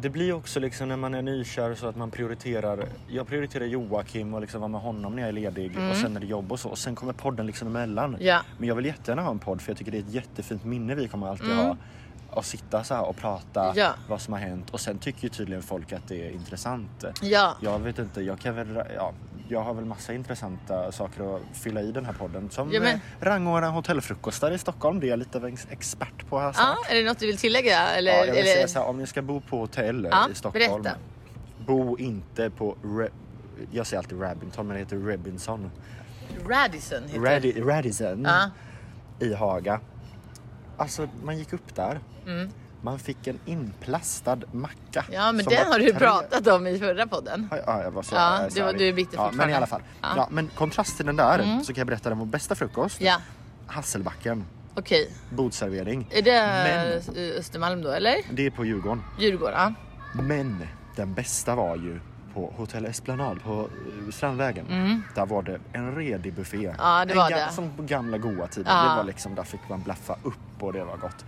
Det 0.00 0.08
blir 0.10 0.32
också 0.32 0.60
liksom 0.60 0.88
när 0.88 0.96
man 0.96 1.14
är 1.14 1.22
nykär 1.22 1.74
så 1.74 1.86
att 1.86 1.96
man 1.96 2.10
prioriterar. 2.10 2.84
Jag 3.08 3.26
prioriterar 3.26 3.64
Joakim 3.64 4.34
och 4.34 4.40
liksom 4.40 4.60
vara 4.60 4.68
med 4.68 4.80
honom 4.80 5.12
när 5.16 5.22
jag 5.22 5.28
är 5.28 5.32
ledig 5.32 5.78
och 5.90 5.96
sen 5.96 6.16
är 6.16 6.20
det 6.20 6.26
jobb 6.26 6.52
och 6.52 6.60
så 6.60 6.68
och 6.68 6.78
sen 6.78 6.94
kommer 6.94 7.12
podden 7.12 7.46
liksom 7.46 7.68
emellan. 7.68 8.04
Mm. 8.14 8.26
Ja. 8.26 8.40
Men 8.58 8.68
jag 8.68 8.74
vill 8.74 8.84
jättegärna 8.84 9.22
ha 9.22 9.30
en 9.30 9.38
podd 9.38 9.60
för 9.60 9.70
jag 9.70 9.78
tycker 9.78 9.92
det 9.92 9.98
är 9.98 10.02
ett 10.02 10.12
jättefint 10.14 10.64
minne 10.64 10.94
vi 10.94 11.08
kommer 11.08 11.28
alltid 11.28 11.50
Mm. 11.50 11.58
ha. 11.66 11.76
Att 12.30 12.44
sitta 12.46 12.84
så 12.84 12.94
här 12.94 13.04
och 13.08 13.16
prata 13.16 13.72
Ja. 13.76 13.90
vad 14.08 14.20
som 14.20 14.32
har 14.32 14.40
hänt 14.40 14.70
och 14.70 14.80
sen 14.80 14.98
tycker 14.98 15.22
ju 15.22 15.28
tydligen 15.28 15.62
folk 15.62 15.92
att 15.92 16.08
det 16.08 16.26
är 16.26 16.30
intressant. 16.30 17.04
Ja. 17.22 17.56
Jag 17.60 17.78
vet 17.78 17.98
inte, 17.98 18.20
jag 18.22 18.38
kan 18.38 18.54
väl, 18.56 18.82
ja, 18.96 19.12
jag 19.48 19.60
har 19.62 19.74
väl 19.74 19.84
massa 19.84 20.12
intressanta 20.14 20.92
saker 20.92 21.36
att 21.36 21.42
fylla 21.52 21.80
i 21.82 21.92
den 21.92 22.04
här 22.06 22.12
podden. 22.12 22.50
Som 22.50 22.72
Ja, 22.72 22.80
men- 22.80 22.94
eh, 22.94 23.00
rangordna 23.20 23.70
hotellfrukostar 23.70 24.50
i 24.50 24.58
Stockholm, 24.58 25.00
det 25.00 25.06
är 25.06 25.08
jag 25.08 25.18
lite 25.18 25.38
av 25.38 25.44
en 25.46 25.56
expert 25.70 26.26
på 26.28 26.38
här 26.38 26.46
Ja, 26.46 26.52
snart. 26.52 26.90
är 26.90 26.94
det 26.94 27.04
något 27.04 27.18
du 27.18 27.26
vill 27.26 27.38
tillägga? 27.38 27.88
Eller, 27.88 28.12
Ja, 28.12 28.18
jag 28.18 28.26
vill 28.26 28.34
eller... 28.42 28.54
säga 28.54 28.68
så 28.68 28.78
här, 28.78 28.86
om 28.86 28.98
ni 28.98 29.06
ska 29.06 29.22
bo 29.22 29.40
på 29.40 29.58
hotell 29.58 30.08
Ja, 30.10 30.28
i 30.30 30.34
Stockholm. 30.34 30.82
berätta. 30.82 30.98
Bo 31.66 31.98
inte 31.98 32.50
på, 32.50 32.76
Re- 32.82 33.10
jag 33.70 33.86
säger 33.86 33.98
alltid 33.98 34.22
Rabinton 34.22 34.66
men 34.66 34.74
det 34.74 34.80
heter 34.80 34.96
Robinson. 34.96 35.70
Radisson 36.48 37.02
heter 37.06 37.20
det. 37.20 37.28
Radi- 37.40 37.64
Radisson 37.66 38.22
Ja. 38.24 38.50
i 39.26 39.34
Haga. 39.34 39.80
Alltså 40.76 41.08
man 41.24 41.38
gick 41.38 41.52
upp 41.52 41.74
där. 41.74 42.00
Mm. 42.26 42.50
Man 42.84 42.98
fick 42.98 43.26
en 43.26 43.38
inplastad 43.44 44.38
macka. 44.52 45.04
Ja 45.12 45.32
men 45.32 45.44
den 45.44 45.66
har 45.72 45.78
du 45.78 45.90
tre- 45.90 45.98
pratat 45.98 46.46
om 46.46 46.66
i 46.66 46.78
förra 46.78 47.06
podden. 47.06 47.48
Ja, 47.50 47.56
Ja, 47.66 47.82
jag 47.82 47.90
var 47.90 48.02
så, 48.02 48.14
Ja, 48.14 48.48
du 48.72 48.78
du 48.78 48.88
är 48.88 48.92
bitter 48.92 49.16
ja, 49.16 49.30
Men 49.34 49.50
i 49.50 49.54
alla 49.54 49.66
fall. 49.66 49.82
Ja. 50.02 50.06
Mm. 50.08 50.18
Ja. 50.18 50.28
men 50.30 50.48
kontrast 50.48 50.96
till 50.96 51.06
den 51.06 51.16
där 51.16 51.60
så 51.62 51.72
kan 51.72 51.80
jag 51.80 51.86
berätta 51.86 52.08
den 52.08 52.18
vår 52.18 52.26
bästa 52.26 52.54
frukost. 52.54 53.00
Ja, 53.00 53.16
Hasselbacken. 53.66 54.44
okej. 54.74 55.10
Bordservering. 55.30 56.08
Är 56.10 56.22
det 56.22 56.32
Men- 56.32 57.26
eh, 57.30 57.38
Östermalm 57.38 57.82
då 57.82 57.90
eller? 57.90 58.14
Det 58.32 58.46
är 58.46 58.50
på 58.50 58.64
Djurgården. 58.64 59.02
Djurgården? 59.18 59.74
Ja. 60.14 60.22
Men 60.22 60.66
den 60.96 61.14
bästa 61.14 61.54
var 61.54 61.76
ju 61.76 62.00
på 62.34 62.52
Hotell 62.56 62.84
Esplanad 62.86 63.42
på 63.42 63.60
eh, 64.06 64.10
Strandvägen. 64.12 65.02
Där 65.14 65.26
var 65.26 65.42
det 65.42 65.58
en 65.72 65.94
redig 65.96 66.34
buffé. 66.34 66.56
Mm. 66.66 66.76
Ja, 66.78 67.04
det 67.04 67.12
en 67.12 67.18
var 67.18 67.30
det. 67.30 67.48
Som 67.52 67.70
på 67.76 67.82
gamla 67.82 68.18
goa 68.18 68.46
tider. 68.46 68.70
Ja. 68.70 68.82
Det 68.90 68.96
var 68.96 69.04
liksom, 69.04 69.34
där 69.34 69.42
fick 69.42 69.60
man 69.68 69.82
blaffa 69.82 70.16
upp 70.22 70.34
och 70.62 70.72
det 70.72 70.84
var 70.84 70.96
gott. 70.96 71.24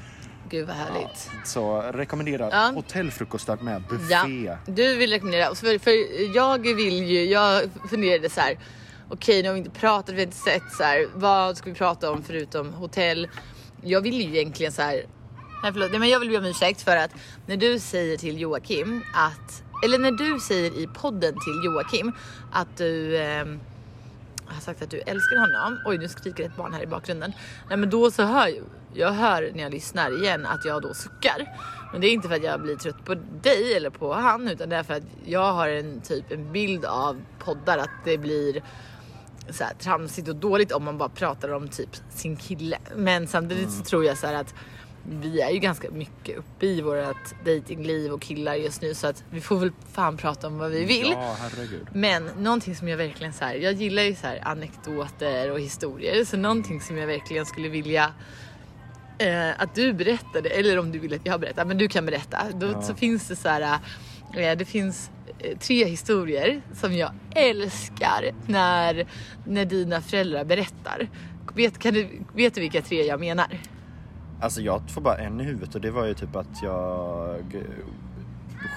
Gud 0.51 0.67
vad 0.67 0.77
härligt. 0.77 1.31
Så 1.45 1.83
rekommenderar 1.83 2.51
Ja. 2.53 2.73
hotellfrukostar 2.75 3.57
med 3.57 3.83
buffé. 3.83 4.05
Ja, 4.47 4.59
du 4.67 4.97
vill 4.97 5.11
rekommendera. 5.11 5.55
För, 5.55 5.79
för 5.79 5.93
jag 6.37 6.59
vill 6.77 7.05
ju, 7.05 7.25
jag 7.25 7.63
funderade 7.91 8.31
så 8.31 8.41
här. 8.41 8.59
Okej, 9.11 9.43
nu 9.43 9.49
har 9.49 9.53
vi 9.55 9.59
inte 9.59 9.81
pratat, 9.81 10.09
vi 10.15 10.19
har 10.19 10.23
inte 10.23 10.37
sett 10.37 10.73
så 10.77 10.83
här. 10.83 11.07
Vad 11.15 11.57
ska 11.57 11.71
vi 11.71 11.77
prata 11.77 12.11
om 12.11 12.23
förutom 12.23 12.73
hotell? 12.73 13.29
Jag 13.83 14.01
vill 14.01 14.15
ju 14.15 14.37
egentligen 14.37 14.73
så 14.73 14.83
här. 14.83 15.07
Nej, 15.63 15.73
förlåt, 15.73 15.91
nej, 15.91 16.01
men 16.01 16.09
jag 16.09 16.21
vill 16.21 16.29
be 16.31 16.39
om 16.39 16.45
ursäkt 16.45 16.83
för 16.83 16.97
att 16.97 17.11
när 17.47 17.57
du 17.57 17.79
säger 17.79 18.17
till 18.17 18.41
Joakim 18.41 19.03
att, 19.15 19.63
eller 19.85 19.99
när 19.99 20.11
du 20.13 20.41
säger 20.41 20.79
i 20.79 20.87
podden 20.95 21.33
till 21.35 21.65
Joakim 21.65 22.13
att 22.53 22.77
du 22.77 23.19
ehm, 23.19 23.61
har 24.47 24.61
sagt 24.61 24.83
att 24.83 24.91
du 24.91 24.99
älskar 24.99 25.37
honom. 25.37 25.81
Oj, 25.87 25.99
nu 25.99 26.09
skriker 26.09 26.45
ett 26.45 26.57
barn 26.57 26.73
här 26.73 26.83
i 26.83 26.87
bakgrunden. 26.87 27.33
Nej, 27.69 27.77
men 27.79 27.91
då 27.91 28.11
så 28.11 28.23
hör 28.23 28.49
jag, 28.49 28.65
jag 28.95 29.13
hör 29.13 29.51
när 29.55 29.63
jag 29.63 29.73
lyssnar 29.73 30.23
igen 30.23 30.47
att 30.47 30.65
jag 30.65 30.83
då 30.83 30.95
suckar. 30.95 31.59
Men 31.93 32.01
det 32.01 32.07
är 32.07 32.13
inte 32.13 32.29
för 32.29 32.35
att 32.35 32.43
jag 32.43 32.61
blir 32.61 32.77
trött 32.77 33.05
på 33.05 33.15
dig 33.43 33.75
eller 33.77 33.91
på 33.91 34.15
han, 34.15 34.49
utan 34.49 34.69
det 34.69 34.77
är 34.77 34.83
för 34.83 34.95
att 34.95 35.03
jag 35.25 35.53
har 35.53 35.69
en 35.69 36.01
typ 36.01 36.33
en 36.33 36.53
bild 36.53 36.85
av 36.85 37.23
poddar 37.39 37.79
att 37.79 37.91
det 38.05 38.19
blir 38.19 38.63
så 39.51 39.65
här 39.65 39.75
tramsigt 39.75 40.29
och 40.29 40.37
dåligt 40.37 40.73
om 40.73 40.85
man 40.85 40.99
bara 40.99 41.09
pratar 41.09 41.53
om 41.53 41.69
typ 41.69 41.91
sin 42.11 42.37
kille. 42.37 42.79
Men 42.97 43.27
samtidigt 43.27 43.71
så 43.73 43.85
tror 43.85 44.05
jag 44.05 44.19
så 44.19 44.27
här 44.27 44.35
att 44.35 44.55
vi 45.09 45.41
är 45.41 45.51
ju 45.51 45.59
ganska 45.59 45.91
mycket 45.91 46.37
uppe 46.39 46.67
i 46.67 46.81
vårt 46.81 47.45
datingliv 47.45 48.13
och 48.13 48.21
killar 48.23 48.55
just 48.55 48.83
nu 48.83 48.95
så 48.95 49.07
att 49.07 49.25
vi 49.31 49.41
får 49.41 49.57
väl 49.59 49.71
fan 49.93 50.17
prata 50.17 50.47
om 50.47 50.59
vad 50.59 50.71
vi 50.71 50.85
vill. 50.85 51.11
Ja, 51.11 51.37
herregud. 51.41 51.87
Men 51.93 52.31
någonting 52.39 52.77
som 52.77 52.89
jag 52.89 52.97
verkligen 52.97 53.33
så 53.33 53.45
här, 53.45 53.55
jag 53.55 53.73
gillar 53.73 54.03
ju 54.03 54.15
så 54.15 54.27
här 54.27 54.41
anekdoter 54.49 55.51
och 55.51 55.61
historier, 55.61 56.25
så 56.25 56.37
någonting 56.37 56.81
som 56.81 56.97
jag 56.99 57.07
verkligen 57.07 57.47
skulle 57.47 57.69
vilja 57.69 58.13
eh, 59.19 59.61
att 59.63 59.75
du 59.75 59.93
berättade, 59.93 60.49
eller 60.49 60.79
om 60.79 60.93
du 60.93 60.99
vill 60.99 61.15
att 61.15 61.27
jag 61.27 61.41
berättar, 61.41 61.65
men 61.65 61.79
du 61.79 61.89
kan 61.89 62.07
berätta. 62.07 62.39
Då 62.55 62.67
Ja. 62.67 62.83
så 62.83 62.95
finns 62.95 63.29
det 63.29 63.37
så 63.37 63.49
här, 63.49 63.79
eh, 64.37 64.59
det 64.59 64.65
finns 64.65 65.11
eh, 65.39 65.59
tre 65.59 65.85
historier 65.85 66.63
som 66.75 66.93
jag 66.97 67.13
älskar 67.35 68.31
när, 68.47 69.07
när 69.47 69.65
dina 69.65 70.01
föräldrar 70.01 70.45
berättar. 70.45 71.09
Vet, 71.55 71.79
kan 71.79 71.95
du, 71.95 72.09
vet 72.35 72.55
du 72.55 72.61
vilka 72.61 72.83
tre 72.83 73.03
jag 73.07 73.21
menar? 73.21 73.59
Alltså 74.41 74.61
jag 74.61 74.91
får 74.91 75.01
bara 75.01 75.17
en 75.17 75.41
i 75.41 75.45
huvudet 75.45 75.75
och 75.75 75.81
det 75.81 75.91
var 75.91 76.05
ju 76.05 76.15
typ 76.15 76.37
att 76.37 76.63
jag 76.63 77.65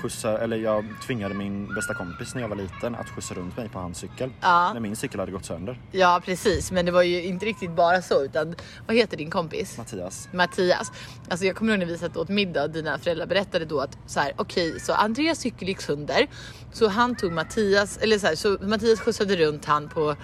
skjutsar, 0.01 0.33
eller 0.33 0.57
jag 0.57 0.85
tvingade 1.07 1.33
min 1.33 1.73
bästa 1.73 1.93
kompis 1.93 2.35
när 2.35 2.41
jag 2.41 2.49
var 2.49 2.55
liten 2.55 2.95
att 2.95 3.09
skjutsa 3.09 3.33
runt 3.33 3.57
mig 3.57 3.69
på 3.69 3.79
hans 3.79 3.97
cykel. 3.97 4.29
Ja. 4.41 4.73
När 4.73 4.79
min 4.79 4.95
cykel 4.95 5.19
hade 5.19 5.31
gått 5.31 5.45
sönder. 5.45 5.79
Ja 5.91 6.21
precis, 6.25 6.71
men 6.71 6.85
det 6.85 6.91
var 6.91 7.01
ju 7.01 7.23
inte 7.23 7.45
riktigt 7.45 7.71
bara 7.71 8.01
så 8.01 8.23
utan 8.23 8.55
vad 8.87 8.95
heter 8.95 9.17
din 9.17 9.29
kompis? 9.29 9.77
Mattias. 9.77 10.29
Mattias. 10.33 10.91
Alltså 11.29 11.45
jag 11.45 11.55
kommer 11.55 11.71
ihåg 11.71 11.79
när 11.79 11.85
vi 11.85 11.97
satt 11.97 12.17
åt 12.17 12.29
middag 12.29 12.63
och 12.63 12.69
dina 12.69 12.97
föräldrar 12.97 13.25
berättade 13.25 13.65
då 13.65 13.79
att 13.79 13.97
så 14.05 14.19
här, 14.19 14.33
okej, 14.37 14.79
så 14.79 14.93
Andreas 14.93 15.39
cykel 15.39 15.67
gick 15.67 15.81
sönder. 15.81 16.27
Så 16.71 16.87
han 16.87 17.15
tog 17.15 17.31
Mattias, 17.31 17.97
eller 17.97 18.17
så, 18.17 18.27
här, 18.27 18.35
så 18.35 18.57
Mattias 18.61 18.99
skjutsade 18.99 19.35
runt 19.35 19.65
han 19.65 19.89
på 19.89 20.15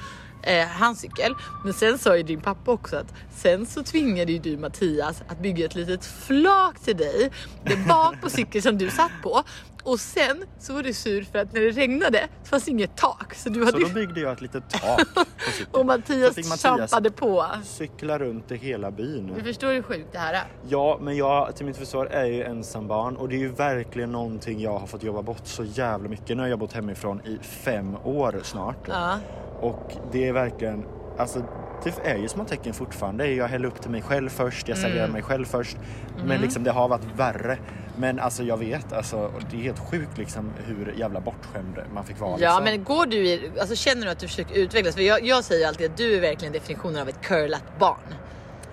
eh, 0.46 0.68
hans 0.68 1.00
cykel. 1.00 1.36
Men 1.64 1.74
sen 1.74 1.98
sa 1.98 2.18
ju 2.18 2.24
din 2.24 2.42
pappa 2.42 2.72
också 2.72 2.96
att 2.98 3.14
sen 3.36 3.66
så 3.66 3.84
tvingade 3.84 4.32
ju 4.32 4.40
du 4.40 4.58
Mattias 4.58 5.22
att 5.28 5.40
bygga 5.40 5.66
ett 5.66 5.76
litet 5.76 6.06
flak 6.06 6.80
till 6.80 6.98
dig 6.98 7.32
där 7.64 7.88
bak 7.88 8.22
på 8.22 8.30
cykeln 8.30 8.62
som 8.62 8.78
du 8.78 8.90
satt 8.90 9.12
på. 9.24 9.44
Och 9.86 10.00
sen 10.00 10.44
så 10.60 10.74
var 10.74 10.84
du 10.84 10.94
sur 10.94 11.24
för 11.24 11.40
att 11.40 11.54
när 11.54 11.62
det 11.62 11.70
regnade 11.72 12.28
så 12.44 12.50
fanns 12.50 12.68
inget 12.68 12.96
tak. 12.98 13.34
Så 13.36 13.50
du 13.50 13.60
Så 13.60 13.66
hade 13.66 13.80
då 13.80 13.90
byggde 13.94 14.20
jag 14.22 14.32
ett 14.32 14.42
litet 14.42 14.70
tak 14.70 15.00
på 15.16 15.24
cykeln. 15.52 15.70
och 15.72 15.86
Mattias, 15.86 16.50
Så 16.50 16.58
trampade 16.58 17.12
på. 17.12 17.46
Cykla 17.64 18.20
runt 18.20 18.52
i 18.52 18.56
hela 18.56 18.92
byn. 18.92 19.32
Du 19.38 19.44
förstår 19.44 19.74
hur 19.74 19.82
sjukt 19.82 20.08
det 20.12 20.18
här 20.20 20.34
är? 20.34 20.44
Ja, 20.68 20.98
men 21.02 21.18
jag 21.18 21.56
till 21.56 21.66
mitt 21.66 21.78
försvar 21.78 22.06
är 22.06 22.26
ju 22.26 22.44
ensam 22.44 22.88
barn 22.88 23.16
och 23.18 23.30
det 23.30 23.36
är 23.36 23.40
ju 23.40 23.50
verkligen 23.52 24.12
någonting 24.12 24.62
jag 24.62 24.78
har 24.80 24.88
fått 24.88 25.04
jobba 25.04 25.22
bort 25.22 25.42
så 25.48 25.64
jävla 25.64 26.10
mycket. 26.10 26.38
Nu 26.38 26.44
har 26.44 26.50
jag 26.50 26.60
bott 26.60 26.74
hemifrån 26.74 27.22
i 27.26 27.38
fem 27.44 27.96
år 28.04 28.40
snart. 28.44 28.88
Ja. 28.88 29.20
Och 29.60 29.94
det 30.12 30.28
är 30.28 30.34
verkligen, 30.34 30.86
alltså 31.18 31.44
det 31.84 32.10
är 32.10 32.16
ju 32.18 32.28
små 32.28 32.44
tecken 32.46 32.74
fortfarande. 32.74 33.28
Jag 33.28 33.48
häller 33.48 33.68
upp 33.68 33.82
till 33.82 33.92
mig 33.92 34.02
själv 34.02 34.30
först, 34.30 34.68
jag 34.68 34.78
Mm. 34.78 34.90
serverar 34.92 35.08
mig 35.08 35.22
själv 35.22 35.46
först. 35.46 35.78
Men 36.26 36.42
liksom 36.42 36.64
det 36.64 36.72
har 36.72 36.88
varit 36.88 37.06
värre. 37.16 37.58
Men 37.98 38.20
alltså 38.20 38.44
jag 38.44 38.58
vet, 38.58 38.94
alltså, 38.94 39.32
det 39.52 39.58
är 39.58 39.62
helt 39.62 39.80
sjukt 39.80 40.18
liksom 40.18 40.52
hur 40.66 40.94
jävla 40.98 41.20
bortskämd 41.22 41.78
man 41.94 42.04
fick 42.06 42.20
vara. 42.20 42.32
Ja 42.32 42.38
liksom. 42.38 42.64
men 42.64 42.84
går 42.84 43.06
du 43.06 43.18
i, 43.18 43.52
alltså 43.60 43.76
känner 43.76 44.06
du 44.06 44.12
att 44.12 44.20
du 44.20 44.28
försöker 44.28 44.56
utvecklas? 44.56 44.96
För 44.96 45.02
jag, 45.02 45.26
jag 45.26 45.44
säger 45.44 45.68
alltid 45.68 45.92
att 45.92 45.98
du 45.98 46.16
är 46.18 46.22
verkligen 46.22 46.54
definitionen 46.54 47.02
av 47.02 47.10
ett 47.10 47.22
curlat 47.22 47.64
barn. 47.80 48.16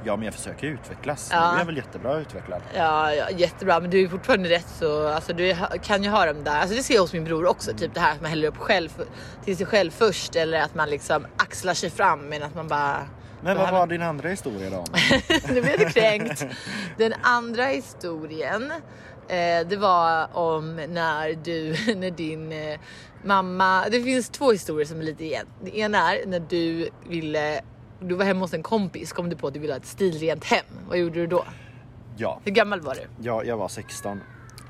Ja, 0.05 0.17
men 0.17 0.25
jag 0.25 0.35
försöker 0.35 0.67
utvecklas. 0.67 1.29
Ja. 1.33 1.51
Nu 1.51 1.55
är 1.55 1.59
jag 1.59 1.67
väl 1.67 1.77
jättebra 1.77 2.19
utvecklad. 2.19 2.63
Ja, 2.75 3.15
ja 3.15 3.31
jättebra 3.31 3.81
men 3.81 3.91
du 3.91 4.05
är 4.05 4.09
fortfarande 4.09 4.49
rätt 4.49 4.69
så, 4.79 5.09
alltså 5.09 5.33
du 5.33 5.57
kan 5.83 6.05
ju 6.05 6.11
ha 6.11 6.27
dem 6.27 6.45
där, 6.45 6.61
alltså 6.61 6.77
det 6.77 6.83
ser 6.83 6.95
jag 6.95 7.01
hos 7.01 7.13
min 7.13 7.25
bror 7.25 7.47
också, 7.47 7.73
typ 7.73 7.95
det 7.95 8.01
här 8.01 8.13
att 8.13 8.21
man 8.21 8.31
häller 8.31 8.49
upp 8.49 8.59
själv 8.59 8.89
till 9.45 9.57
sig 9.57 9.67
själv 9.67 9.91
först 9.91 10.37
eller 10.37 10.61
att 10.61 10.75
man 10.75 10.91
liksom 10.91 11.27
axlar 11.37 11.75
sig 11.75 11.91
fram 11.91 12.21
men 12.21 12.43
att 12.43 12.55
man 12.55 12.69
bara 12.69 13.09
Men 13.43 13.57
vad 13.57 13.73
var 13.73 13.87
din 13.87 14.03
andra 14.03 14.29
historia 14.29 14.71
då? 14.71 14.85
nu 15.55 15.63
blev 15.63 15.79
du 15.79 15.91
kränkt. 15.91 16.47
Den 16.99 17.15
andra 17.23 17.65
historien, 17.65 18.73
eh, 19.29 19.67
det 19.69 19.77
var 19.77 20.37
om 20.37 20.77
när 20.77 21.45
du, 21.45 21.95
när 21.97 22.11
din 22.11 22.53
eh, 22.53 22.81
mamma, 23.25 23.85
det 23.91 24.03
finns 24.03 24.29
två 24.29 24.53
historier 24.53 24.87
som 24.87 25.01
är 25.01 25.05
lite 25.05 25.25
igen. 25.25 25.47
Det 25.65 25.79
ena 25.79 26.15
är 26.15 26.27
när 26.27 26.41
du 26.41 26.89
ville, 27.09 27.61
du 28.09 28.15
var 28.15 28.25
hemma 28.25 28.41
hos 28.41 28.55
en 28.55 28.63
kompis, 28.63 29.13
kom 29.13 29.29
du 29.29 29.37
på 29.37 29.47
att 29.47 29.55
du 29.55 29.61
ville 29.61 29.73
ha 29.73 29.79
ett 29.79 29.87
stilrent 29.87 30.45
hem. 30.45 30.65
Vad 30.89 30.99
gjorde 30.99 31.15
du 31.15 31.27
då? 31.27 31.45
Ja, 32.17 32.41
Hur 32.45 32.53
gammal 32.53 32.81
var 32.81 32.95
du? 32.95 33.01
Ja, 33.21 33.45
jag 33.45 33.57
var 33.57 33.69
16 33.69 34.21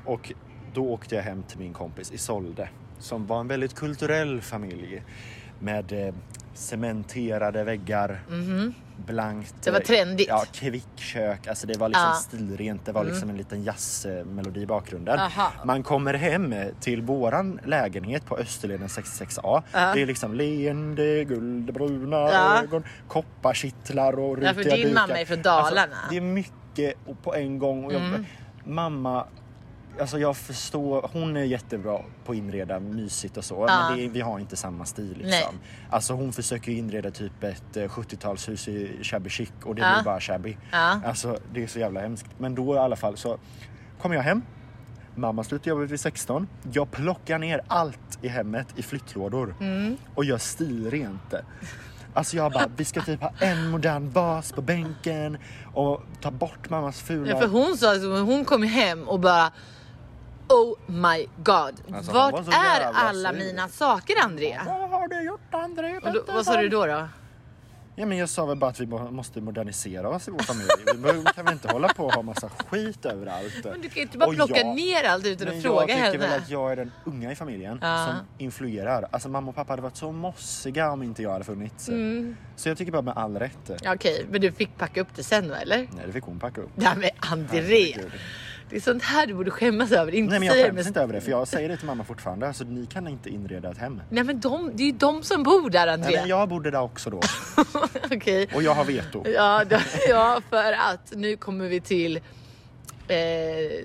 och 0.05 0.33
då 0.75 0.85
åkte 0.91 1.15
jag 1.15 1.23
hem 1.23 1.43
till 1.43 1.59
min 1.59 1.73
kompis 1.73 2.13
Isolde 2.13 2.69
som 2.99 3.27
var 3.27 3.41
en 3.41 3.49
väldigt 3.49 3.75
kulturell 3.75 4.41
familj 4.41 5.03
med 5.63 5.93
eh, 6.09 6.15
cementerade 6.55 7.65
väggar, 7.65 8.21
blankt. 9.07 9.53
Mhm. 9.55 9.61
Det 9.65 9.71
var 9.71 9.81
eh, 9.81 9.85
trendigt. 9.85 10.29
Ja, 10.29 10.45
kvickkök. 10.53 11.47
Alltså 11.47 11.67
det 11.67 11.79
var 11.79 11.89
liksom 11.89 12.09
Ja. 12.09 12.15
stilrent. 12.15 12.87
Det 12.87 12.93
var 12.93 13.05
liksom 13.05 13.31
en 13.31 13.37
liten 13.37 13.63
jazzmelodi 13.65 14.61
i 14.61 14.67
bakgrunden. 14.67 15.19
Aha. 15.19 15.53
Man 15.65 15.83
kommer 15.83 16.15
hem 16.15 16.55
till 16.81 17.03
våran 17.03 17.61
lägenhet 17.67 18.27
på 18.27 18.37
Österleden 18.37 18.89
66A. 18.89 19.63
Ja. 19.73 19.95
Det 19.95 20.03
är 20.03 20.07
liksom 20.07 20.35
leende, 20.35 21.25
guldbruna 21.25 22.17
Ja. 22.17 22.63
ögon, 22.63 22.85
kopparkittlar 23.09 24.19
och 24.19 24.39
Ja, 24.43 24.55
för 24.55 24.61
rutiga 24.61 24.77
din 24.77 24.87
dukar. 24.89 25.01
mamma 25.01 25.21
är 25.21 25.25
från 25.25 25.43
Dalarna. 25.43 25.81
Alltså, 25.83 26.11
det 26.11 26.17
är 26.17 26.21
mycket 26.21 26.95
på 27.23 27.35
en 27.35 27.59
gång. 27.59 27.85
Och 27.85 27.93
jag, 27.93 28.01
Mm. 28.03 28.25
Mamma, 28.65 29.27
alltså 30.01 30.19
jag 30.19 30.37
förstår, 30.37 31.11
hon 31.13 31.37
är 31.37 31.45
jättebra 31.45 32.01
på 32.25 32.33
att 32.33 32.39
inreda 32.39 32.81
mysigt 32.81 33.37
och 33.37 33.45
så. 33.45 33.65
Ja. 33.69 33.89
Men 33.89 33.99
det, 33.99 34.05
är- 34.05 34.09
vi 34.09 34.21
har 34.21 34.39
inte 34.39 34.57
samma 34.57 34.85
stil 34.85 35.17
Nej. 35.21 35.27
liksom. 35.31 35.55
Alltså 35.91 36.13
hon 36.13 36.33
försöker 36.33 36.73
inreda 36.73 37.11
typ 37.11 37.45
ett 37.45 37.77
eh, 37.77 37.83
70-talshus 37.89 38.69
i 38.69 39.05
shabby 39.05 39.31
chic 39.31 39.51
och 39.65 39.75
det 39.75 39.83
Ja. 39.83 39.95
blir 39.95 40.05
bara 40.05 40.21
shabby. 40.21 40.57
Ja. 40.73 41.01
Alltså 41.07 41.39
det 41.55 41.63
är 41.63 41.67
så 41.67 41.79
jävla 41.79 42.01
hemskt. 42.01 42.27
Men 42.39 42.55
då 42.55 42.75
i 42.75 42.79
alla 42.79 42.97
fall 42.97 43.17
så 43.17 43.39
kommer 44.03 44.15
jag 44.17 44.23
hem. 44.23 44.43
Mamma 45.15 45.45
slutar 45.45 45.69
jobba 45.71 45.85
vid 45.85 46.01
16. 46.01 46.49
Jag 46.73 46.91
plockar 46.91 47.39
ner 47.39 47.61
allt 47.69 48.19
i 48.23 48.29
hemmet 48.29 48.67
i 48.77 48.83
flyttlådor 48.83 49.55
Mm. 49.61 49.97
och 50.15 50.25
gör 50.25 50.39
stilrent. 50.39 51.35
Alltså 52.15 52.37
jag 52.37 52.53
bara, 52.53 52.67
vi 52.77 52.85
ska 52.85 53.01
typ 53.03 53.21
ha 53.21 53.33
en 53.41 53.71
modern 53.71 54.11
vas 54.11 54.53
på 54.53 54.63
bänken 54.63 55.39
och 55.75 56.01
ta 56.21 56.31
bort 56.31 56.71
mammas 56.71 57.01
fula... 57.03 57.31
Ja, 57.31 57.39
för 57.41 57.49
hon 57.49 57.77
sa, 57.77 57.91
alltså, 57.91 58.09
hon 58.21 58.45
kom 58.45 58.63
hem 58.63 59.09
och 59.09 59.21
bara 59.21 59.53
Oh 60.53 60.77
my 60.87 61.27
god, 61.37 61.95
Alltså, 61.97 62.13
vart 62.13 62.35
är 62.49 62.81
alla 62.95 63.31
sur. 63.33 63.39
mina 63.39 63.69
saker 63.69 64.15
Andrea? 64.25 64.63
Vad 64.67 64.91
har 64.91 65.09
du 65.09 65.23
gjort 65.23 65.41
André? 65.55 65.99
Och 65.99 66.13
då, 66.13 66.23
vad 66.33 66.45
sa 66.47 66.57
du 66.57 66.69
då? 66.69 66.87
då? 66.87 67.09
Ja, 67.97 68.07
men 68.07 68.19
jag 68.19 68.29
sa 68.29 68.47
väl 68.47 68.57
bara 68.57 68.71
att 68.71 68.81
vi 68.81 68.87
må- 68.87 69.11
måste 69.11 69.41
modernisera 69.41 70.09
oss 70.09 70.29
i 70.29 70.31
vår 70.31 70.39
familj. 70.39 70.69
Vi 71.25 71.25
kan 71.35 71.45
väl 71.45 71.55
inte 71.55 71.69
hålla 71.69 71.89
på 71.89 72.05
och 72.07 72.13
ha 72.13 72.23
massa 72.23 72.49
skit 72.49 73.05
överallt. 73.07 73.65
Men 73.65 73.81
du 73.81 73.89
kan 73.89 73.97
ju 73.97 74.03
inte 74.03 74.19
bara 74.19 74.29
Och 74.29 74.35
plocka 74.35 74.57
jag- 74.57 74.77
ner 74.77 75.05
allt 75.05 75.27
utan 75.27 75.49
att 75.49 75.55
jag 75.55 75.63
fråga 75.63 75.81
tycker 75.87 75.97
henne. 76.03 76.17
väl 76.19 76.33
att 76.41 76.51
jag 76.51 76.73
är 76.73 76.77
den 76.77 76.93
unga 77.05 77.33
i 77.33 77.35
familjen 77.35 77.79
Ja. 77.83 78.07
som 78.07 78.27
influerar. 78.39 79.09
Alltså 79.11 79.29
mamma 79.29 79.49
och 79.49 79.55
pappa 79.55 79.73
hade 79.73 79.83
varit 79.83 79.97
så 79.97 80.13
mossiga 80.13 80.91
om 80.93 81.03
inte 81.03 81.23
jag 81.23 81.31
hade 81.33 81.45
funnits. 81.45 81.89
Mm. 81.89 82.37
Så 82.57 82.69
jag 82.69 82.79
tycker 82.79 82.93
bara 82.93 83.03
med 83.03 83.17
all 83.17 83.37
rätt. 83.39 83.71
Okej, 83.87 84.27
men 84.31 84.41
du 84.41 84.53
fick 84.53 84.79
packa 84.79 85.01
upp 85.01 85.09
det 85.17 85.23
sen 85.23 85.49
va, 85.51 85.57
eller? 85.57 85.77
Nej, 85.79 85.89
det 86.07 86.13
fick 86.13 86.25
hon 86.25 86.39
packa 86.41 86.61
upp. 86.61 86.71
Nej 86.75 86.93
men 86.97 87.11
André, 87.19 87.61
Herregud. 87.61 88.13
Det 88.73 88.79
är 88.79 88.81
sånt 88.81 89.03
här 89.03 89.27
du 89.27 89.35
borde 89.35 89.51
skämmas 89.51 89.93
över. 89.93 90.15
Inte 90.15 90.31
Nej 90.31 90.39
men 90.41 90.47
jag 90.47 90.55
säga 90.55 90.67
skäms 90.67 90.75
med- 90.77 90.87
inte 90.87 91.01
över 91.01 91.13
det 91.15 91.21
för 91.21 91.31
jag 91.31 91.49
säger 91.49 91.69
det 91.69 91.77
till 91.77 91.87
mamma 91.87 92.05
fortfarande. 92.05 92.47
Alltså 92.49 92.65
ni 92.65 92.87
kan 92.87 93.09
inte 93.09 93.31
inreda 93.31 93.71
ett 93.71 93.79
hem. 93.79 94.03
Nej 94.11 94.25
men 94.25 94.41
de, 94.41 94.71
det 94.75 94.83
är 94.83 94.87
ju 94.87 94.93
de 94.93 95.23
som 95.23 95.43
bor 95.43 95.71
där 95.71 95.87
Nej, 95.87 95.95
André. 95.95 96.17
men 96.21 96.29
jag 96.29 96.49
bodde 96.49 96.71
där 96.71 96.81
också 96.81 97.11
då 97.11 97.21
Okej. 98.13 98.49
och 98.55 98.63
jag 98.63 98.75
har 98.75 98.85
veto. 98.85 99.25
Ja, 99.29 99.65
då, 99.65 99.77
ja, 100.09 100.41
för 100.51 100.73
att 100.73 101.13
nu 101.17 101.37
kommer 101.37 101.69
vi 101.69 101.81
till 101.81 102.17
eh, 102.17 102.23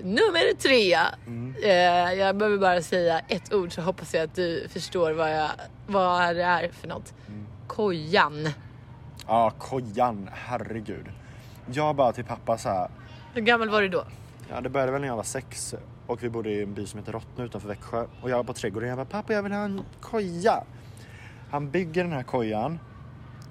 nummer 0.04 0.54
tre. 0.58 0.98
Mm. 1.26 1.54
Eh, 1.62 2.12
jag 2.18 2.36
behöver 2.36 2.58
bara 2.58 2.82
säga 2.82 3.20
ett 3.28 3.52
ord 3.52 3.72
så 3.74 3.80
hoppas 3.82 4.14
jag 4.14 4.22
att 4.24 4.34
du 4.34 4.68
förstår 4.72 5.12
vad, 5.12 5.30
jag, 5.32 5.50
vad 5.86 6.36
det 6.36 6.42
är 6.42 6.70
för 6.80 6.88
något. 6.88 7.14
Mm. 7.28 7.46
Kojan. 7.66 8.48
Ja, 9.26 9.52
kojan, 9.58 10.30
herregud. 10.32 11.06
Jag 11.72 11.96
bara 11.96 12.12
till 12.12 12.24
pappa 12.24 12.58
så 12.58 12.68
här. 12.68 12.90
Hur 13.34 13.42
gammal 13.42 13.68
var 13.68 13.82
du 13.82 13.88
då? 13.88 14.04
Ja, 14.50 14.60
det 14.60 14.68
började 14.68 14.92
väl 14.92 15.00
när 15.00 15.08
jag 15.08 15.16
var 15.16 15.22
sex 15.22 15.74
och 16.06 16.22
vi 16.22 16.28
bodde 16.30 16.50
i 16.50 16.62
en 16.62 16.74
by 16.74 16.86
som 16.86 16.98
heter 16.98 17.12
Rottne 17.12 17.44
utanför 17.44 17.68
Växjö 17.68 18.06
och 18.22 18.30
jag 18.30 18.36
var 18.36 18.44
på 18.44 18.52
trädgården. 18.52 18.88
Jag 18.88 18.98
bara, 18.98 19.04
pappa 19.04 19.32
jag 19.32 19.42
vill 19.42 19.52
ha 19.52 19.60
en 19.64 19.80
koja. 20.00 20.64
Han 21.50 21.70
bygger 21.70 22.04
den 22.04 22.12
här 22.12 22.22
kojan 22.22 22.78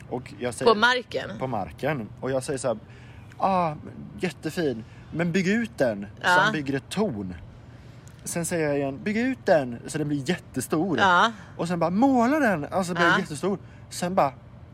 och 0.09 0.33
jag 0.39 0.53
säger 0.53 0.73
På 0.73 0.79
marken? 0.79 1.29
på 1.39 1.47
marken 1.47 2.09
och 2.21 2.31
jag 2.31 2.43
säger 2.43 2.59
så 2.59 2.67
här, 2.67 2.77
ah, 3.37 3.75
jättefin, 4.19 4.83
men 5.11 5.31
bygg 5.31 5.47
ut 5.47 5.77
den. 5.77 6.05
Ja. 6.21 6.27
Så 6.27 6.39
han 6.39 6.53
bygger 6.53 6.73
ett 6.73 6.89
torn. 6.89 7.35
Sen 8.23 8.45
säger 8.45 8.67
jag 8.67 8.77
igen, 8.77 8.99
bygg 9.03 9.17
ut 9.17 9.45
den 9.45 9.79
så 9.87 9.97
den 9.97 10.07
blir 10.07 10.29
jättestor. 10.29 10.97
Ja. 10.99 11.31
Och 11.57 11.67
sen 11.67 11.79
bara 11.79 11.89
måla 11.89 12.39
den, 12.39 12.65
alltså 12.71 12.93
blir 12.93 13.03
Ja. 13.05 13.11
den 13.11 13.19
jättestor. 13.19 13.59
Sen 13.89 14.15
bara, 14.15 14.31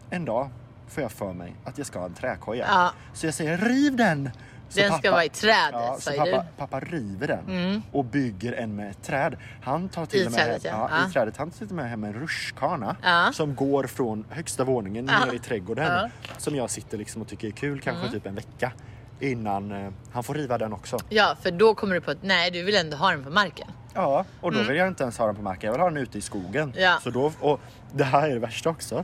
en 0.10 0.26
dag 0.26 0.50
får 0.88 1.04
jag 1.04 1.12
för 1.12 1.34
mig 1.34 1.56
att 1.64 1.78
jag 1.78 1.88
ska 1.88 2.00
ha 2.00 2.06
en 2.06 2.14
träkoja. 2.14 2.66
Ja. 2.70 2.92
Så 3.14 3.26
jag 3.28 3.34
säger, 3.34 3.58
riv 3.58 3.96
den! 3.96 4.30
Den 4.76 4.98
ska 4.98 5.12
vara 5.12 5.26
i 5.26 5.30
trädet, 5.30 5.72
ja, 5.74 5.98
så 6.00 6.12
pappa, 6.12 6.26
du. 6.26 6.32
Mm. 6.34 6.46
pappa 6.58 6.80
river 6.80 7.28
den 7.28 7.84
och 7.92 8.06
bygger 8.06 8.54
en 8.54 8.76
med 8.76 9.02
träd. 9.02 9.36
Han 9.64 9.90
tar 9.90 10.06
till 10.06 10.22
I 10.22 10.24
med, 10.24 10.34
trädet, 10.34 10.64
ja. 10.64 10.90
ja. 10.92 11.10
I 11.10 11.12
trädet. 11.12 11.38
Han 11.38 11.52
tar 11.52 11.66
till 11.66 11.76
med 11.76 11.90
hem 11.90 12.04
en 12.04 12.14
rutschkana 12.14 12.96
som 13.34 13.56
går 13.56 13.84
från 13.84 14.26
högsta 14.30 14.64
våningen 14.64 15.06
ner 15.06 15.34
i 15.34 15.40
trädgården. 15.40 16.10
Som 16.38 16.56
jag 16.56 16.70
sitter 16.70 16.98
liksom 16.98 17.22
och 17.22 17.28
tycker 17.28 17.48
är 17.48 17.52
kul, 17.52 17.80
kanske 17.82 18.02
Mm. 18.04 18.12
typ 18.14 18.26
en 18.26 18.36
vecka. 18.36 18.72
Innan 19.20 19.72
eh, 19.72 19.92
han 20.14 20.24
får 20.24 20.34
riva 20.34 20.58
den 20.58 20.74
också. 20.74 20.98
Ja, 21.10 21.36
för 21.42 21.52
då 21.52 21.76
kommer 21.76 21.96
du 21.96 22.02
på 22.02 22.12
att 22.12 22.24
nej, 22.24 22.52
du 22.52 22.64
vill 22.64 22.76
ändå 22.76 22.98
ha 22.98 23.12
den 23.12 23.24
på 23.24 23.30
marken. 23.30 23.68
Ja, 23.94 24.26
och 24.42 24.52
då 24.52 24.64
vill 24.64 24.78
jag 24.78 24.88
inte 24.88 25.04
ens 25.04 25.18
ha 25.18 25.26
den 25.26 25.36
på 25.36 25.42
marken. 25.42 25.68
Jag 25.68 25.72
vill 25.74 25.82
ha 25.82 25.90
den 25.90 25.98
ute 25.98 26.18
i 26.18 26.22
skogen. 26.22 26.64
Mm. 26.70 26.84
Ja. 26.84 27.00
Så 27.04 27.10
då, 27.10 27.32
och 27.40 27.60
det 27.94 28.04
här 28.04 28.30
är 28.30 28.34
det 28.34 28.40
värsta 28.40 28.70
också. 28.70 29.04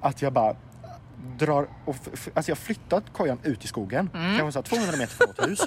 Att 0.00 0.22
jag 0.22 0.32
bara 0.32 0.54
drar 1.38 1.66
och 1.84 1.96
alltså 2.34 2.50
jag 2.50 2.56
har 2.56 2.60
flyttat 2.60 3.04
kojan 3.12 3.38
ut 3.42 3.64
i 3.64 3.68
skogen. 3.68 4.10
Mm. 4.14 4.38
Kanske 4.38 4.52
så 4.52 4.58
här 4.76 4.82
200 4.82 4.98
meter 4.98 5.14
från 5.14 5.26
vårt 5.26 5.48
hus. 5.48 5.60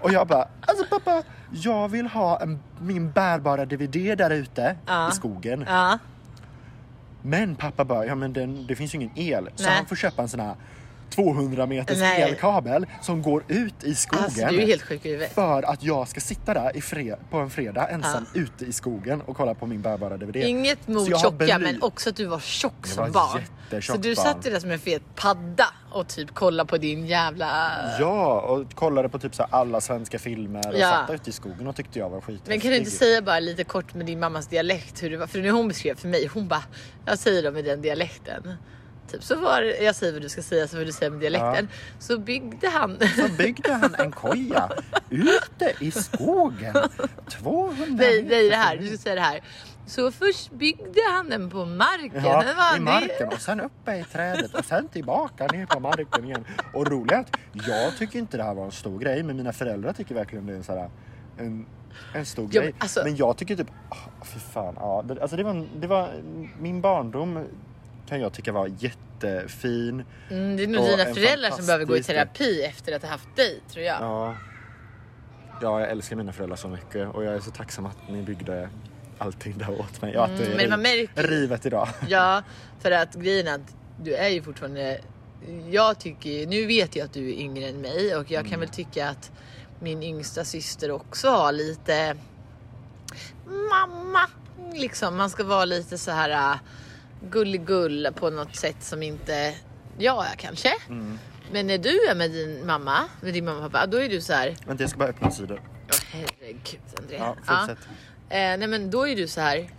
och 0.00 0.12
jag 0.12 0.26
bara, 0.26 0.48
alltså 0.60 0.84
pappa, 0.90 1.22
jag 1.50 1.88
vill 1.88 2.06
ha 2.06 2.40
en, 2.40 2.58
min 2.80 3.10
bärbara 3.12 3.64
DVD 3.66 4.18
där 4.18 4.30
ute 4.30 4.76
Ja. 4.86 5.08
i 5.08 5.12
skogen. 5.12 5.64
Ja, 5.68 5.98
Men 7.22 7.56
pappa 7.56 7.84
bara, 7.84 8.06
ja 8.06 8.14
men 8.14 8.32
den, 8.32 8.66
det 8.66 8.76
finns 8.76 8.94
ju 8.94 8.96
ingen 8.98 9.18
el. 9.18 9.50
Så 9.54 9.64
Nej. 9.64 9.76
han 9.76 9.86
får 9.86 9.96
köpa 9.96 10.22
en 10.22 10.28
sån 10.28 10.40
här 10.40 10.54
200 11.14 11.66
meters 11.66 11.98
Nej. 11.98 12.22
elkabel 12.22 12.86
som 13.02 13.22
går 13.22 13.44
ut 13.48 13.84
i 13.84 13.94
skogen. 13.94 14.24
Alltså 14.24 14.46
du 14.46 14.62
är 14.62 14.66
helt 14.66 14.82
sjuk 14.82 15.06
i 15.06 15.08
huvudet. 15.08 15.34
För 15.34 15.62
att 15.62 15.82
jag 15.82 16.08
ska 16.08 16.20
sitta 16.20 16.54
där 16.54 16.76
i 16.76 16.80
fred, 16.80 17.18
på 17.30 17.36
en 17.38 17.50
fredag 17.50 17.88
ensam 17.88 18.26
ute 18.34 18.64
i 18.64 18.72
skogen 18.72 19.20
och 19.20 19.36
kolla 19.36 19.54
på 19.54 19.66
min 19.66 19.82
bärbara 19.82 20.16
DVD. 20.16 20.36
Inget 20.36 20.88
mot 20.88 21.20
tjocka 21.20 21.58
men 21.58 21.82
också 21.82 22.10
att 22.10 22.16
du 22.16 22.24
var 22.26 22.40
tjock 22.40 22.86
som 22.86 23.04
var 23.04 23.10
barn. 23.10 23.42
Så 23.82 23.96
du 23.96 24.16
satt 24.16 24.46
ju 24.46 24.50
där 24.50 24.60
som 24.60 24.70
en 24.70 24.78
fet 24.78 25.02
padda 25.14 25.66
och 25.92 26.08
typ 26.08 26.34
kollade 26.34 26.68
på 26.68 26.78
din 26.78 27.06
jävla... 27.06 27.72
Ja, 28.00 28.40
och 28.40 28.74
kollade 28.74 29.08
på 29.08 29.18
typ 29.18 29.34
så 29.34 29.42
alla 29.42 29.80
svenska 29.80 30.18
filmer 30.18 30.68
och 30.68 30.78
Ja. 30.78 30.90
satt 30.90 31.14
ute 31.14 31.30
i 31.30 31.32
skogen 31.32 31.66
och 31.66 31.76
tyckte 31.76 31.98
jag 31.98 32.10
var 32.10 32.20
skithäftig. 32.20 32.50
Men 32.50 32.60
kan 32.60 32.70
du 32.70 32.76
inte 32.76 32.90
säga 32.90 33.22
bara 33.22 33.40
lite 33.40 33.64
kort 33.64 33.94
med 33.94 34.06
din 34.06 34.20
mammas 34.20 34.46
dialekt 34.46 35.02
hur 35.02 35.10
det 35.10 35.16
var? 35.16 35.26
För 35.26 35.38
när 35.38 35.50
hon 35.50 35.68
beskrev 35.68 35.94
för 35.94 36.08
mig, 36.08 36.26
hon 36.34 36.48
bara, 36.48 36.62
jag 37.06 37.18
säger 37.18 37.42
det 37.42 37.50
med 37.50 37.64
den 37.64 37.82
dialekten. 37.82 38.52
Typ 39.10 39.22
så 39.22 39.36
var 39.36 39.60
det, 39.60 39.78
jag 39.78 39.94
säger 39.94 40.12
vad 40.12 40.22
du 40.22 40.28
ska 40.28 40.42
säga 40.42 40.68
så 40.68 40.76
får 40.76 40.84
du 40.84 40.92
säga 40.92 41.10
med 41.10 41.20
dialekten. 41.20 41.68
Så 41.98 42.18
byggde 42.18 42.68
han. 42.68 42.98
Så 43.16 43.28
byggde 43.38 43.72
han 43.72 43.94
en 43.98 44.12
koja 44.12 44.70
ute 45.10 45.74
i 45.80 45.90
skogen. 45.90 46.74
200 47.28 47.84
nej, 47.88 48.22
nej 48.22 48.48
det 48.48 48.56
här, 48.56 48.76
du 48.76 48.86
ska 48.88 48.96
säga 48.98 49.14
det 49.14 49.20
här. 49.20 49.40
Så 49.86 50.10
först 50.10 50.50
byggde 50.52 51.00
han 51.12 51.28
den 51.28 51.50
på 51.50 51.64
marken. 51.64 52.24
Ja, 52.24 52.76
i 52.76 52.80
marken 52.80 53.28
och 53.28 53.40
sen 53.40 53.60
uppe 53.60 53.96
i 53.96 54.04
trädet 54.12 54.54
och 54.54 54.64
sen 54.64 54.88
tillbaka 54.88 55.46
ner 55.46 55.66
på 55.66 55.80
marken 55.80 56.24
igen. 56.24 56.44
Och 56.72 56.86
roligt 56.86 57.36
jag 57.52 57.96
tycker 57.98 58.18
inte 58.18 58.36
det 58.36 58.42
här 58.42 58.54
var 58.54 58.64
en 58.64 58.72
stor 58.72 58.98
grej 58.98 59.22
men 59.22 59.36
mina 59.36 59.52
föräldrar 59.52 59.92
tycker 59.92 60.14
verkligen 60.14 60.46
det 60.46 60.52
är 60.52 60.56
en, 60.56 60.64
så 60.64 60.72
här, 60.78 60.90
en, 61.38 61.66
en 62.14 62.26
stor 62.26 62.48
Ja, 62.52 62.60
grej. 62.60 62.70
men 62.72 62.82
alltså- 62.82 63.04
Men 63.04 63.16
jag 63.16 63.36
tycker 63.36 63.56
typ, 63.56 63.70
oh, 63.90 64.24
för 64.24 64.38
fan, 64.40 64.74
ja, 64.76 65.04
det, 65.08 65.22
alltså 65.22 65.36
det 65.36 65.42
var, 65.44 65.66
det 65.80 65.86
var, 65.86 66.10
min 66.60 66.80
barndom 66.80 67.44
kan 68.14 68.20
jag 68.20 68.32
tycka 68.32 68.52
var 68.52 68.70
jättefin. 68.78 70.04
Mm, 70.30 70.56
det 70.56 70.62
är 70.62 70.66
nog 70.66 70.84
dina 70.86 71.14
föräldrar 71.14 71.50
som 71.50 71.66
behöver 71.66 71.84
gå 71.84 71.96
i 71.96 72.02
terapi 72.02 72.62
efter 72.62 72.96
att 72.96 73.02
ha 73.02 73.08
haft 73.08 73.36
dig 73.36 73.60
tror 73.72 73.84
jag. 73.84 73.96
Ja. 74.00 74.36
ja, 75.62 75.80
jag 75.80 75.90
älskar 75.90 76.16
mina 76.16 76.32
föräldrar 76.32 76.56
så 76.56 76.68
mycket 76.68 77.08
och 77.08 77.24
jag 77.24 77.34
är 77.34 77.40
så 77.40 77.50
tacksam 77.50 77.86
att 77.86 77.96
ni 78.08 78.22
byggde 78.22 78.68
allting 79.18 79.58
där 79.58 79.80
åt 79.80 80.02
mig. 80.02 80.12
Ja, 80.14 80.24
att 80.24 80.38
det 80.38 80.44
Mm, 80.44 80.56
men 80.56 80.70
man 80.70 80.82
märker- 80.82 81.22
rivet 81.22 81.66
idag. 81.66 81.88
Ja, 82.08 82.42
för 82.80 82.90
att 82.90 83.14
grejen 83.14 83.46
är 83.46 83.54
att 83.54 83.74
du 84.02 84.14
är 84.14 84.28
ju 84.28 84.42
fortfarande... 84.42 85.00
Jag 85.70 85.98
tycker, 85.98 86.46
nu 86.46 86.66
vet 86.66 86.96
jag 86.96 87.04
att 87.04 87.12
du 87.12 87.28
är 87.28 87.34
yngre 87.34 87.68
än 87.68 87.80
mig 87.80 88.16
och 88.16 88.30
jag 88.30 88.48
kan 88.48 88.60
väl 88.60 88.68
tycka 88.68 89.08
att 89.08 89.32
min 89.80 90.02
yngsta 90.02 90.44
syster 90.44 90.90
också 90.90 91.28
har 91.28 91.52
lite 91.52 92.16
mamma. 93.46 94.20
Liksom, 94.74 95.16
man 95.16 95.30
ska 95.30 95.44
vara 95.44 95.64
lite 95.64 95.98
så 95.98 96.10
här 96.10 96.58
gulligull 97.30 98.08
på 98.14 98.30
något 98.30 98.56
sätt 98.56 98.76
som 98.80 99.02
inte 99.02 99.54
jag 99.98 100.26
är 100.26 100.34
kanske. 100.36 100.72
Men 101.52 101.66
när 101.66 101.78
du 101.78 102.06
är 102.06 102.14
med 102.14 102.30
din 102.30 102.66
mamma, 102.66 103.04
med 103.20 103.34
din 103.34 103.44
mamma 103.44 103.66
och 103.66 103.72
pappa, 103.72 103.86
då 103.86 103.96
är 104.02 104.08
du 104.08 104.20
så 104.20 104.32
här. 104.32 104.56
Vänta, 104.66 104.82
jag 104.82 104.90
ska 104.90 104.98
bara 104.98 105.08
öppna 105.08 105.30
sidor. 105.30 105.60
Åh 105.90 105.96
herregud 106.10 106.80
André. 106.98 107.16
Ja, 107.16 107.36
fortsätt. 107.44 107.78
Eh, 108.28 108.36
nej 108.38 108.66
men 108.66 108.90
då 108.90 109.08
är 109.08 109.16
du 109.16 109.28
så 109.28 109.40
här. 109.40 109.70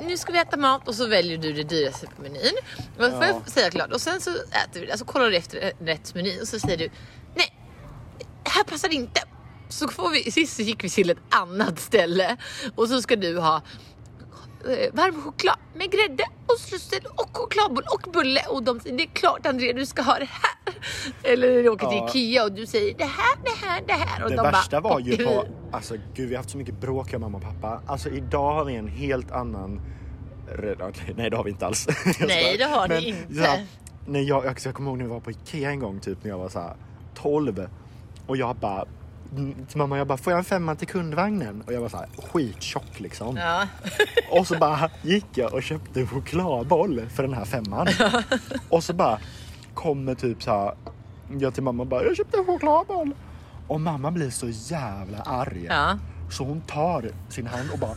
Nu 0.00 0.16
ska 0.16 0.32
vi 0.32 0.38
äta 0.38 0.56
mat 0.56 0.88
och 0.88 0.94
så 0.94 1.06
väljer 1.06 1.38
du 1.38 1.52
det 1.52 1.62
dyraste 1.62 2.06
på 2.16 2.22
menyn. 2.22 2.52
Och 2.98 3.04
får 3.04 3.24
Ja. 3.24 3.26
jag 3.26 3.48
säga 3.50 3.70
klart. 3.70 3.92
Och 3.92 4.00
sen 4.00 4.20
så 4.20 4.30
äter 4.30 4.80
vi 4.80 4.86
det. 4.86 4.98
Så 4.98 5.04
kollar 5.04 5.30
du 5.30 5.36
efter 5.36 5.72
rättsmenyn 5.80 6.40
och 6.40 6.48
så 6.48 6.58
säger 6.58 6.78
du 6.78 6.88
nej, 7.34 7.54
här 8.44 8.64
passar 8.64 8.88
det 8.88 8.94
inte. 8.94 9.20
Så 9.68 9.88
får 9.88 10.10
vi, 10.10 10.30
sist 10.30 10.56
så 10.56 10.62
gick 10.62 10.84
vi 10.84 10.90
till 10.90 11.10
ett 11.10 11.18
annat 11.30 11.78
ställe 11.80 12.36
och 12.74 12.88
så 12.88 13.02
ska 13.02 13.16
du 13.16 13.38
ha 13.38 13.62
eh, 14.70 14.94
varm 14.94 15.22
choklad 15.22 15.56
med 15.74 15.90
grädde 15.90 16.24
och 16.46 16.58
strössel 16.60 17.00
och 17.14 17.36
chokladboll 17.36 17.84
och 17.84 18.12
bulle 18.12 18.40
och 18.48 18.62
de 18.62 18.80
säger 18.80 18.96
det 18.96 19.02
är 19.02 19.06
klart 19.14 19.46
André 19.46 19.72
du 19.72 19.86
ska 19.86 20.02
ha 20.02 20.18
det 20.18 20.28
här. 20.30 20.74
Eller 21.32 21.54
när 21.54 21.62
du 21.62 21.68
åker 21.68 21.86
Ja. 21.86 22.08
till 22.08 22.22
Ikea 22.22 22.44
och 22.44 22.52
du 22.52 22.66
säger 22.66 22.94
det 22.98 23.04
här, 23.04 23.36
det 23.44 23.66
här, 23.66 23.82
det 23.86 23.92
här. 23.92 24.24
Och 24.24 24.30
Det 24.30 24.36
de 24.36 24.42
värsta 24.42 24.80
bara, 24.80 24.92
var 24.94 25.00
ju 25.00 25.12
"Okej." 25.14 25.26
på, 25.26 25.44
alltså 25.72 25.94
gud 26.14 26.28
vi 26.28 26.34
har 26.34 26.38
haft 26.42 26.50
så 26.50 26.58
mycket 26.58 26.80
bråk 26.80 27.12
jag 27.12 27.20
mamma 27.20 27.38
och 27.38 27.44
pappa. 27.44 27.82
Alltså 27.86 28.08
idag 28.10 28.54
har 28.54 28.64
vi 28.64 28.74
en 28.76 28.88
helt 28.88 29.30
annan, 29.30 29.80
re- 30.48 30.88
okej, 30.88 31.14
nej 31.16 31.30
det 31.30 31.36
har 31.36 31.44
vi 31.44 31.50
inte 31.50 31.66
alls. 31.66 31.86
Jag 32.20 32.28
Nej, 32.28 32.42
skojar. 32.54 32.58
det 32.58 32.74
har 32.76 32.88
ni 32.88 33.08
inte. 33.08 33.34
så 33.34 33.40
här, 33.40 33.66
när 34.06 34.20
jag, 34.20 34.44
jag, 34.46 34.56
jag 34.64 34.74
kommer 34.74 34.90
ihåg 34.90 34.98
när 34.98 35.04
vi 35.04 35.10
var 35.10 35.20
på 35.20 35.30
Ikea 35.30 35.70
en 35.70 35.78
gång 35.80 36.00
typ 36.00 36.18
när 36.24 36.30
jag 36.30 36.38
var 36.38 36.48
så 36.48 36.58
här 36.60 36.76
12 37.14 37.68
och 38.26 38.36
jag 38.36 38.56
bara 38.56 38.84
till 39.68 39.78
mamma 39.78 39.98
jag 39.98 40.06
bara 40.06 40.18
får 40.18 40.30
jag 40.32 40.38
en 40.38 40.44
femma 40.44 40.74
till 40.74 40.88
kundvagnen? 40.88 41.62
Och 41.66 41.72
jag 41.72 41.80
var 41.80 41.88
så 41.88 41.96
här 41.96 42.08
skittjock 42.32 43.00
liksom. 43.00 43.36
Ja. 43.36 43.66
Och 44.30 44.46
så 44.46 44.58
bara 44.58 44.90
gick 45.02 45.26
jag 45.34 45.54
och 45.54 45.62
köpte 45.62 46.00
en 46.00 46.06
chokladboll 46.08 47.02
för 47.14 47.22
den 47.22 47.34
här 47.34 47.44
femman. 47.44 47.86
Och 48.68 48.84
så 48.84 48.92
bara 48.92 49.18
kommer 49.74 50.14
typ 50.14 50.42
så 50.42 50.50
här. 50.50 50.74
Jag 51.38 51.54
till 51.54 51.62
mamma 51.62 51.82
och 51.82 51.86
bara 51.86 52.04
jag 52.04 52.16
köpte 52.16 52.38
en 52.38 52.44
chokladboll. 52.46 53.14
Och 53.68 53.80
mamma 53.80 54.10
blir 54.10 54.30
så 54.30 54.48
jävla 54.48 55.18
arg. 55.18 55.66
ja. 55.68 55.98
Så 56.30 56.44
hon 56.44 56.60
tar 56.60 57.10
sin 57.28 57.46
hand 57.46 57.70
och 57.72 57.78
bara 57.78 57.94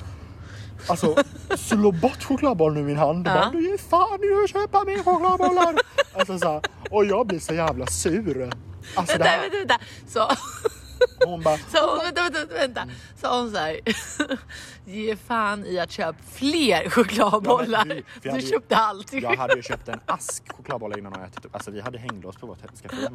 Alltså 0.87 1.15
slår 1.55 1.91
bort 1.91 2.23
chokladbollen 2.23 2.77
ur 2.77 2.83
min 2.87 2.97
hand 2.97 3.27
och 3.27 3.33
Ja. 3.33 3.39
bara 3.39 3.49
du 3.51 3.69
ger 3.69 3.77
fan 3.77 4.19
i 4.23 4.43
att 4.43 4.49
köpa 4.49 4.83
mer 4.83 5.03
chokladbollar. 5.03 5.75
Alltså 6.13 6.39
så 6.39 6.51
här, 6.51 6.61
och 6.91 7.05
jag 7.05 7.27
blir 7.27 7.39
så 7.39 7.53
jävla 7.53 7.85
sur. 7.87 8.49
Alltså 8.95 9.17
det 9.17 9.23
Vänta, 9.23 9.29
här, 9.29 9.41
vänta, 9.41 9.57
vänta. 9.57 9.79
Så, 10.07 10.19
hon 11.31 11.41
bara 11.41 11.57
så, 11.57 12.01
vänta, 12.03 12.21
vänta, 12.39 12.53
vänta. 12.55 12.87
Sa 13.21 13.39
hon 13.41 13.51
så 13.51 13.57
här. 13.57 13.79
Ge 14.85 15.15
fan 15.15 15.65
i 15.65 15.79
att 15.79 15.91
köpa 15.91 16.19
fler 16.31 16.89
chokladbollar. 16.89 17.85
Ja, 17.87 17.93
du- 17.95 18.03
jag 18.21 18.35
du 18.35 18.39
ju- 18.39 18.47
köpte 18.49 18.75
allt. 18.75 19.13
Jag 19.13 19.35
hade 19.37 19.55
ju 19.55 19.61
köpt 19.61 19.87
en 19.87 19.99
ask 20.05 20.43
chokladbollar 20.53 20.97
innan 20.99 21.13
och 21.13 21.21
ätit 21.25 21.45
upp. 21.45 21.55
Alltså 21.55 21.71
vi 21.71 21.81
hade 21.81 21.97
hänglås 21.99 22.35
på 22.35 22.47
vårt 22.47 22.59
skafferi. 22.81 23.07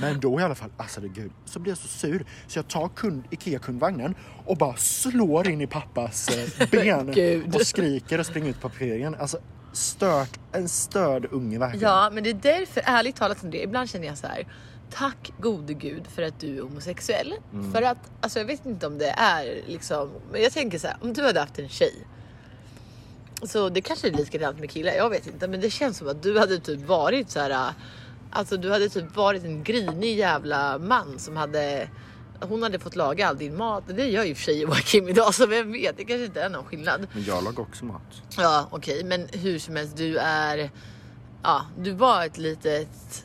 Men 0.00 0.20
då 0.20 0.40
i 0.40 0.42
alla 0.42 0.54
fall, 0.54 0.70
alltså 0.76 1.00
det 1.00 1.08
gud, 1.08 1.32
så 1.44 1.58
blir 1.58 1.70
jag 1.70 1.78
så 1.78 1.88
sur 1.88 2.24
så 2.46 2.58
jag 2.58 2.68
tar 2.68 2.88
kund, 2.88 3.24
Ikea 3.30 3.58
kundvagnen 3.58 4.14
och 4.46 4.56
bara 4.56 4.76
slår 4.76 5.48
in 5.48 5.60
i 5.60 5.66
pappas 5.66 6.28
eh, 6.28 6.68
ben 6.70 7.08
och 7.54 7.66
skriker 7.66 8.18
och 8.18 8.26
springer 8.26 8.50
ut 8.50 8.60
på 8.60 8.68
parkeringen. 8.68 9.14
Alltså 9.14 9.38
stört, 9.72 10.38
en 10.52 10.68
störd 10.68 11.26
unge 11.30 11.58
verkligen. 11.58 11.88
Ja, 11.90 12.10
men 12.12 12.24
det 12.24 12.30
är 12.30 12.34
därför, 12.34 12.82
ärligt 12.84 13.16
talat 13.16 13.44
André, 13.44 13.62
ibland 13.62 13.90
känner 13.90 14.06
jag 14.06 14.18
så 14.18 14.26
här. 14.26 14.46
Tack 14.94 15.32
gode 15.40 15.74
gud 15.74 16.06
för 16.06 16.22
att 16.22 16.40
du 16.40 16.58
är 16.58 16.62
homosexuell. 16.62 17.34
Mm. 17.52 17.72
För 17.72 17.82
att, 17.82 18.10
alltså 18.20 18.38
jag 18.38 18.46
vet 18.46 18.66
inte 18.66 18.86
om 18.86 18.98
det 18.98 19.10
är 19.10 19.62
liksom, 19.66 20.10
men 20.32 20.42
jag 20.42 20.52
tänker 20.52 20.78
så 20.78 20.86
här, 20.86 20.96
om 21.00 21.12
du 21.12 21.22
hade 21.22 21.40
haft 21.40 21.58
en 21.58 21.68
tjej. 21.68 21.94
Så 23.42 23.68
det 23.68 23.80
kanske 23.80 24.08
är 24.08 24.12
likadant 24.12 24.60
med 24.60 24.70
killar, 24.70 24.92
jag 24.92 25.10
vet 25.10 25.26
inte. 25.26 25.48
Men 25.48 25.60
det 25.60 25.70
känns 25.70 25.98
som 25.98 26.08
att 26.08 26.22
du 26.22 26.38
hade 26.38 26.58
typ 26.58 26.80
varit 26.80 27.30
så 27.30 27.40
här. 27.40 27.72
Alltså 28.30 28.56
du 28.56 28.70
hade 28.70 28.88
typ 28.88 29.16
varit 29.16 29.44
en 29.44 29.62
grinig 29.62 30.18
jävla 30.18 30.78
man 30.78 31.18
som 31.18 31.36
hade 31.36 31.88
hon 32.48 32.62
hade 32.62 32.78
fått 32.78 32.96
laga 32.96 33.28
all 33.28 33.38
din 33.38 33.56
mat. 33.56 33.84
Det 33.86 34.06
gör 34.06 34.24
ju 34.24 34.34
för 34.34 34.42
sig 34.42 34.60
Joakim 34.60 35.08
idag 35.08 35.34
så 35.34 35.46
vem 35.46 35.72
vet, 35.72 35.96
det 35.96 36.04
kanske 36.04 36.24
inte 36.24 36.42
är 36.42 36.48
någon 36.48 36.64
skillnad. 36.64 37.06
Men 37.12 37.24
jag 37.24 37.44
lagar 37.44 37.60
också 37.60 37.84
mat. 37.84 38.22
Ja 38.36 38.68
okej, 38.70 39.04
men 39.04 39.28
hur 39.32 39.58
som 39.58 39.76
helst, 39.76 39.96
du 39.96 40.16
är... 40.18 40.70
Ja, 41.42 41.66
du 41.78 41.90
var 41.90 42.26
ett 42.26 42.38
litet... 42.38 43.24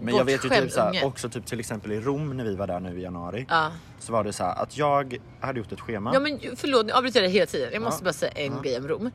Men 0.00 0.14
jag 0.16 0.24
vet 0.24 0.44
ju 0.44 0.48
typ 0.48 0.72
så 0.72 0.80
här, 0.80 0.88
unge. 0.88 1.04
också 1.04 1.28
typ 1.28 1.46
till 1.46 1.60
exempel 1.60 1.92
i 1.92 2.00
Rom 2.00 2.36
när 2.36 2.44
vi 2.44 2.54
var 2.54 2.66
där 2.66 2.80
nu 2.80 2.98
i 2.98 3.02
januari. 3.02 3.46
Ja. 3.48 3.72
Så 3.98 4.12
var 4.12 4.24
det 4.24 4.32
så 4.32 4.44
här 4.44 4.62
att 4.62 4.76
jag 4.78 5.18
hade 5.40 5.58
gjort 5.58 5.72
ett 5.72 5.80
schema. 5.80 6.10
ja 6.14 6.20
men 6.20 6.40
förlåt, 6.56 6.86
nu 6.86 6.92
avbryter 6.92 7.22
jag 7.22 7.30
hela 7.30 7.46
tiden. 7.46 7.68
Jag 7.72 7.82
måste 7.82 8.00
Ja. 8.02 8.04
bara 8.04 8.12
säga 8.12 8.32
en 8.32 8.52
Ja. 8.52 8.60
grej 8.60 8.76
om 8.78 8.88
Rom. 8.88 9.10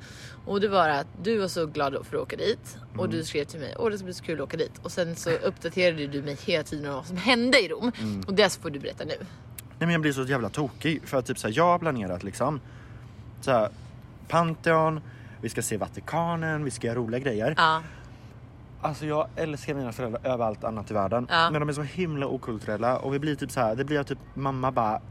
Och 0.46 0.62
det 0.62 0.68
var 0.68 0.90
att 0.90 1.08
du 1.24 1.38
var 1.38 1.48
så 1.48 1.66
glad 1.66 1.94
för 2.10 2.18
att 2.18 2.24
åka 2.24 2.36
dit. 2.36 2.78
Och 2.94 3.06
Mm. 3.06 3.12
du 3.18 3.24
skrev 3.24 3.46
till 3.46 3.60
mig, 3.60 3.76
åh 3.80 3.90
det 3.90 3.98
ska 3.98 4.06
bli 4.06 4.14
så 4.14 4.24
kul 4.24 4.36
att 4.36 4.44
åka 4.44 4.58
dit. 4.58 4.72
Och 4.84 4.92
sen 4.92 5.16
så 5.16 5.30
uppdaterade 5.30 6.08
du 6.08 6.22
mig 6.22 6.38
hela 6.46 6.64
tiden 6.64 6.86
om 6.90 6.96
vad 6.96 7.06
som 7.06 7.18
hände 7.18 7.60
i 7.62 7.68
Rom. 7.68 7.92
Mm. 8.00 8.22
Och 8.28 8.34
det 8.34 8.54
får 8.62 8.70
du 8.70 8.80
berätta 8.80 9.04
nu. 9.04 9.14
Nej 9.18 9.26
men 9.80 9.90
jag 9.90 10.02
blir 10.02 10.12
så 10.14 10.24
jävla 10.24 10.50
tokig 10.50 11.02
för 11.06 11.18
att 11.18 11.26
typ 11.26 11.40
så 11.40 11.48
här, 11.48 11.54
jag 11.58 11.64
har 11.64 11.80
planerat 11.80 12.24
liksom 12.24 12.60
så 13.42 13.52
här, 13.52 13.70
Pantheon, 14.28 15.02
vi 15.42 15.50
ska 15.50 15.62
se 15.62 15.78
Vatikanen, 15.78 16.64
vi 16.64 16.72
ska 16.72 16.88
göra 16.88 16.98
roliga 16.98 17.20
grejer. 17.20 17.54
Ja. 17.58 17.82
Alltså 18.82 19.06
jag 19.06 19.28
älskar 19.36 19.74
mina 19.74 19.92
föräldrar 19.92 20.22
över 20.24 20.46
allt 20.46 20.64
annat 20.64 20.92
i 20.92 20.94
världen. 20.94 21.28
Ja. 21.30 21.52
Men 21.52 21.60
de 21.60 21.70
är 21.70 21.74
så 21.74 21.82
himla 21.82 22.28
okulturella 22.28 22.98
och 22.98 23.14
vi 23.14 23.20
blir 23.20 23.36
typ 23.36 23.52
så 23.52 23.60
här, 23.60 23.76
det 23.76 23.86
blir 23.86 24.00
att 24.00 24.08
typ 24.08 24.20
mamma 24.34 24.72
bara 24.72 25.02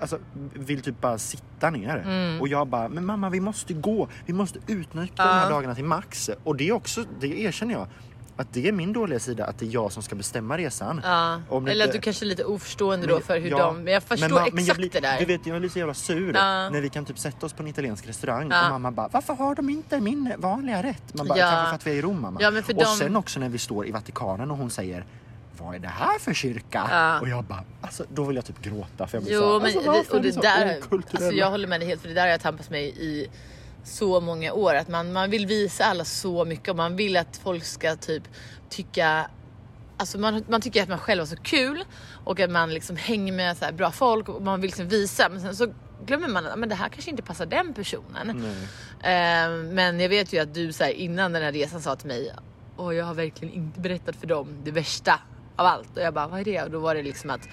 Alltså, 0.00 0.18
vill 0.54 0.82
typ 0.82 1.00
bara 1.00 1.18
sitta 1.18 1.70
ner. 1.70 1.96
Mm. 1.96 2.40
Och 2.40 2.48
jag 2.48 2.66
bara, 2.66 2.88
men 2.88 3.06
mamma 3.06 3.30
vi 3.30 3.40
måste 3.40 3.74
gå. 3.74 4.08
Vi 4.26 4.32
måste 4.32 4.58
utnyttja 4.66 5.22
de 5.24 5.28
här 5.28 5.42
Ja. 5.44 5.48
dagarna 5.50 5.74
till 5.74 5.84
max. 5.84 6.30
Och 6.44 6.56
det 6.56 6.68
är 6.68 6.72
också, 6.72 7.04
det 7.20 7.40
erkänner 7.40 7.74
jag. 7.74 7.86
Att 8.36 8.52
det 8.52 8.68
är 8.68 8.72
min 8.72 8.92
dåliga 8.92 9.18
sida 9.18 9.44
att 9.46 9.58
det 9.58 9.66
är 9.66 9.70
jag 9.70 9.92
som 9.92 10.02
ska 10.02 10.14
bestämma 10.14 10.58
resan. 10.58 11.00
Ja. 11.04 11.40
Det 11.50 11.70
Eller 11.70 11.84
att 11.84 11.88
inte- 11.88 11.98
du 11.98 12.02
kanske 12.02 12.24
är 12.24 12.26
lite 12.26 12.44
oförstående 12.44 13.06
då 13.06 13.20
för 13.20 13.40
hur 13.40 13.50
ja, 13.50 13.58
de... 13.58 13.82
Men 13.84 13.92
jag 13.92 14.02
förstår 14.02 14.28
ma- 14.28 14.46
exakt 14.46 14.66
jag 14.68 14.76
blir, 14.76 14.90
det 14.90 15.00
där. 15.00 15.18
Du 15.18 15.24
vet, 15.24 15.46
jag 15.46 15.60
blir 15.60 15.70
så 15.70 15.78
jävla 15.78 15.94
sur 15.94 16.34
Ja. 16.34 16.70
när 16.70 16.80
vi 16.80 16.88
kan 16.88 17.04
typ 17.04 17.18
sätta 17.18 17.46
oss 17.46 17.52
på 17.52 17.62
en 17.62 17.68
italiensk 17.68 18.08
restaurang 18.08 18.44
och 18.44 18.70
mamma 18.70 18.90
bara 18.90 19.08
Varför 19.12 19.34
har 19.34 19.54
de 19.54 19.68
inte 19.70 20.00
min 20.00 20.32
vanliga 20.38 20.82
rätt? 20.82 21.14
Man 21.14 21.26
bara, 21.28 21.38
Ja. 21.38 21.50
kanske 21.50 21.68
för 21.68 21.74
att 21.74 21.86
vi 21.86 21.90
är 21.90 21.94
i 21.94 22.02
Rom 22.02 22.20
mamma. 22.20 22.40
Men 22.40 22.56
och 22.56 22.74
de- 22.74 22.84
sen 22.84 23.16
också 23.16 23.40
när 23.40 23.48
vi 23.48 23.58
står 23.58 23.86
i 23.86 23.90
Vatikanen 23.90 24.50
och 24.50 24.56
hon 24.56 24.70
säger 24.70 25.04
Vad 25.58 25.74
är 25.74 25.78
det 25.78 25.88
här 25.88 26.18
för 26.18 26.34
kyrka? 26.34 26.88
Ja. 26.90 27.20
Och 27.20 27.28
jag 27.28 27.44
bara, 27.44 27.64
alltså 27.80 28.04
då 28.08 28.24
vill 28.24 28.36
jag 28.36 28.44
typ 28.44 28.62
gråta 28.62 29.06
för 29.06 29.16
jag 29.18 29.24
blir 29.24 29.34
Jo 29.34 29.40
så 29.40 29.46
men 29.46 29.62
alltså, 29.64 29.80
det, 29.80 30.16
och 30.16 30.22
det 30.22 30.32
så 30.32 30.40
där, 30.40 30.80
alltså 30.90 31.32
jag 31.32 31.50
håller 31.50 31.68
med 31.68 31.80
dig 31.80 31.88
helt 31.88 32.00
för 32.00 32.08
det 32.08 32.14
där 32.14 32.22
har 32.22 32.28
jag 32.28 32.40
tampats 32.40 32.70
med 32.70 32.82
i 32.82 33.28
så 33.84 34.20
många 34.20 34.52
år. 34.52 34.74
Att 34.74 34.88
man, 34.88 35.12
man 35.12 35.30
vill 35.30 35.46
visa 35.46 35.84
alla 35.84 36.04
så 36.04 36.44
mycket 36.44 36.68
och 36.68 36.76
man 36.76 36.96
vill 36.96 37.16
att 37.16 37.40
folk 37.42 37.64
ska 37.64 37.96
typ 37.96 38.22
tycka 38.70 39.30
Alltså 39.96 40.18
man, 40.18 40.44
man 40.48 40.60
tycker 40.60 40.82
att 40.82 40.88
man 40.88 40.98
själv 40.98 41.20
har 41.20 41.26
så 41.26 41.36
kul 41.36 41.84
och 42.24 42.40
att 42.40 42.50
man 42.50 42.74
liksom 42.74 42.96
hänger 42.96 43.32
med 43.32 43.56
så 43.56 43.72
bra 43.72 43.90
folk 43.90 44.28
och 44.28 44.42
man 44.42 44.60
vill 44.60 44.68
liksom 44.68 44.88
visa 44.88 45.28
men 45.28 45.40
sen 45.40 45.56
så 45.56 45.72
glömmer 46.06 46.28
man 46.28 46.46
att 46.46 46.58
men 46.58 46.68
det 46.68 46.74
här 46.74 46.88
kanske 46.88 47.10
inte 47.10 47.22
passar 47.22 47.46
den 47.46 47.74
personen. 47.74 48.30
Eh, 49.02 49.72
men 49.72 50.00
jag 50.00 50.08
vet 50.08 50.32
ju 50.32 50.38
att 50.38 50.54
du 50.54 50.72
så 50.72 50.84
här, 50.84 50.90
innan 50.90 51.32
den 51.32 51.42
här 51.42 51.52
resan 51.52 51.82
sa 51.82 51.96
till 51.96 52.08
mig 52.08 52.32
och 52.76 52.94
jag 52.94 53.04
har 53.04 53.14
verkligen 53.14 53.54
inte 53.54 53.80
berättat 53.80 54.16
för 54.16 54.26
dem 54.26 54.56
det 54.64 54.70
värsta 54.70 55.20
av 55.56 55.66
allt 55.66 55.96
och 55.96 56.02
jag 56.02 56.14
bara 56.14 56.26
vad 56.26 56.40
är 56.40 56.44
det? 56.44 56.62
Och 56.62 56.70
då 56.70 56.78
var 56.78 56.94
det 56.94 57.02
liksom 57.02 57.30
att 57.30 57.48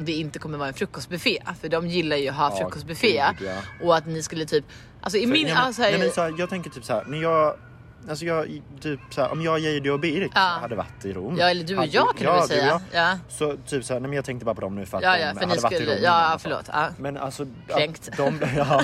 det 0.00 0.12
inte 0.12 0.38
kommer 0.38 0.58
vara 0.58 0.68
en 0.68 0.74
frukostbuffé 0.74 1.42
för 1.60 1.68
de 1.68 1.86
gillar 1.88 2.16
ju 2.16 2.28
att 2.28 2.34
ha 2.36 2.50
Ja, 2.50 2.56
frukostbuffé 2.56 3.24
gud, 3.38 3.48
ja. 3.48 3.86
och 3.86 3.96
att 3.96 4.06
ni 4.06 4.22
skulle 4.22 4.44
typ 4.46 4.64
alltså 5.00 5.18
i 5.18 5.22
För- 5.26 5.28
min 5.32 5.42
nej, 5.44 5.54
men, 5.54 5.62
alltså, 5.62 5.82
nej, 5.82 5.98
men 5.98 6.10
så 6.10 6.20
här, 6.22 6.34
jag 6.38 6.50
tänker 6.50 6.70
typ 6.70 6.84
så 6.84 6.92
här, 6.92 7.04
när 7.06 7.22
jag 7.22 7.56
Alltså 8.08 8.24
jag, 8.24 8.60
typ 8.80 9.00
så 9.10 9.20
här, 9.20 9.32
om 9.32 9.42
jag, 9.42 9.58
Jade 9.58 9.90
och 9.90 10.00
Birk 10.00 10.32
Ja. 10.34 10.40
hade 10.60 10.74
varit 10.76 11.04
i 11.04 11.12
Rom. 11.12 11.36
Ja 11.38 11.50
eller 11.50 11.64
du 11.64 11.74
och 11.74 11.80
hade- 11.80 11.92
jag 11.92 12.16
kan 12.16 12.26
ja, 12.26 12.34
du 12.34 12.40
du 12.40 12.46
säga. 12.46 12.66
jag. 12.66 12.80
Ja. 12.92 13.18
Så 13.28 13.56
typ 13.66 13.84
så 13.84 13.92
här, 13.92 14.00
nej, 14.00 14.08
men 14.08 14.16
jag 14.16 14.24
tänkte 14.24 14.44
bara 14.44 14.54
på 14.54 14.60
dem 14.60 14.74
nu 14.76 14.86
för 14.86 14.96
att 14.98 15.02
Ja, 15.04 15.12
de 15.16 15.20
ja, 15.22 15.34
för 15.34 15.46
hade 15.46 15.60
varit 15.60 15.80
i 15.80 15.84
Rom 15.86 15.98
ja 16.02 16.10
fall. 16.10 16.38
förlåt. 16.38 16.64
Ja. 16.72 16.88
Men 16.98 17.16
alltså... 17.16 17.42
att 17.42 17.76
Kränkt. 17.76 18.10
De, 18.16 18.40
ja. 18.56 18.82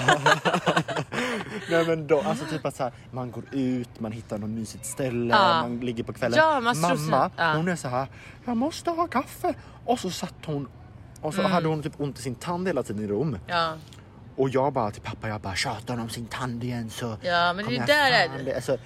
Nej 1.70 1.86
men 1.86 2.06
då, 2.06 2.20
alltså 2.20 2.44
typ 2.44 2.66
att 2.66 2.76
så 2.76 2.82
här, 2.82 2.92
man 3.10 3.30
går 3.30 3.44
ut, 3.52 4.00
man 4.00 4.12
hittar 4.12 4.38
något 4.38 4.50
mysigt 4.50 4.86
ställe, 4.86 5.34
Ja. 5.34 5.60
man 5.62 5.80
ligger 5.80 6.04
på 6.04 6.12
kvällen. 6.12 6.38
Ja, 6.38 6.60
man 6.60 6.74
strosar- 6.74 7.10
Mamma, 7.10 7.30
ja. 7.36 7.52
hon 7.56 7.68
är 7.68 7.76
så 7.76 7.88
här, 7.88 8.06
jag 8.44 8.56
måste 8.56 8.90
ha 8.90 9.06
kaffe. 9.06 9.54
Och 9.86 9.98
så 10.00 10.10
satt 10.10 10.34
hon 10.46 10.68
och 11.20 11.34
så 11.34 11.42
hade 11.42 11.68
hon 11.68 11.82
typ 11.82 12.00
ont 12.00 12.18
i 12.18 12.22
sin 12.22 12.34
tand 12.34 12.66
hela 12.68 12.82
tiden 12.82 13.04
i 13.04 13.06
Rom. 13.08 13.38
Ja. 13.46 13.72
Och 14.36 14.48
jag 14.50 14.72
bara 14.72 14.90
till 14.90 15.02
pappa, 15.02 15.28
jag 15.28 15.40
bara 15.40 15.54
tjatar 15.54 16.00
om 16.00 16.08
sin 16.08 16.26
tand 16.26 16.64
igen 16.64 16.90
så 16.90 17.16
Ja, 17.22 17.52
men 17.52 17.56
det 17.56 17.62
kommer 17.62 17.76
är 17.76 17.78
jag 17.78 17.86
där 17.88 18.10
är 18.12 18.28
fan 18.28 18.38
det. 18.38 18.44
det. 18.44 18.54
Alltså, 18.54 18.76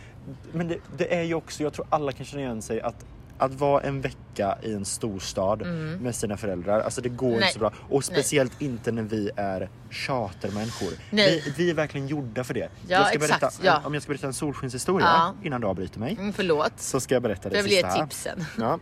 men 0.53 0.69
det, 0.69 0.79
det 0.97 1.15
är 1.19 1.23
ju 1.23 1.35
också, 1.35 1.63
jag 1.63 1.73
tror 1.73 1.87
alla 1.91 2.13
kan 2.13 2.27
känna 2.27 2.43
igen 2.43 2.63
sig 2.63 2.81
att 2.81 3.05
att 3.38 3.53
vara 3.61 3.81
en 3.83 4.01
vecka 4.01 4.59
i 4.62 4.73
en 4.75 4.85
storstad 4.85 5.66
med 6.01 6.14
sina 6.14 6.37
föräldrar, 6.37 6.81
alltså 6.81 7.01
det 7.01 7.09
går 7.09 7.27
Mm. 7.27 7.38
Nej. 7.40 7.47
inte 7.49 7.53
så 7.55 7.59
bra. 7.59 7.73
Och 7.90 8.05
speciellt 8.05 8.62
inte 8.62 8.92
när 8.92 9.03
vi 9.03 9.31
är 9.37 9.68
chartermänniskor. 9.90 10.88
Nej. 11.11 11.42
Vi, 11.47 11.53
vi 11.64 11.70
är 11.70 11.75
verkligen 11.75 12.07
gjorda 12.09 12.44
för 12.44 12.55
det. 12.55 12.61
Ja, 12.61 12.68
jag 12.88 13.07
ska 13.07 13.16
exakt, 13.16 13.40
berätta, 13.40 13.57
ja. 13.62 13.81
Om 13.85 13.94
jag 13.94 14.03
ska 14.03 14.11
berätta 14.12 14.27
en 14.27 14.33
solskenshistoria 14.35 15.07
Ja. 15.07 15.35
innan 15.42 15.61
du 15.61 15.66
avbryter 15.66 16.01
mig. 16.01 16.16
Mm, 16.20 16.33
förlåt. 16.33 16.73
Så 16.77 17.01
ska 17.01 17.14
jag 17.14 17.23
berätta 17.23 17.49
det 17.49 17.57
ge 17.57 17.62
sista 17.62 17.87
här. 17.88 18.03
tips 18.05 18.23
sen. 18.23 18.44
Ja. 18.59 18.79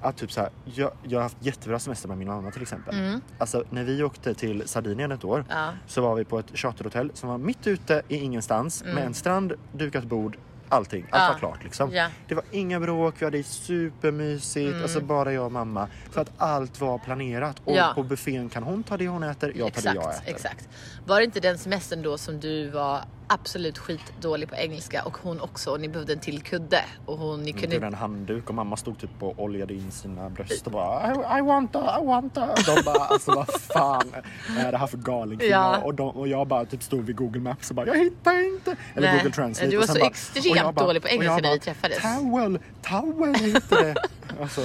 Att 0.00 0.16
typ 0.16 0.32
så 0.32 0.40
här, 0.40 0.50
jag, 0.64 0.90
jag 1.02 1.18
har 1.18 1.22
haft 1.22 1.36
jättebra 1.40 1.78
semester 1.78 2.08
med 2.08 2.18
min 2.18 2.28
mamma 2.28 2.50
till 2.50 2.62
exempel. 2.62 3.20
Alltså 3.38 3.64
när 3.70 3.84
vi 3.84 4.02
åkte 4.02 4.34
till 4.34 4.62
Sardinien 4.66 5.12
ett 5.12 5.24
år 5.24 5.36
Mm. 5.38 5.46
Ja. 5.50 5.68
så 5.86 6.00
var 6.02 6.14
vi 6.14 6.24
på 6.24 6.38
ett 6.38 6.46
charterhotell 6.58 7.10
som 7.14 7.28
var 7.28 7.38
mitt 7.38 7.66
ute 7.66 8.02
i 8.08 8.16
ingenstans 8.16 8.84
med 8.84 8.98
en 9.06 9.14
strand, 9.14 9.52
dukat 9.72 10.04
bord, 10.04 10.36
allting. 10.68 11.06
Allt 11.10 11.22
Mm. 11.22 11.32
Var 11.32 11.38
klart 11.38 11.64
liksom. 11.64 11.92
Ja. 11.92 12.00
Mm. 12.02 12.12
Det 12.28 12.34
var 12.34 12.44
inga 12.50 12.80
bråk, 12.80 13.14
vi 13.18 13.24
hade 13.24 13.42
supermysigt, 13.42 14.82
alltså 14.82 15.00
bara 15.00 15.32
jag 15.32 15.44
och 15.44 15.52
mamma. 15.52 15.88
För 16.10 16.20
att 16.20 16.30
allt 16.36 16.80
var 16.80 16.98
planerat 16.98 17.56
och 17.64 17.76
Ja. 17.76 17.92
på 17.94 18.02
buffén 18.02 18.48
kan 18.48 18.62
hon 18.62 18.82
ta 18.82 18.96
det 18.96 19.08
hon 19.08 19.22
äter, 19.22 19.52
jag 19.56 19.72
tar 19.74 19.82
det 19.82 19.88
jag 19.94 19.96
Exakt, 20.04 20.22
äter. 20.22 20.34
exakt. 20.34 20.68
Var 21.06 21.18
det 21.18 21.24
inte 21.24 21.40
den 21.40 21.58
semestern 21.58 22.02
då 22.02 22.18
som 22.18 22.40
du 22.40 22.68
var 22.70 23.00
absolut 23.26 23.78
skitdålig 23.78 24.48
på 24.48 24.54
engelska 24.54 25.02
och 25.04 25.16
hon 25.22 25.40
också 25.40 25.70
och 25.70 25.80
ni 25.80 25.88
behövde 25.88 26.12
en 26.12 26.20
till 26.20 26.42
kudde 26.42 26.84
och 27.06 27.18
hon, 27.18 27.42
ni 27.42 27.52
Kunde... 27.52 27.60
kunde 27.66 27.76
Typ 27.76 27.84
en 27.84 27.94
handduk 27.94 28.48
och 28.48 28.54
mamma 28.54 28.76
stod 28.76 28.98
typ 28.98 29.10
och 29.22 29.38
oljade 29.42 29.74
in 29.74 29.90
sina 29.90 30.30
bröst 30.30 30.66
och 30.66 30.72
bara 30.72 31.10
I, 31.10 31.38
I 31.38 31.42
want 31.42 31.76
a, 31.76 31.98
I 32.02 32.06
want 32.06 32.36
a. 32.38 32.54
De 32.66 32.82
bara 32.84 33.04
alltså 33.04 33.30
vad 33.34 33.60
fan 33.60 34.14
är 34.58 34.72
det 34.72 34.78
här 34.78 34.86
för 34.86 34.98
galning 34.98 35.40
Ja. 35.42 35.78
och, 35.78 35.94
de, 35.94 36.08
och 36.10 36.28
jag 36.28 36.46
bara 36.48 36.64
typ 36.64 36.82
stod 36.82 37.04
vid 37.04 37.16
Google 37.16 37.40
Maps 37.40 37.70
och 37.70 37.76
bara 37.76 37.86
jag 37.86 37.98
hittar 37.98 38.44
inte. 38.54 38.76
Eller 38.94 39.08
Nej. 39.08 39.18
Google 39.18 39.34
Translate. 39.34 39.70
Du 39.70 39.76
var 39.76 39.86
så 39.86 39.98
bara, 39.98 40.06
extremt 40.06 40.74
bara- 40.74 40.86
dålig 40.86 41.02
på 41.02 41.08
engelska 41.08 41.36
när 41.36 41.52
vi 41.52 41.58
träffades. 41.60 41.98
Towel, 42.02 42.58
towel 42.82 43.34
heter 43.34 43.82
det. 43.84 43.94
alltså, 44.42 44.60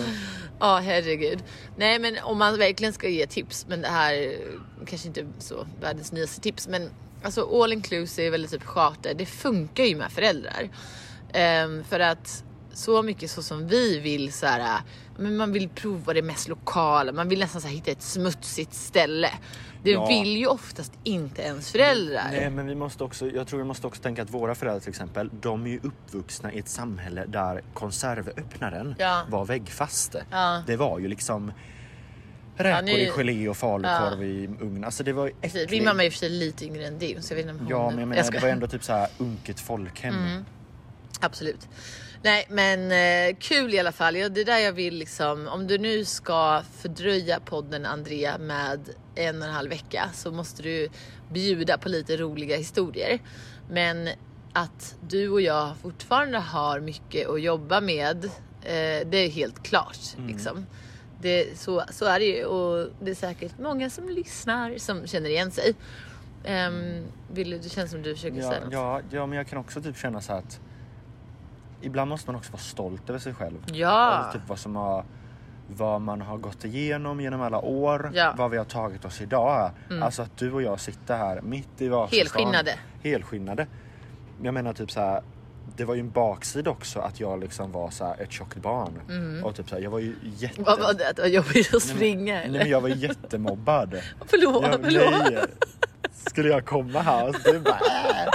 Ja 0.60 0.78
herregud. 0.84 1.43
Nej 1.78 2.00
men 2.00 2.17
om 2.24 2.38
man 2.38 2.58
verkligen 2.58 2.93
ska 2.93 3.08
ge 3.10 3.28
tips, 3.28 3.65
men 3.69 3.82
det 3.82 3.88
här 3.88 4.36
kanske 4.86 5.08
inte 5.08 5.22
är 5.22 5.28
så 5.39 5.67
världens 5.82 6.12
nyaste 6.12 6.41
tips, 6.41 6.67
men 6.67 6.89
alltså 7.23 7.63
all 7.63 7.73
inclusive 7.73 8.36
eller 8.36 8.47
typ 8.47 8.63
charter, 8.63 9.13
det 9.13 9.25
funkar 9.25 9.84
ju 9.84 9.95
med 9.95 10.12
föräldrar. 10.12 10.69
Ehm, 11.34 11.84
för 11.84 11.99
att 11.99 12.43
så 12.73 13.01
mycket 13.01 13.32
så 13.32 13.41
som 13.43 13.67
vi 13.67 13.99
vill 13.99 14.34
så 14.34 14.45
här, 14.45 14.82
men 15.17 15.38
man 15.38 15.51
vill 15.51 15.69
prova 15.69 16.13
det 16.13 16.21
mest 16.21 16.47
lokala, 16.47 17.12
man 17.12 17.29
vill 17.29 17.39
nästan 17.39 17.62
så 17.62 17.67
här, 17.67 17.75
hitta 17.75 17.91
ett 17.91 18.01
smutsigt 18.01 18.73
ställe. 18.73 19.29
Det 19.84 19.91
Ja. 19.91 20.08
vill 20.08 20.38
ju 20.38 20.47
oftast 20.47 20.91
inte 21.03 21.41
ens 21.41 21.71
föräldrar. 21.71 22.27
nej 22.32 22.49
men 22.49 22.67
vi 22.67 22.75
måste 22.75 23.03
också, 23.03 23.27
jag 23.29 23.47
tror 23.47 23.60
vi 23.60 23.65
måste 23.65 23.88
också 23.88 24.01
tänka 24.01 24.21
att 24.21 24.29
våra 24.29 24.55
föräldrar 24.55 24.79
till 24.79 24.89
exempel, 24.89 25.29
de 25.41 25.65
är 25.65 25.69
ju 25.69 25.79
uppvuxna 25.84 26.53
i 26.53 26.60
ett 26.60 26.69
samhälle 26.69 27.25
där 27.27 27.62
konservöppnaren 27.73 28.95
Ja. 28.99 29.21
var 29.29 29.45
väggfast. 29.45 30.15
Ja. 30.32 30.63
Det 30.67 30.75
var 30.75 30.99
ju 30.99 31.08
liksom 31.08 31.51
räkor 32.60 32.89
i 32.89 33.12
gelé 33.12 33.50
och 33.50 33.58
falukorv 33.58 34.24
i 34.24 34.50
ugn. 34.62 34.84
Alltså 34.84 35.04
det 35.04 35.13
var 35.13 35.26
ju 35.28 35.34
äckligt. 35.41 35.72
Min 35.72 35.84
mamma 35.84 36.04
är 36.04 36.06
i 36.06 36.10
och 36.10 36.13
för 36.13 36.19
sig 36.19 36.30
lite 36.30 36.65
yngre 36.65 36.88
än 36.88 37.00
din 37.00 37.24
så 37.24 37.34
jag 37.34 37.36
vet 37.36 37.45
inte 37.45 37.54
om 37.54 37.60
hon... 37.60 37.69
Ja 37.69 37.89
men 37.89 38.00
jag 38.00 38.08
menar 38.08 38.22
det 38.22 38.28
skojar. 38.28 38.41
var 38.41 38.50
ändå 38.50 38.67
typ 38.67 38.84
så 38.84 38.93
här 38.93 39.08
unket 39.17 39.60
folkhem. 39.60 40.15
Mm. 40.15 40.45
Absolut. 41.19 41.67
Nej 42.22 42.45
men 42.50 42.91
eh, 42.91 43.36
kul 43.39 43.74
i 43.74 43.80
alla 43.80 43.91
fall. 43.91 44.15
Ja, 44.15 44.30
det 44.30 44.41
är 44.41 44.45
där 44.45 44.58
jag 44.58 44.74
vill 44.74 44.95
liksom, 44.95 45.48
om 45.48 45.67
du 45.67 45.78
nu 45.78 46.06
ska 46.06 46.62
fördröja 46.82 47.39
podden 47.39 47.86
Andrea 47.86 48.38
med 48.38 48.89
en 49.15 49.41
och 49.41 49.48
en 49.48 49.54
halv 49.54 49.69
vecka 49.69 50.10
så 50.13 50.32
måste 50.32 50.63
du 50.63 50.89
bjuda 51.32 51.78
på 51.78 51.89
lite 51.89 52.17
roliga 52.17 52.58
historier. 52.58 53.19
Men 53.69 54.10
att 54.54 54.95
du 55.10 55.30
och 55.30 55.41
jag 55.41 55.78
fortfarande 55.82 56.38
har 56.38 56.80
mycket 56.80 57.30
att 57.30 57.41
jobba 57.41 57.82
med, 57.82 58.26
eh, 58.62 59.08
det 59.10 59.17
är 59.17 59.30
helt 59.30 59.63
klart. 59.63 60.00
Liksom. 60.28 60.65
Det, 61.21 61.60
så, 61.60 61.84
så 61.89 62.05
är 62.05 62.19
det 62.19 62.25
ju 62.25 62.45
och 62.45 62.89
det 63.01 63.12
är 63.12 63.15
säkert 63.15 63.58
många 63.60 63.89
som 63.89 64.10
lyssnar 64.10 64.77
som 64.77 65.08
känner 65.08 65.29
igen 65.29 65.51
sig. 65.51 65.75
Um, 66.67 67.03
vill 67.32 67.49
du, 67.49 67.58
det 67.58 67.69
känns 67.69 67.91
som 67.91 68.01
du 68.01 68.15
försöker 68.15 68.38
Ja, 68.38 68.49
säga 68.49 68.63
något. 68.63 68.73
ja, 68.73 69.01
ja 69.12 69.25
men 69.25 69.38
jag 69.38 69.47
kan 69.47 69.60
också 69.60 69.82
typ 69.82 69.97
känna 69.97 70.21
så 70.21 70.34
att 70.34 70.60
ibland 71.82 72.10
måste 72.10 72.29
man 72.32 72.36
också 72.36 72.51
vara 72.51 72.62
stolt 72.62 73.10
över 73.10 73.19
sig 73.19 73.34
själv. 73.34 73.58
Ja. 73.73 73.88
Alltså 73.89 74.39
typ 74.39 74.49
vad 74.49 74.60
som 74.60 74.75
har 74.75 75.05
vad 75.75 76.01
man 76.01 76.21
har 76.21 76.38
gått 76.38 76.65
igenom 76.65 77.21
genom 77.21 77.41
alla 77.41 77.60
år, 77.60 78.12
Ja. 78.13 78.23
Mm. 78.25 78.38
vad 78.38 78.51
vi 78.51 78.58
har 78.58 78.65
tagit 78.65 79.05
oss 79.05 79.21
idag. 79.21 79.71
Alltså 80.01 80.21
att 80.21 80.38
du 80.38 80.51
och 80.51 80.62
jag 80.62 80.79
sitter 80.79 81.17
här 81.17 81.41
mitt 81.41 81.82
i 81.82 81.88
Vasastan. 81.88 82.19
Helskinnade. 82.19 82.75
Helskinnade. 83.03 83.67
Jag 84.41 84.53
menar 84.53 84.73
typ 84.73 84.91
så 84.91 84.99
här. 84.99 85.21
Det 85.75 85.86
var 85.86 85.93
ju 85.95 85.99
en 85.99 86.10
baksida 86.12 86.69
också 86.71 86.99
att 86.99 87.19
jag 87.19 87.39
liksom 87.39 87.71
var 87.71 87.89
så 87.89 88.05
här 88.05 88.21
ett 88.21 88.32
tjockt 88.32 88.58
barn. 88.58 89.41
Och 89.43 89.55
typ 89.55 89.69
så 89.69 89.75
här, 89.75 89.82
jag 89.82 89.91
var 89.91 89.99
ju 89.99 90.15
jätte... 90.21 90.55
Mm. 90.62 90.65
Vad 90.65 90.79
var 90.79 90.93
det? 90.93 91.10
Att 91.10 91.15
det 91.15 91.21
var 91.21 91.29
jobbigt 91.29 91.73
att 91.73 91.84
springa 91.84 92.34
Nej, 92.34 92.45
eller? 92.45 92.60
men 92.60 92.69
jag 92.69 92.82
var 92.82 92.89
jättemobbad. 92.89 93.89
Förlåt, 94.25 94.63
Jag, 94.63 94.79
förlåt. 94.84 95.32
nej. 95.34 95.38
Skulle 96.13 96.49
jag 96.49 96.65
komma 96.65 96.99
här 96.99 97.29
och 97.29 97.36
så 97.36 97.51
du 97.51 97.60
bara 97.60 97.73
äh. 97.75 98.32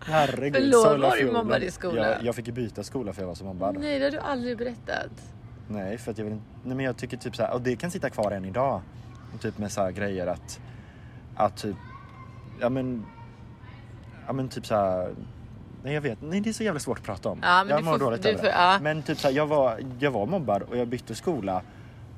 Herregud. 0.00 0.54
Förlåt, 0.54 1.00
var 1.00 1.16
du 1.16 1.32
mobbad 1.32 1.62
i 1.62 1.70
skolan? 1.70 2.04
Jag, 2.04 2.22
jag 2.22 2.34
fick 2.34 2.46
ju 2.46 2.52
byta 2.52 2.82
skola 2.82 3.12
för 3.12 3.22
jag 3.22 3.26
var 3.28 3.34
så 3.34 3.44
mobbad. 3.44 3.76
Nej, 3.80 3.98
det 3.98 4.04
har 4.04 4.10
du 4.10 4.18
aldrig 4.18 4.58
berättat. 4.58 5.10
Nej, 5.68 5.98
för 5.98 6.10
att 6.10 6.18
jag 6.18 6.24
vill 6.24 6.34
inte, 6.34 6.46
nej 6.64 6.76
men 6.76 6.84
jag 6.86 6.96
tycker 6.96 7.16
typ 7.16 7.36
så 7.36 7.42
här, 7.42 7.52
och 7.54 7.60
det 7.60 7.76
kan 7.76 7.90
sitta 7.90 8.10
kvar 8.10 8.30
än 8.30 8.44
idag. 8.44 8.80
Typ 9.40 9.58
med 9.58 9.72
så 9.72 9.80
här 9.82 9.90
grejer 9.90 10.26
att, 10.26 10.60
att 11.36 11.56
typ, 11.56 11.76
ja 12.60 12.68
men, 12.68 13.06
ja 14.26 14.32
men 14.32 14.48
typ 14.48 14.66
så 14.66 14.74
här. 14.74 15.14
Nej 15.86 15.94
jag 15.94 16.00
vet, 16.00 16.22
nej 16.22 16.40
det 16.40 16.50
är 16.50 16.54
så 16.54 16.62
jävla 16.62 16.80
svårt 16.80 16.98
att 16.98 17.04
prata 17.04 17.28
om. 17.28 17.38
Ja, 17.42 17.64
men 17.64 17.76
jag 17.76 17.84
mår 17.84 17.98
dåligt 17.98 18.26
över 18.26 18.42
det. 18.42 18.48
ja. 18.48 18.78
Men 18.82 19.02
typ 19.02 19.18
så 19.18 19.28
här, 19.28 19.34
jag 19.34 19.46
var, 19.46 19.80
jag 19.98 20.10
var 20.10 20.26
mobbad 20.26 20.62
och 20.62 20.76
jag 20.76 20.88
bytte 20.88 21.14
skola 21.14 21.62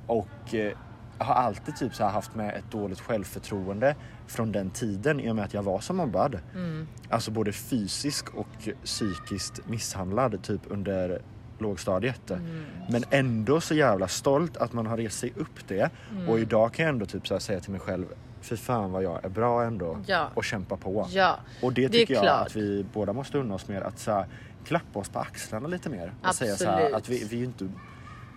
och 0.06 0.54
eh, 0.54 0.72
har 1.18 1.34
alltid 1.34 1.76
typ 1.76 1.94
så 1.94 2.04
haft 2.04 2.34
med 2.34 2.54
ett 2.54 2.70
dåligt 2.70 3.00
självförtroende 3.00 3.96
från 4.26 4.52
den 4.52 4.70
tiden 4.70 5.20
i 5.20 5.30
och 5.30 5.36
med 5.36 5.44
att 5.44 5.54
jag 5.54 5.62
var 5.62 5.80
så 5.80 5.92
mobbad. 5.92 6.38
Mm. 6.54 6.88
Alltså 7.08 7.30
både 7.30 7.52
fysisk 7.52 8.34
och 8.34 8.68
psykiskt 8.84 9.68
misshandlad 9.68 10.42
typ 10.42 10.60
under 10.68 11.22
lågstadiet. 11.58 12.30
Mm. 12.30 12.64
Men 12.90 13.04
ändå 13.10 13.60
så 13.60 13.74
jävla 13.74 14.08
stolt 14.08 14.56
att 14.56 14.72
man 14.72 14.86
har 14.86 14.96
rest 14.96 15.18
sig 15.18 15.32
upp 15.36 15.68
det. 15.68 15.90
Mm. 16.10 16.28
Och 16.28 16.38
idag 16.38 16.72
kan 16.72 16.84
jag 16.84 16.92
ändå 16.92 17.06
typ 17.06 17.26
så 17.28 17.40
säga 17.40 17.60
till 17.60 17.72
mig 17.72 17.80
själv, 17.80 18.06
fy 18.40 18.56
fan 18.56 18.92
vad 18.92 19.02
jag 19.02 19.24
är 19.24 19.28
bra 19.28 19.64
ändå. 19.64 19.98
Ja. 20.06 20.28
Och 20.34 20.44
kämpa 20.44 20.76
på. 20.76 21.06
Ja, 21.10 21.38
Och 21.62 21.72
det 21.72 21.82
det 21.82 21.88
tycker 21.88 22.14
jag 22.14 22.22
klart. 22.22 22.46
att 22.46 22.56
vi 22.56 22.86
båda 22.92 23.12
måste 23.12 23.38
unna 23.38 23.54
oss 23.54 23.68
mer. 23.68 23.80
Att 23.80 23.98
så 23.98 24.12
här, 24.12 24.26
klappa 24.64 24.98
oss 24.98 25.08
på 25.08 25.18
axlarna 25.18 25.68
lite 25.68 25.90
mer. 25.90 26.14
Och 26.28 26.34
säga 26.34 26.56
så 26.56 26.64
här, 26.64 26.72
Absolut. 26.74 26.94
att 26.96 27.08
vi, 27.08 27.24
vi 27.24 27.40
är 27.40 27.44
inte, 27.44 27.68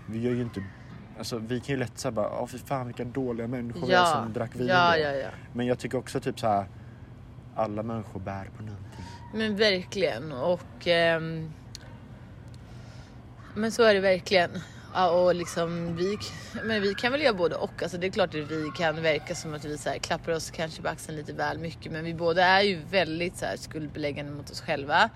vi 0.05 0.21
gör 0.21 0.31
ju 0.31 0.41
inte 0.41 0.63
Alltså, 1.17 1.37
vi 1.37 1.59
kan 1.59 1.75
ju 1.75 1.79
lätt 1.79 1.99
säga 1.99 2.11
bara, 2.11 2.39
åh 2.39 2.47
fy 2.47 2.57
fan 2.57 2.85
vilka 2.87 3.03
dåliga 3.03 3.47
människor 3.47 3.87
vi 3.87 3.93
är 3.93 3.97
ja, 3.97 4.05
som 4.05 4.33
drack 4.33 4.55
vin. 4.55 4.67
ja, 4.67 4.91
då." 4.95 5.01
ja, 5.01 5.11
ja. 5.11 5.27
Men 5.53 5.65
jag 5.65 5.79
tycker 5.79 5.97
också 5.97 6.19
typ 6.19 6.39
så 6.39 6.47
här, 6.47 6.65
alla 7.55 7.83
människor 7.83 8.19
bär 8.19 8.45
på 8.57 8.63
någonting. 8.63 9.05
Men 9.33 9.55
verkligen 9.55 10.31
och 10.31 10.87
ehm, 10.87 11.51
men 13.55 13.71
så 13.71 13.83
är 13.83 13.93
det 13.93 13.99
verkligen 13.99 14.51
Ja, 14.93 15.09
och 15.09 15.35
liksom 15.35 15.95
vi, 15.95 16.17
men 16.63 16.81
vi 16.81 16.93
kan 16.93 17.11
väl 17.11 17.21
göra 17.21 17.33
både 17.33 17.55
och. 17.55 17.83
Alltså 17.83 17.97
det 17.97 18.07
är 18.07 18.11
klart 18.11 18.29
att 18.29 18.51
vi 18.51 18.71
kan 18.77 19.01
verka 19.01 19.35
som 19.35 19.53
att 19.53 19.65
vi 19.65 19.77
så 19.77 19.89
här, 19.89 19.97
klappar 19.97 20.31
oss 20.31 20.51
kanske 20.51 20.81
på 20.81 20.87
axeln 20.87 21.17
lite 21.17 21.33
väl 21.33 21.57
mycket. 21.57 21.91
Men 21.91 22.03
vi 22.05 22.13
båda 22.13 22.45
är 22.45 22.61
ju 22.61 22.79
väldigt 22.91 23.37
så 23.37 23.45
här, 23.45 23.57
skuldbeläggande 23.57 24.31
mot 24.31 24.49
oss 24.49 24.61
själva. 24.61 25.09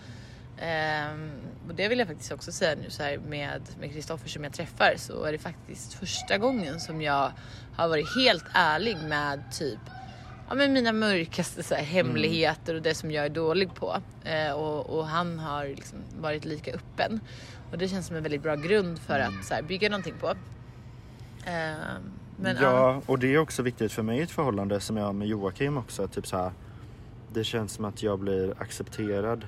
Ehm, 0.60 1.32
och 1.68 1.76
det 1.76 1.88
vill 1.88 2.00
jag 2.00 2.08
faktiskt 2.08 2.32
också 2.32 2.52
säga 2.52 2.76
nu 2.76 2.90
så 2.90 3.04
här 3.04 3.18
med 3.18 3.62
Kristoffer 3.94 4.30
som 4.30 4.44
jag 4.44 4.54
träffar 4.54 4.94
så 4.98 5.24
är 5.24 5.32
det 5.32 5.38
faktiskt 5.38 5.94
första 5.94 6.38
gången 6.38 6.80
som 6.80 7.02
jag 7.02 7.32
har 7.76 7.88
varit 7.88 8.16
helt 8.18 8.46
ärlig 8.54 8.98
med 8.98 9.44
typ 9.52 9.80
ja, 10.50 10.56
men 10.56 10.74
mina 10.74 10.94
mörkaste 10.94 11.64
så 11.64 11.76
här, 11.76 11.84
hemligheter 11.84 12.76
och 12.76 12.82
det 12.82 12.96
som 12.96 13.12
jag 13.12 13.26
är 13.26 13.30
dålig 13.30 13.76
på. 13.76 14.02
Eh, 14.24 14.52
och, 14.52 14.98
och 14.98 15.08
han 15.08 15.40
har 15.40 15.66
liksom 15.66 15.98
varit 16.20 16.46
lika 16.46 16.72
öppen. 16.74 17.20
Och 17.76 17.80
det 17.80 17.88
känns 17.88 18.08
som 18.08 18.16
en 18.16 18.24
väldigt 18.24 18.44
bra 18.44 18.56
grund 18.56 19.00
för 19.00 19.20
att 19.20 19.46
så 19.46 19.54
här, 19.54 19.62
bygga 19.62 19.90
någonting 19.90 20.14
på. 20.20 20.28
Eh, 20.30 20.34
men, 22.38 22.58
ja, 22.62 23.02
och 23.06 23.20
det 23.20 23.34
är 23.34 23.38
också 23.38 23.62
viktigt 23.64 23.92
för 23.92 24.04
mig 24.04 24.20
i 24.20 24.22
ett 24.22 24.32
förhållande 24.32 24.80
som 24.80 24.98
jag 24.98 25.06
har 25.06 25.14
med 25.14 25.28
Joakim 25.28 25.78
också. 25.78 26.08
Typ 26.08 26.28
så 26.28 26.38
här, 26.38 26.52
det 27.34 27.44
känns 27.44 27.72
som 27.74 27.86
att 27.86 28.04
jag 28.04 28.20
blir 28.20 28.54
accepterad 28.62 29.46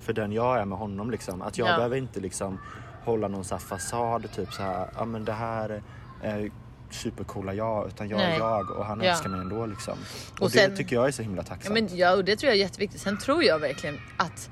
för 0.00 0.12
den 0.12 0.32
jag 0.32 0.58
är 0.60 0.64
med 0.64 0.78
honom 0.78 1.10
liksom. 1.10 1.42
Att 1.42 1.58
jag 1.58 1.68
Ja. 1.68 1.76
behöver 1.76 1.96
inte 1.96 2.20
liksom 2.20 2.58
hålla 3.04 3.28
någon 3.28 3.44
så 3.44 3.58
fasad, 3.58 4.32
typ 4.32 4.52
så 4.52 4.62
här, 4.62 4.88
ja 4.96 5.04
men 5.04 5.24
det 5.24 5.32
här 5.32 5.82
är 6.22 6.50
supercoola 6.90 7.54
jag, 7.54 7.86
utan 7.88 8.08
jag 8.08 8.16
Nej. 8.16 8.34
är 8.34 8.38
jag 8.38 8.70
och 8.70 8.84
han 8.84 9.00
Ja. 9.00 9.10
älskar 9.10 9.28
mig 9.28 9.40
ändå 9.40 9.66
liksom. 9.66 9.98
Och, 10.32 10.42
Och 10.42 10.50
det 10.50 10.58
sen- 10.58 10.76
tycker 10.76 10.96
jag 10.96 11.06
är 11.06 11.10
så 11.12 11.22
himla 11.22 11.42
Ja, 11.42 11.46
tacksamt. 11.46 11.74
men, 11.74 11.96
ja, 11.96 12.14
och 12.16 12.24
det 12.24 12.36
tror 12.36 12.48
jag 12.48 12.56
är 12.56 12.60
jätteviktigt. 12.60 13.00
Sen 13.00 13.18
tror 13.18 13.44
jag 13.44 13.58
verkligen 13.58 13.98
att 14.16 14.50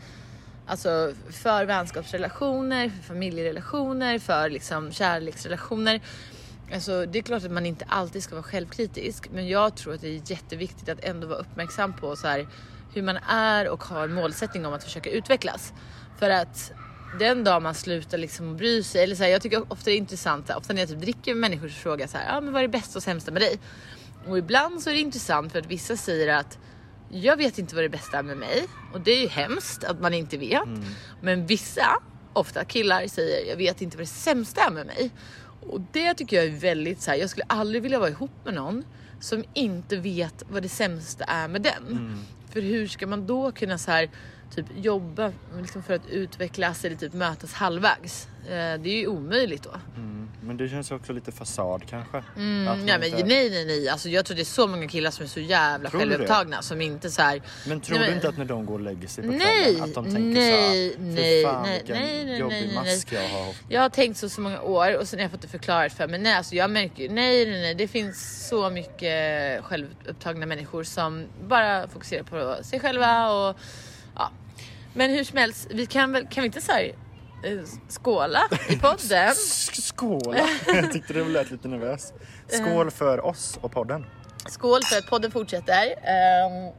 alltså, 0.67 1.13
för 1.31 1.65
vänskapsrelationer, 1.65 2.89
för 2.89 3.03
familjerelationer, 3.03 4.19
för 4.19 4.51
liksom, 4.51 4.93
kärleksrelationer. 4.93 6.01
Alltså, 6.75 7.07
det 7.07 7.19
är 7.19 7.23
klart 7.23 7.45
att 7.45 7.51
man 7.51 7.67
inte 7.67 7.85
alltid 7.89 8.23
ska 8.23 8.35
vara 8.35 8.43
självkritisk, 8.43 9.29
men 9.33 9.49
jag 9.49 9.77
tror 9.77 9.95
att 9.95 10.01
det 10.01 10.09
är 10.09 10.31
jätteviktigt 10.31 10.89
att 10.89 11.05
ändå 11.05 11.27
vara 11.27 11.39
uppmärksam 11.39 11.93
på 11.97 12.17
så 12.17 12.27
här, 12.27 12.47
hur 12.95 13.03
man 13.03 13.17
är 13.29 13.69
och 13.69 13.85
ha 13.85 14.05
en 14.05 14.13
målsättning 14.13 14.67
om 14.67 14.73
att 14.73 14.85
försöka 14.85 15.11
utvecklas. 15.11 15.73
För 16.19 16.31
att 16.31 16.73
den 17.19 17.45
dag 17.45 17.63
man 17.63 17.75
slutar 17.75 18.19
liksom 18.19 18.57
bry 18.57 18.83
sig, 18.83 19.03
eller 19.03 19.17
så 19.17 19.23
här, 19.23 19.31
jag 19.31 19.43
tycker 19.43 19.73
ofta 19.73 19.85
det 19.85 19.97
är 19.97 19.99
intressant, 19.99 20.51
ofta 20.51 20.73
när 20.73 20.83
jag 20.83 20.89
typ 20.89 21.01
dricker 21.01 21.35
med 21.35 21.41
människor 21.41 21.69
så 21.69 21.75
frågar 21.75 22.01
jag 22.01 22.11
så 22.11 22.19
här, 22.19 22.37
ah, 22.37 22.41
men 22.41 22.53
vad 22.53 22.63
är 22.63 22.69
det 22.69 22.73
bästa 22.73 22.99
och 22.99 23.03
sämsta 23.03 23.31
med 23.31 23.43
dig? 23.43 23.59
Och 24.27 24.39
ibland 24.39 24.83
så 24.83 24.91
är 24.91 24.95
det 24.95 25.01
intressant 25.01 25.53
för 25.53 25.59
att 25.59 25.67
vissa 25.67 25.97
säger 25.97 26.35
att 26.35 26.59
jag 27.11 27.37
vet 27.37 27.59
inte 27.59 27.75
vad 27.75 27.85
det 27.85 27.89
bästa 27.89 28.19
är 28.19 28.23
med 28.23 28.37
mig 28.37 28.65
och 28.93 29.01
det 29.01 29.11
är 29.11 29.21
ju 29.21 29.29
hemskt 29.29 29.85
att 29.85 30.01
man 30.01 30.15
inte 30.15 30.37
vet. 30.37 30.69
Men 31.21 31.47
vissa, 31.47 31.87
ofta 32.33 32.65
killar, 32.65 33.07
säger 33.07 33.51
jag 33.51 33.57
vet 33.57 33.83
inte 33.83 33.97
vad 33.97 34.03
det 34.03 34.11
sämsta 34.11 34.61
är 34.61 34.71
med 34.71 34.87
mig. 34.87 35.11
Och 35.61 35.81
det 35.93 36.15
tycker 36.15 36.37
jag 36.37 36.47
är 36.47 36.51
väldigt 36.59 37.01
så 37.03 37.11
här, 37.11 37.19
jag 37.19 37.31
skulle 37.31 37.45
aldrig 37.49 37.83
vilja 37.83 37.99
vara 37.99 38.11
ihop 38.11 38.31
med 38.45 38.55
någon 38.55 38.85
som 39.21 39.45
inte 39.55 39.97
vet 39.97 40.43
vad 40.49 40.63
det 40.63 40.69
sämsta 40.69 41.25
är 41.25 41.49
med 41.49 41.63
den. 41.63 42.17
För 42.53 42.61
hur 42.61 42.87
ska 42.89 43.07
man 43.07 43.27
då 43.27 43.53
kunna 43.53 43.79
så 43.79 43.91
här, 43.91 44.11
typ 44.55 44.67
jobba 44.77 45.33
liksom 45.61 45.83
för 45.83 45.95
att 45.95 46.07
utvecklas 46.11 46.85
eller 46.85 46.97
typ 46.97 47.13
mötas 47.13 47.53
halvvägs? 47.53 48.29
Eh, 48.45 48.51
det 48.53 48.89
är 48.91 48.99
ju 48.99 49.07
omöjligt 49.07 49.63
då. 49.63 49.71
Mm, 49.97 50.29
men 50.43 50.57
det 50.57 50.69
känns 50.69 50.91
också 50.91 51.13
lite 51.13 51.33
fasad 51.33 51.83
kanske. 51.91 52.23
Mm, 52.37 52.65
ja, 52.89 52.99
men 52.99 53.05
inte- 53.05 53.25
nej, 53.25 53.51
nej, 53.51 53.65
nej. 53.67 53.89
Alltså, 53.89 54.09
jag 54.09 54.25
tror 54.25 54.35
det 54.37 54.43
är 54.43 54.45
så 54.45 54.67
många 54.67 54.89
killar 54.89 55.11
som 55.11 55.25
är 55.25 55.29
så 55.29 55.41
jävla 55.41 55.91
Tror 55.91 56.01
självupptagna 56.01 56.63
som 56.63 56.81
inte 56.81 57.11
så 57.11 57.23
här. 57.23 57.43
Men 57.69 57.81
tror 57.81 57.99
Nej, 57.99 58.09
du 58.09 58.15
inte 58.15 58.29
att 58.29 58.39
när 58.39 58.45
de 58.45 58.67
går 58.67 58.75
och 58.75 58.81
lägger 58.81 59.09
sig 59.09 59.25
på 59.25 59.31
Nej, 59.33 59.65
kvällen 59.65 59.83
att 59.83 59.95
de 59.95 60.05
tänker 60.05 60.21
nej, 60.21 60.91
såhär, 60.93 61.07
nej, 61.07 61.17
fy 61.41 61.45
fan 61.45 61.63
nej, 61.63 61.83
nej, 61.89 62.25
nej, 62.25 62.39
jobbig 62.39 62.55
nej, 62.55 62.67
nej, 62.67 62.75
mask 62.75 63.13
jag 63.13 63.29
har. 63.29 63.55
Jag 63.69 63.81
har 63.83 63.89
tänkt 63.89 64.17
så 64.19 64.29
så 64.29 64.41
många 64.41 64.61
år 64.61 64.97
och 64.99 65.09
sen 65.09 65.19
har 65.19 65.25
jag 65.25 65.31
fått 65.31 65.43
det 65.43 65.49
förklarat 65.49 65.93
för 65.93 66.09
mig. 66.09 66.21
Nej, 66.21 66.35
alltså 66.35 66.55
jag 66.55 66.71
märker 66.71 67.03
ju, 67.03 67.09
nej, 67.09 67.47
nej, 67.47 67.61
nej, 67.61 67.75
det 67.75 67.89
finns 67.89 68.49
så 68.49 68.71
mycket 68.71 69.65
självupptagna 69.65 70.47
människor 70.47 70.85
som 70.85 71.25
bara 71.49 71.89
fokuserar 71.89 72.23
på 72.23 72.65
sig 72.65 72.81
själva 72.81 73.31
och. 73.31 73.57
Men 74.97 75.11
hur 75.11 75.25
som 75.25 75.39
helst, 75.39 75.67
vi 75.71 75.87
kan 75.87 76.13
väl, 76.13 76.27
kan 76.27 76.43
vi 76.43 76.47
inte 76.47 76.61
här, 76.73 76.85
eh, 77.45 77.59
skåla 77.89 78.41
i 78.69 78.77
podden? 78.77 78.99
Sk- 79.35 79.81
Skål! 79.81 80.37
jag 80.67 80.93
tyckte 80.93 81.13
det 81.13 81.25
lät 81.25 81.51
lite 81.51 81.69
nervös. 81.69 82.13
Skål 82.49 82.91
för 82.91 83.25
oss 83.25 83.59
och 83.61 83.73
podden. 83.73 84.07
Skål 84.49 84.81
för 84.83 84.99
att 84.99 85.07
podden 85.07 85.31
fortsätter. 85.31 85.87
Um, 85.87 86.73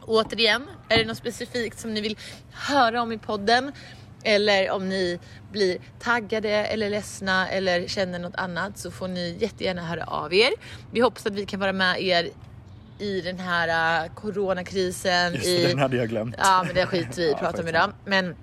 återigen, 0.00 0.66
är 0.88 0.98
det 0.98 1.04
något 1.04 1.16
specifikt 1.16 1.78
som 1.80 1.94
ni 1.94 2.00
vill 2.00 2.18
höra 2.52 3.02
om 3.02 3.12
i 3.12 3.18
podden? 3.18 3.72
Eller 4.24 4.70
om 4.70 4.88
ni 4.88 5.18
blir 5.52 5.78
taggade 6.00 6.50
eller 6.50 6.90
ledsna 6.90 7.48
eller 7.48 7.88
känner 7.88 8.18
något 8.18 8.36
annat 8.36 8.78
så 8.78 8.90
får 8.90 9.08
ni 9.08 9.36
jättegärna 9.40 9.82
höra 9.82 10.04
av 10.04 10.34
er. 10.34 10.50
Vi 10.92 11.00
hoppas 11.00 11.26
att 11.26 11.32
vi 11.34 11.46
kan 11.46 11.60
vara 11.60 11.72
med 11.72 12.02
er 12.02 12.28
i 12.98 13.20
den 13.20 13.38
här 13.38 14.04
uh, 14.04 14.14
coronakrisen. 14.14 15.34
Just 15.34 15.46
i... 15.46 15.66
den 15.66 15.78
hade 15.78 15.96
jag 15.96 16.08
glömt. 16.08 16.34
Ja 16.38 16.62
men 16.66 16.74
det 16.74 16.86
skiter 16.86 17.16
vi 17.16 17.30
i 17.30 17.34
prata 17.34 17.62
om 17.62 17.68
idag. 17.68 17.92
Men 18.04 18.34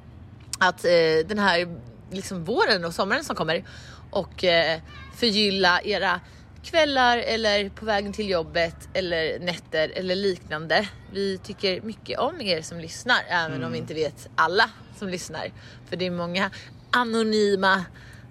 att 0.60 0.86
eh, 0.86 0.92
den 1.28 1.40
här 1.40 1.78
liksom 2.12 2.44
våren 2.44 2.86
och 2.86 2.94
sommaren 2.94 3.24
som 3.24 3.36
kommer 3.36 3.64
och 4.10 4.44
eh, 4.44 4.80
förgylla 5.16 5.82
era 5.82 6.20
kvällar 6.64 7.18
eller 7.18 7.70
på 7.70 7.86
vägen 7.86 8.14
till 8.14 8.30
jobbet 8.30 8.76
eller 8.94 9.40
nätter 9.40 9.92
eller 9.96 10.16
liknande. 10.16 10.88
Vi 11.12 11.38
tycker 11.38 11.82
mycket 11.82 12.20
om 12.20 12.42
er 12.42 12.62
som 12.62 12.80
lyssnar 12.80 13.20
även 13.30 13.52
Mm. 13.52 13.64
om 13.64 13.72
vi 13.72 13.78
inte 13.78 13.94
vet 13.94 14.30
alla 14.36 14.70
som 15.00 15.10
lyssnar. 15.10 15.52
För 15.90 15.96
det 15.96 16.06
är 16.06 16.12
många 16.12 16.52
anonyma 16.92 17.86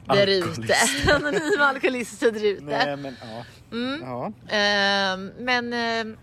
där 0.06 0.26
ute. 0.26 0.74
Anonyma 1.14 1.64
alkoholister 1.64 2.32
där 2.32 2.44
ute. 2.44 2.64
Nej 2.64 2.96
men 2.96 3.16
ja. 3.22 3.44
Mm. 3.72 4.00
ja. 4.02 4.32
Ehm, 4.56 5.30
men 5.38 5.72
ehm, 5.72 6.16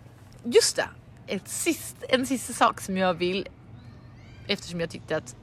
just 0.43 0.75
det, 0.75 0.89
ett 1.27 1.47
sist, 1.47 1.95
en 2.09 2.25
sista 2.25 2.53
sak 2.53 2.81
som 2.81 2.97
jag 2.97 3.13
vill, 3.13 3.47
eftersom 4.47 4.79
jag 4.79 4.89
tyckte 4.89 5.17
att 5.17 5.35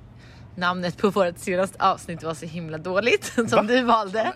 namnet 0.57 0.96
på 0.96 1.11
vårt 1.11 1.38
senaste 1.38 1.79
avsnitt 1.85 2.22
var 2.22 2.35
så 2.35 2.46
himla 2.46 2.79
dåligt 2.79 3.25
som 3.35 3.46
Va? 3.46 3.62
du 3.62 3.83
valde. 3.83 4.33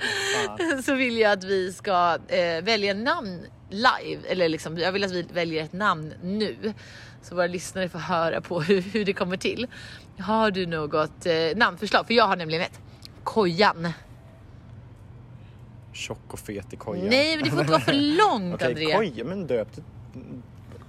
Fan. 0.47 0.83
Så 0.83 0.95
vill 0.95 1.19
jag 1.19 1.33
att 1.33 1.45
vi 1.45 1.73
ska 1.73 2.19
eh, 2.29 2.65
välja 2.65 2.95
namn 2.95 3.47
live, 3.71 4.29
eller 4.29 4.49
liksom, 4.49 4.79
jag 4.79 4.93
vill 4.93 5.05
att 5.05 5.13
vi 5.13 5.23
väljer 5.23 5.65
ett 5.65 5.73
namn 5.73 6.15
nu. 6.23 6.75
Så 7.23 7.35
våra 7.35 7.47
lyssnare 7.47 7.89
får 7.89 7.99
höra 7.99 8.41
på 8.41 8.61
hur, 8.63 8.81
hur 8.81 9.05
det 9.05 9.13
kommer 9.13 9.37
till. 9.37 9.67
Har 10.19 10.51
du 10.51 10.67
något 10.67 11.27
eh, 11.27 11.35
namnförslag? 11.57 12.07
För 12.07 12.15
jag 12.15 12.25
har 12.25 12.37
nämligen 12.37 12.63
ett. 12.63 12.81
Kojan. 13.31 13.89
Tjock 15.93 16.19
och 16.33 16.39
fet 16.39 16.73
i 16.73 16.77
kojan. 16.77 17.07
Nej 17.07 17.37
men 17.37 17.45
det 17.45 17.51
får 17.51 17.61
inte 17.61 17.73
vara 17.73 17.83
för 17.83 17.93
långt 18.19 18.55
Okej, 18.55 18.69
André. 18.69 18.93
koja, 18.93 19.25
men 19.25 19.47
döp 19.47 19.69
det. 19.77 19.83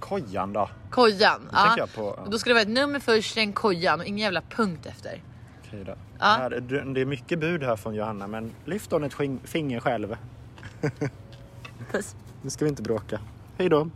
Kojan 0.00 0.52
då. 0.52 0.70
Kojan. 0.90 1.48
Då 1.50 1.56
tänker 1.56 1.78
jag 1.78 1.94
på... 1.94 2.02
Och 2.02 2.30
Då 2.30 2.38
ska 2.38 2.50
det 2.50 2.54
vara 2.54 2.62
ett 2.62 2.68
nummer 2.68 3.00
först, 3.00 3.34
sen 3.34 3.52
kojan 3.52 4.00
och 4.00 4.06
ingen 4.06 4.18
jävla 4.18 4.40
punkt 4.40 4.86
efter. 4.86 5.22
Okej 5.66 5.84
då. 5.84 5.94
Ja. 6.18 6.24
Här, 6.26 6.50
det 6.50 6.94
det 6.94 7.00
är 7.00 7.04
mycket 7.04 7.38
bud 7.38 7.62
här 7.62 7.76
från 7.76 7.94
Johanna 7.94 8.26
men 8.26 8.52
lyft 8.64 8.90
då 8.90 8.98
ett 8.98 9.14
finger 9.44 9.80
själv. 9.80 10.16
Puss. 11.92 12.16
Nu 12.42 12.50
ska 12.50 12.64
vi 12.64 12.68
inte 12.68 12.82
bråka. 12.82 13.20
Hej 13.58 13.68
då. 13.68 13.90